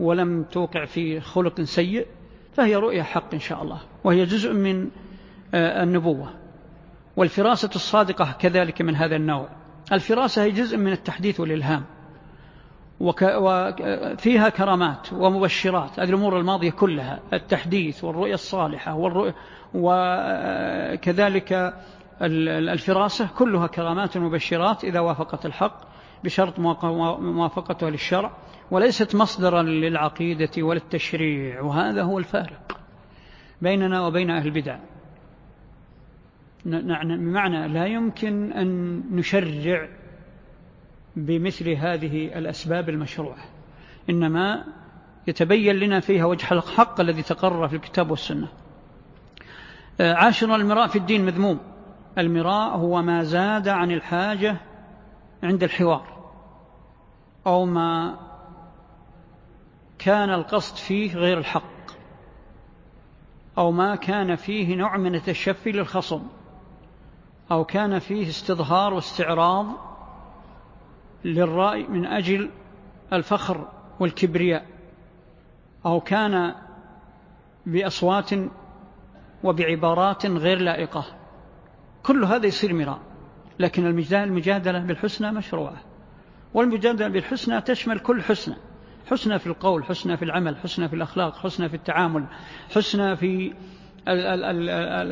[0.00, 2.06] ولم توقع في خلق سيء
[2.54, 3.80] فهي رؤية حق إن شاء الله.
[4.04, 4.88] وهي جزء من
[5.54, 6.30] آه، النبوة.
[7.16, 9.48] والفراسة الصادقة كذلك من هذا النوع.
[9.92, 11.84] الفراسة هي جزء من التحديث والإلهام.
[13.02, 16.00] وفيها كرامات ومبشرات.
[16.00, 19.34] هذه الأمور الماضية كلها التحديث والرؤية الصالحة والرؤية
[19.74, 21.74] وكذلك
[22.22, 25.80] الفراسة كلها كرامات ومبشرات إذا وافقت الحق
[26.24, 28.30] بشرط موافقتها للشرع
[28.70, 32.78] وليست مصدرا للعقيدة ولا التشريع وهذا هو الفارق
[33.62, 34.78] بيننا وبين أهل البدع.
[36.64, 39.88] بمعنى لا يمكن أن نشرع
[41.16, 43.44] بمثل هذه الأسباب المشروعة.
[44.10, 44.64] إنما
[45.26, 48.48] يتبين لنا فيها وجه الحق الذي تقرر في الكتاب والسنة.
[50.00, 51.58] عاشر المراء في الدين مذموم.
[52.18, 54.56] المراء هو ما زاد عن الحاجة
[55.42, 56.06] عند الحوار
[57.46, 58.18] أو ما
[59.98, 61.62] كان القصد فيه غير الحق
[63.58, 66.22] أو ما كان فيه نوع من التشفي للخصم
[67.50, 69.66] أو كان فيه استظهار واستعراض
[71.24, 72.50] للرأي من أجل
[73.12, 73.68] الفخر
[74.00, 74.66] والكبرياء
[75.86, 76.54] أو كان
[77.66, 78.30] بأصوات
[79.44, 81.04] وبعبارات غير لائقة.
[82.02, 82.98] كل هذا يصير مراء
[83.58, 85.76] لكن المجادلة بالحسنى مشروعة.
[86.54, 88.56] والمجادلة بالحسنى تشمل كل حسنى
[89.10, 92.24] حسنى في القول حسنى في العمل حسنى في الأخلاق حسنى في التعامل
[92.74, 93.52] حسنى في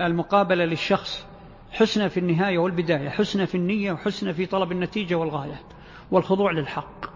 [0.07, 1.27] المقابلة للشخص
[1.73, 5.61] حسنى في النهاية والبداية حسنى في النية وحسنى في طلب النتيجة والغاية.
[6.11, 7.11] والخضوع للحق.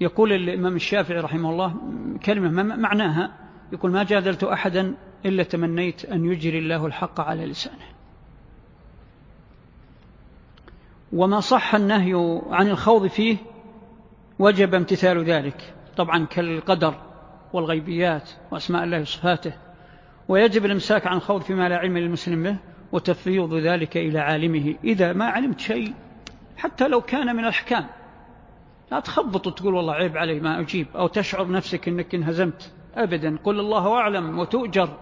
[0.00, 1.74] يقول الإمام الشافعي رحمه الله
[2.24, 3.36] كلمة معناها؟
[3.72, 4.94] يقول ما جادلت أحدا
[5.26, 7.84] إلا تمنيت أن يجري الله الحق على لسانه.
[11.12, 13.36] وما صح النهي عن الخوض فيه
[14.38, 16.94] وجب امتثال ذلك طبعا كالقدر
[17.52, 19.52] والغيبيات وأسماء الله وصفاته.
[20.28, 22.56] ويجب الإمساك عن الخوض فيما لا علم للمسلم به
[22.92, 24.74] وتفويض ذلك إلى عالمه.
[24.84, 25.94] إذا ما علمت شيء
[26.58, 27.86] حتى لو كان من الأحكام.
[28.92, 30.86] لا تخبط وتقول والله عيب علي ما أجيب.
[30.96, 32.72] أو تشعر نفسك أنك انهزمت.
[32.94, 33.38] أبدا.
[33.44, 34.96] قل الله أعلم وتؤجر.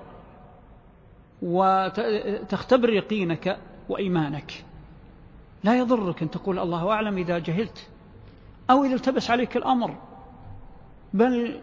[1.42, 3.58] وتختبر يقينك
[3.88, 4.64] وإيمانك.
[5.64, 7.88] لا يضرك أن تقول الله أعلم إذا جهلت.
[8.70, 9.96] أو إذا التبس عليك الأمر.
[11.14, 11.60] بل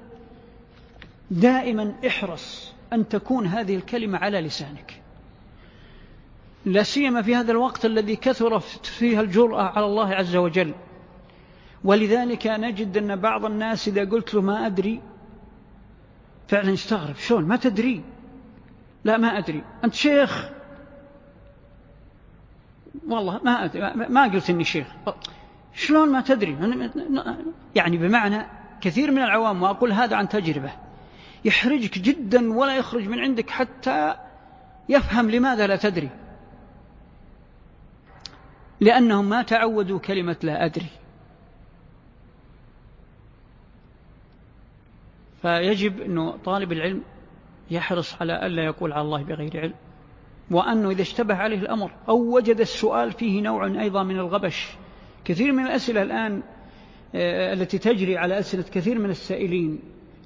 [1.31, 5.02] دائما احرص أن تكون هذه الكلمة على لسانك.
[6.65, 10.73] لا سيما في هذا الوقت الذي كثرت فيها الجرأة على الله عز وجل.
[11.83, 15.01] ولذلك نجد أن بعض الناس إذا قلت له ما أدري
[16.47, 18.03] فعلا يستغرب شلون؟ ما تدري؟
[19.03, 19.63] لا ما أدري.
[19.83, 20.49] أنت شيخ؟
[23.07, 24.87] والله ما أدري ما قلت إني شيخ.
[25.73, 26.57] شلون ما تدري؟
[27.75, 28.45] يعني بمعنى
[28.81, 30.71] كثير من العوام وأقول هذا عن تجربة
[31.45, 34.15] يحرجك جدا ولا يخرج من عندك حتى
[34.89, 36.09] يفهم لماذا لا تدري.
[38.83, 40.87] لأنهم ما تعودوا كلمة لا أدري.
[45.41, 47.03] فيجب أنه طالب العلم
[47.71, 49.73] يحرص على ألا يقول على الله بغير علم
[50.51, 54.75] وأنه إذا اشتبه عليه الأمر أو وجد السؤال فيه نوع أيضا من الغبش.
[55.25, 56.43] كثير من الأسئلة الآن
[57.15, 59.79] آه، التي تجري على أسئلة كثير من السائلين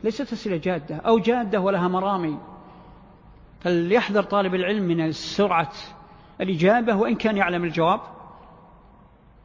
[0.04, 2.38] ليست أسئلة جادة أو جادة ولها مرامي.
[3.60, 5.74] فليحذر طالب العلم من سرعة
[6.42, 8.16] الإجابة وإن كان يعلم الجواب.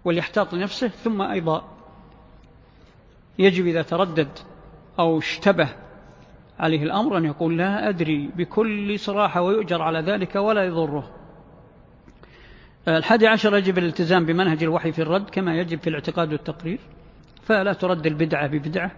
[0.04, 1.64] وليحتاط لنفسه ثم أيضا
[3.38, 4.38] يجب إذا تردد
[4.98, 5.68] أو اشتبه
[6.58, 11.10] عليه الأمر أن يقول لا أدري بكل صراحة ويؤجر على ذلك ولا يضره.
[12.88, 16.80] الحادي عشر يجب الالتزام بمنهج الوحي في الرد كما يجب في الاعتقاد والتقرير
[17.42, 18.90] فلا ترد البدعة ببدعة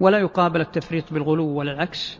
[0.00, 2.18] ولا يقابل التفريط بالغلو ولا العكس.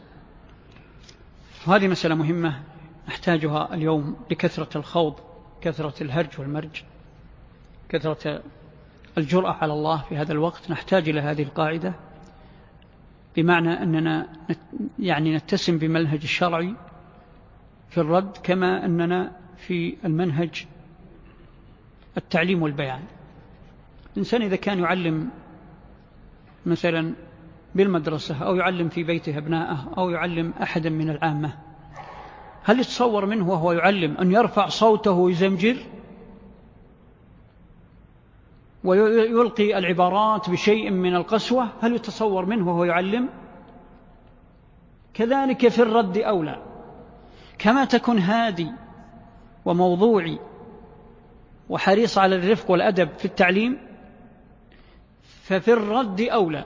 [1.66, 2.62] وهذه مسألة مهمة
[3.08, 5.14] نحتاجها اليوم لكثرة الخوض
[5.60, 6.82] كثرة الهرج والمرج.
[7.88, 8.42] كثرة
[9.18, 11.94] الجرأة على الله في هذا الوقت نحتاج إلى هذه القاعدة
[13.36, 14.26] بمعنى أننا
[14.98, 16.74] يعني نتسم بمنهج الشرعي
[17.90, 20.66] في الرد كما أننا في المنهج
[22.16, 23.02] التعليم والبيان.
[24.12, 25.30] الإنسان إذا كان يعلم
[26.66, 27.14] مثلا
[27.74, 31.52] بالمدرسة أو يعلم في بيته أبناءه أو يعلم أحدا من العامة
[32.62, 35.76] هل يتصور منه وهو يعلم أن يرفع صوته ويزمجر
[38.86, 43.28] ويلقي العبارات بشيء من القسوة هل يتصور منه وهو يعلم؟
[45.14, 46.62] كذلك في الرد أولى.
[47.58, 48.72] كما تكون هادي
[49.64, 50.38] وموضوعي
[51.68, 53.78] وحريص على الرفق والأدب في التعليم
[55.42, 56.64] ففي الرد أولى.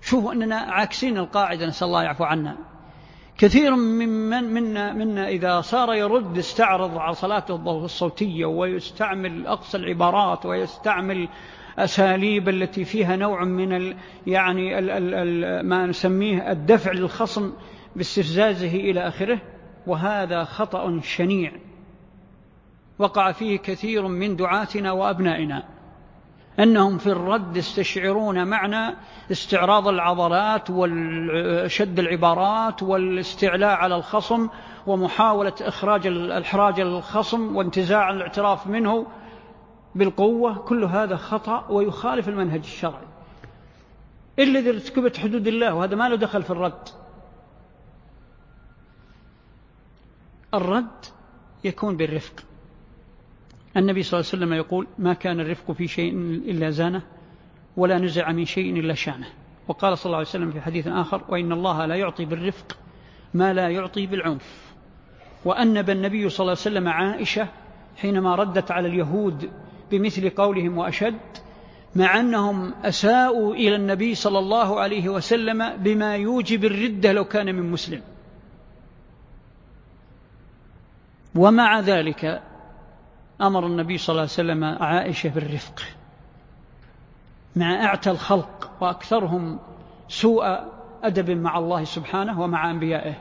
[0.00, 2.56] شوفوا أننا عاكسين القاعدة نسأل الله يعفو عنا.
[3.38, 4.08] كثير من
[4.44, 11.28] منا, منا إذا صار يرد استعرض على صلاته الصوتية ويستعمل أقصى العبارات ويستعمل
[11.78, 13.96] أساليب التي فيها نوع من ال
[14.26, 17.52] يعني ال ال ال ما نسميه الدفع للخصم
[17.96, 19.38] باستفزازه إلى آخره
[19.86, 21.52] وهذا خطأ شنيع.
[22.98, 25.68] وقع فيه كثير من دعاتنا وأبنائنا.
[26.60, 28.96] أنهم في الرد يستشعرون معنى
[29.30, 34.48] استعراض العضلات وشد العبارات والاستعلاء على الخصم
[34.86, 39.06] ومحاولة إخراج الإحراج الخصم وانتزاع الاعتراف منه
[39.94, 43.06] بالقوة كل هذا خطأ ويخالف المنهج الشرعي.
[44.38, 46.88] إلا إذا ارتكبت حدود الله وهذا ما له دخل في الرد.
[50.54, 51.04] الرد
[51.64, 52.44] يكون بالرفق.
[53.76, 56.12] النبي صلى الله عليه وسلم يقول ما كان الرفق في شيء
[56.48, 57.02] إلا زانه
[57.76, 59.26] ولا نزع من شيء إلا شانه.
[59.68, 62.76] وقال صلى الله عليه وسلم في حديث آخر وإن الله لا يعطي بالرفق
[63.34, 64.72] ما لا يعطي بالعنف.
[65.44, 67.48] وأنب النبي صلى الله عليه وسلم عائشة
[67.96, 69.50] حينما ردت على اليهود
[69.90, 71.20] بمثل قولهم وأشد
[71.96, 77.70] مع أنهم أساءوا إلى النبي صلى الله عليه وسلم بما يوجب الردة لو كان من
[77.70, 78.02] مسلم.
[81.34, 82.42] ومع ذلك
[83.42, 85.82] أمر النبي صلى الله عليه وسلم عائشة بالرفق
[87.56, 89.58] مع أعتى الخلق وأكثرهم
[90.08, 90.58] سوء
[91.02, 93.14] أدب مع الله سبحانه ومع أنبيائه.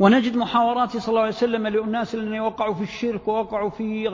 [0.00, 4.08] ونجد محاورات صلى الله عليه وسلم للناس الذين وقعوا في الشرك ووقعوا في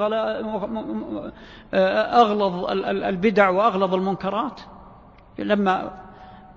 [1.75, 4.61] أغلظ البدع وأغلظ المنكرات.
[5.39, 5.91] لما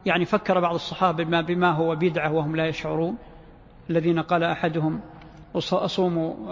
[0.06, 3.18] يعني فكر بعض الصحابة بما, بما هو بدعة وهم لا يشعرون.
[3.90, 5.00] الذين قال أحدهم
[5.56, 6.46] أصوم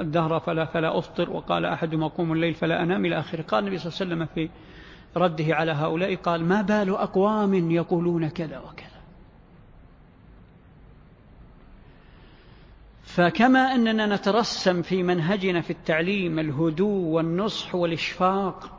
[0.00, 3.42] الدهر فلا, فلا أفطر وقال أحدهم أقوم الليل فلا أنام إلى آخره.
[3.42, 4.50] قال النبي صلى الله عليه وسلم في
[5.16, 8.96] رده على هؤلاء قال ما بال أقوام يقولون كذا وكذا.
[13.02, 18.75] فكما أننا نترسم في منهجنا في التعليم الهدوء والنصح والإشفاق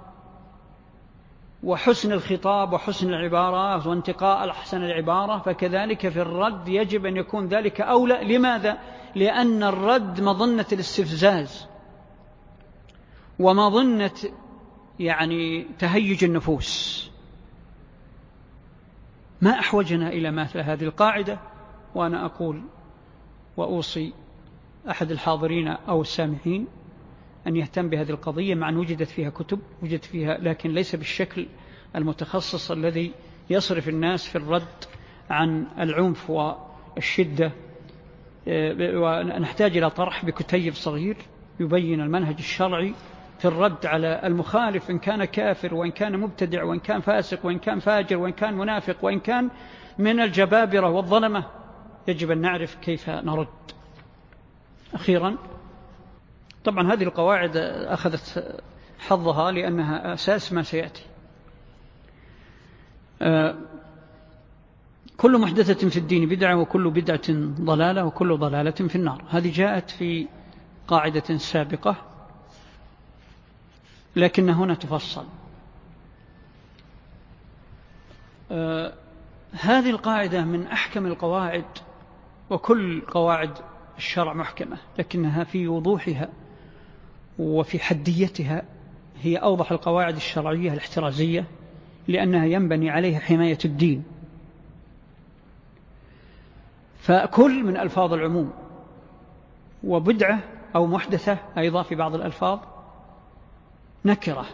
[1.63, 8.37] وحسن الخطاب وحسن العبارات وانتقاء أحسن العبارة فكذلك في الرد يجب أن يكون ذلك أولى.
[8.37, 8.77] لماذا؟
[9.15, 11.67] لأن الرد مظنة الاستفزاز
[13.39, 14.11] ومظنة
[14.99, 17.11] يعني تهيج النفوس.
[19.41, 21.39] ما أحوجنا إلى مثل هذه القاعدة؟
[21.95, 22.61] وأنا أقول
[23.57, 24.13] وأوصي
[24.89, 26.67] أحد الحاضرين أو السامعين
[27.47, 31.47] أن يهتم بهذه القضية مع أن وجدت فيها كتب وجدت فيها لكن ليس بالشكل
[31.95, 33.11] المتخصص الذي
[33.49, 34.83] يصرف الناس في الرد
[35.29, 37.51] عن العنف والشدة.
[38.79, 41.17] ونحتاج إلى طرح بكتيب صغير
[41.59, 42.93] يبين المنهج الشرعي
[43.39, 47.79] في الرد على المخالف إن كان كافر وإن كان مبتدع وإن كان فاسق وإن كان
[47.79, 49.49] فاجر وإن كان منافق وإن كان
[49.97, 51.45] من الجبابرة والظلمة.
[52.07, 53.47] يجب أن نعرف كيف نرد.
[54.93, 55.37] أخيرا
[56.67, 57.57] طبعا هذه القواعد
[57.87, 58.55] أخذت
[58.99, 61.03] حظها لأنها أساس ما سيأتي.
[63.21, 63.55] آه،
[65.17, 67.31] كل محدثة في الدين بدعة وكل بدعة
[67.61, 69.23] ضلالة وكل ضلالة في النار.
[69.29, 70.27] هذه جاءت في
[70.87, 71.95] قاعدة سابقة
[74.15, 75.25] لكن هنا تفصل.
[78.51, 78.93] آه
[79.51, 81.65] هذه القاعدة من أحكم القواعد
[82.49, 83.51] وكل قواعد
[83.97, 86.29] الشرع محكمة لكنها في وضوحها.
[87.39, 88.63] وفي حديتها
[89.21, 91.45] هي أوضح القواعد الشرعية الاحترازية
[92.07, 94.03] لأنها ينبني عليها حماية الدين.
[96.99, 98.53] فكل من ألفاظ العموم
[99.83, 100.39] وبدعة
[100.75, 102.59] أو محدثة أيضا في بعض الألفاظ
[104.05, 104.45] نكرة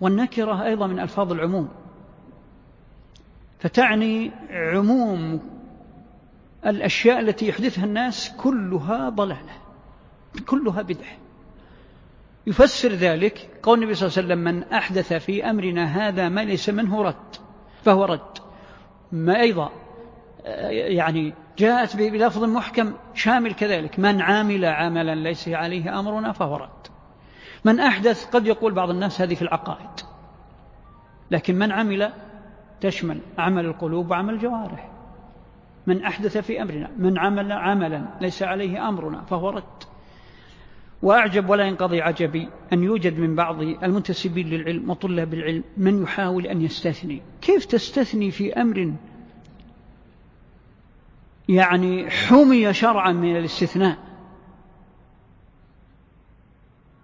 [0.00, 1.68] والنكرة أيضا من ألفاظ العموم.
[3.58, 5.40] فتعني عموم
[6.66, 9.52] الأشياء التي يحدثها الناس كلها ضلالة
[10.46, 11.25] كلها بدعة.
[12.46, 16.68] يفسر ذلك قول النبي صلى الله عليه وسلم من أحدث في أمرنا هذا ما ليس
[16.68, 17.36] منه رد.
[17.82, 18.38] فهو رد.
[19.12, 19.70] ما أيضا
[20.70, 26.86] يعني جاءت بلفظ محكم شامل كذلك من عامل عملا ليس عليه أمرنا فهو رد.
[27.64, 30.00] من أحدث قد يقول بعض الناس هذه في العقائد.
[31.30, 32.12] لكن من عمل
[32.80, 34.90] تشمل عمل القلوب وعمل الجوارح
[35.86, 39.95] من أحدث في أمرنا من عمل عملا ليس عليه أمرنا فهو رد.
[41.02, 46.62] وأعجب ولا ينقضي عجبي أن يوجد من بعض المنتسبين للعلم وطلاب العلم من يحاول أن
[46.62, 47.22] يستثني.
[47.40, 48.92] كيف تستثني في أمر
[51.48, 53.98] يعني حمي شرعا من الاستثناء؟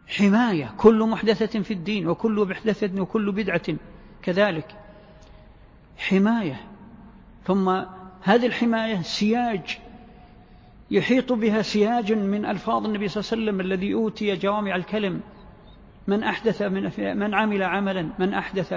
[0.06, 3.76] حماية كل محدثة في الدين وكل محدثة وكل بدعة
[4.22, 4.76] كذلك.
[5.96, 6.60] حماية.
[7.44, 7.68] ثم
[8.22, 9.78] هذه الحماية سياج
[10.90, 15.20] يحيط بها سياج من ألفاظ النبي صلى الله عليه وسلم الذي أوتي جوامع الكلم.
[16.06, 18.74] من أحدث من, من عمل عملا من أحدث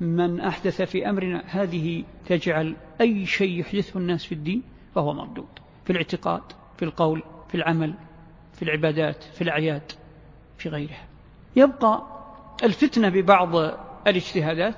[0.00, 4.62] من أحدث في أمرنا هذه تجعل أي شيء يحدثه الناس في الدين
[4.94, 5.48] فهو مردود.
[5.84, 6.42] في الاعتقاد
[6.76, 7.94] في القول في العمل
[8.52, 9.92] في العبادات في الأعياد
[10.58, 11.06] في غيرها.
[11.56, 12.02] يبقى
[12.64, 13.56] الفتنة ببعض
[14.06, 14.76] الاجتهادات.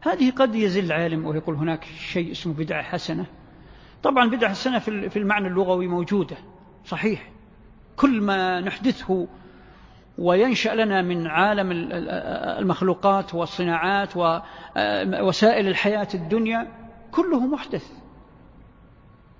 [0.00, 3.26] هذه قد يزل عالم ويقول هناك شيء اسمه بدعة حسنة.
[4.04, 6.36] طبعا بدعة حسنة في المعنى اللغوي موجودة
[6.86, 7.30] صحيح.
[7.96, 9.26] كل ما نحدثه
[10.18, 11.68] وينشأ لنا من عالم
[12.60, 16.72] المخلوقات والصناعات ووسائل الحياة الدنيا
[17.12, 17.92] كله محدث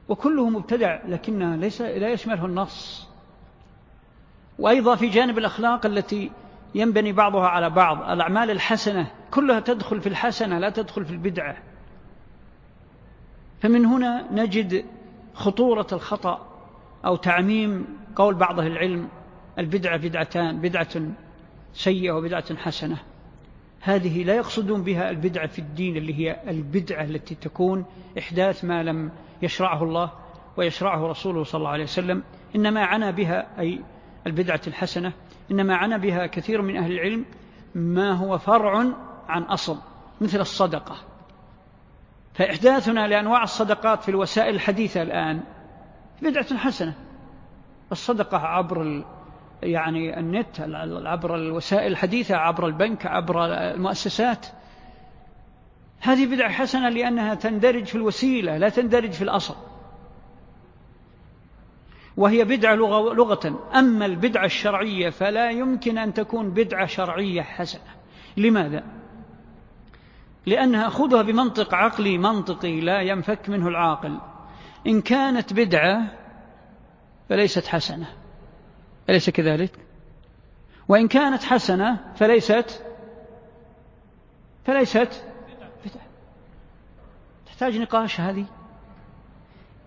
[0.09, 3.09] وكله مبتدع لكنه ليس لا يشمله النص.
[4.59, 6.31] وأيضا في جانب الأخلاق التي
[6.75, 11.57] ينبني بعضها على بعض الأعمال الحسنة كلها تدخل في الحسنة لا تدخل في البدعة.
[13.61, 14.85] فمن هنا نجد
[15.35, 16.55] خطورة الخطأ
[17.05, 17.87] أو تعميم
[18.17, 19.09] قول بعض العلم
[19.59, 21.03] البدعة بدعتان بدعة
[21.73, 22.99] سيئة وبدعة حسنة.
[23.81, 27.85] هذه لا يقصدون بها البدعة في الدين اللي هي البدعة التي تكون
[28.19, 29.11] إحداث ما لم
[29.43, 30.11] يشرعه الله
[30.57, 32.23] ويشرعه رسوله صلى الله عليه وسلم.
[32.57, 33.81] إنما عنا بها أي
[34.27, 35.13] البدعة الحسنة
[35.51, 37.25] إنما عنا بها كثير من أهل العلم
[37.75, 38.85] ما هو فرع
[39.29, 39.79] عن أصل
[40.21, 40.97] مثل الصدقة.
[42.35, 45.41] فإحداثنا لأنواع الصدقات في الوسائل الحديثة الآن
[46.23, 46.95] بدعة حسنة.
[47.93, 49.05] الصدقة عبر
[49.63, 50.61] يعني النت
[51.07, 54.47] عبر الوسائل الحديثة عبر البنك عبر المؤسسات.
[56.01, 59.55] هذه بدعة حسنة لأنها تندرج في الوسيلة لا تندرج في الأصل.
[62.17, 63.71] وهي بدعة لغة.
[63.75, 67.95] أما البدعة الشرعية فلا يمكن أن تكون بدعة شرعية حسنة.
[68.37, 69.04] لماذا؟
[70.47, 74.19] لأنها خذها بمنطق عقلي منطقي لا ينفك منه العاقل.
[74.87, 76.03] إن كانت بدعة
[77.29, 78.07] فليست حسنة.
[79.11, 79.71] أليس كذلك؟
[80.89, 82.85] وإن كانت حسنة فليست
[84.65, 85.25] فليست
[85.85, 86.07] بدعة.
[87.47, 88.45] تحتاج نقاش هذه؟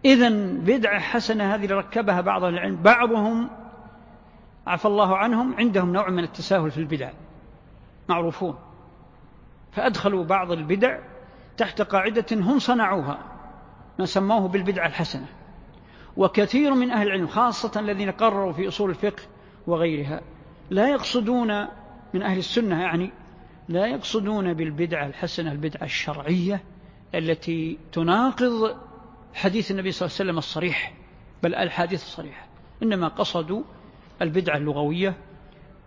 [0.06, 3.50] إذا بدعة حسنة هذه اللي ركبها بعض العلم بعضهم
[4.68, 7.12] عفى الله عنهم عندهم نوع من التساهل في البدع.
[8.10, 8.67] معروفون.
[9.78, 11.00] فأدخلوا بعض البدع
[11.58, 13.20] تحت قاعدة هم صنعوها
[14.00, 15.26] ما سموه بالبدعة الحسنة.
[16.18, 19.24] وكثير من أهل العلم خاصة الذين قرروا في أصول الفقه
[19.68, 20.22] وغيرها
[20.70, 21.68] لا يقصدون
[22.14, 23.12] من أهل السنة يعني
[23.70, 26.64] لا يقصدون بالبدعة الحسنة البدعة الشرعية
[27.16, 28.78] التي تناقض
[29.34, 30.94] حديث النبي صلى الله عليه وسلم الصريح
[31.44, 32.48] بل الحديث الصريح.
[32.84, 33.62] إنما قصدوا
[34.22, 35.18] البدعة اللغوية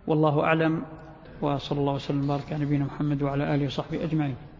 [0.07, 0.85] والله أعلم
[1.41, 4.50] وصلى الله وسلم وبارك على نبينا محمد وعلى آله وصحبه أجمعين.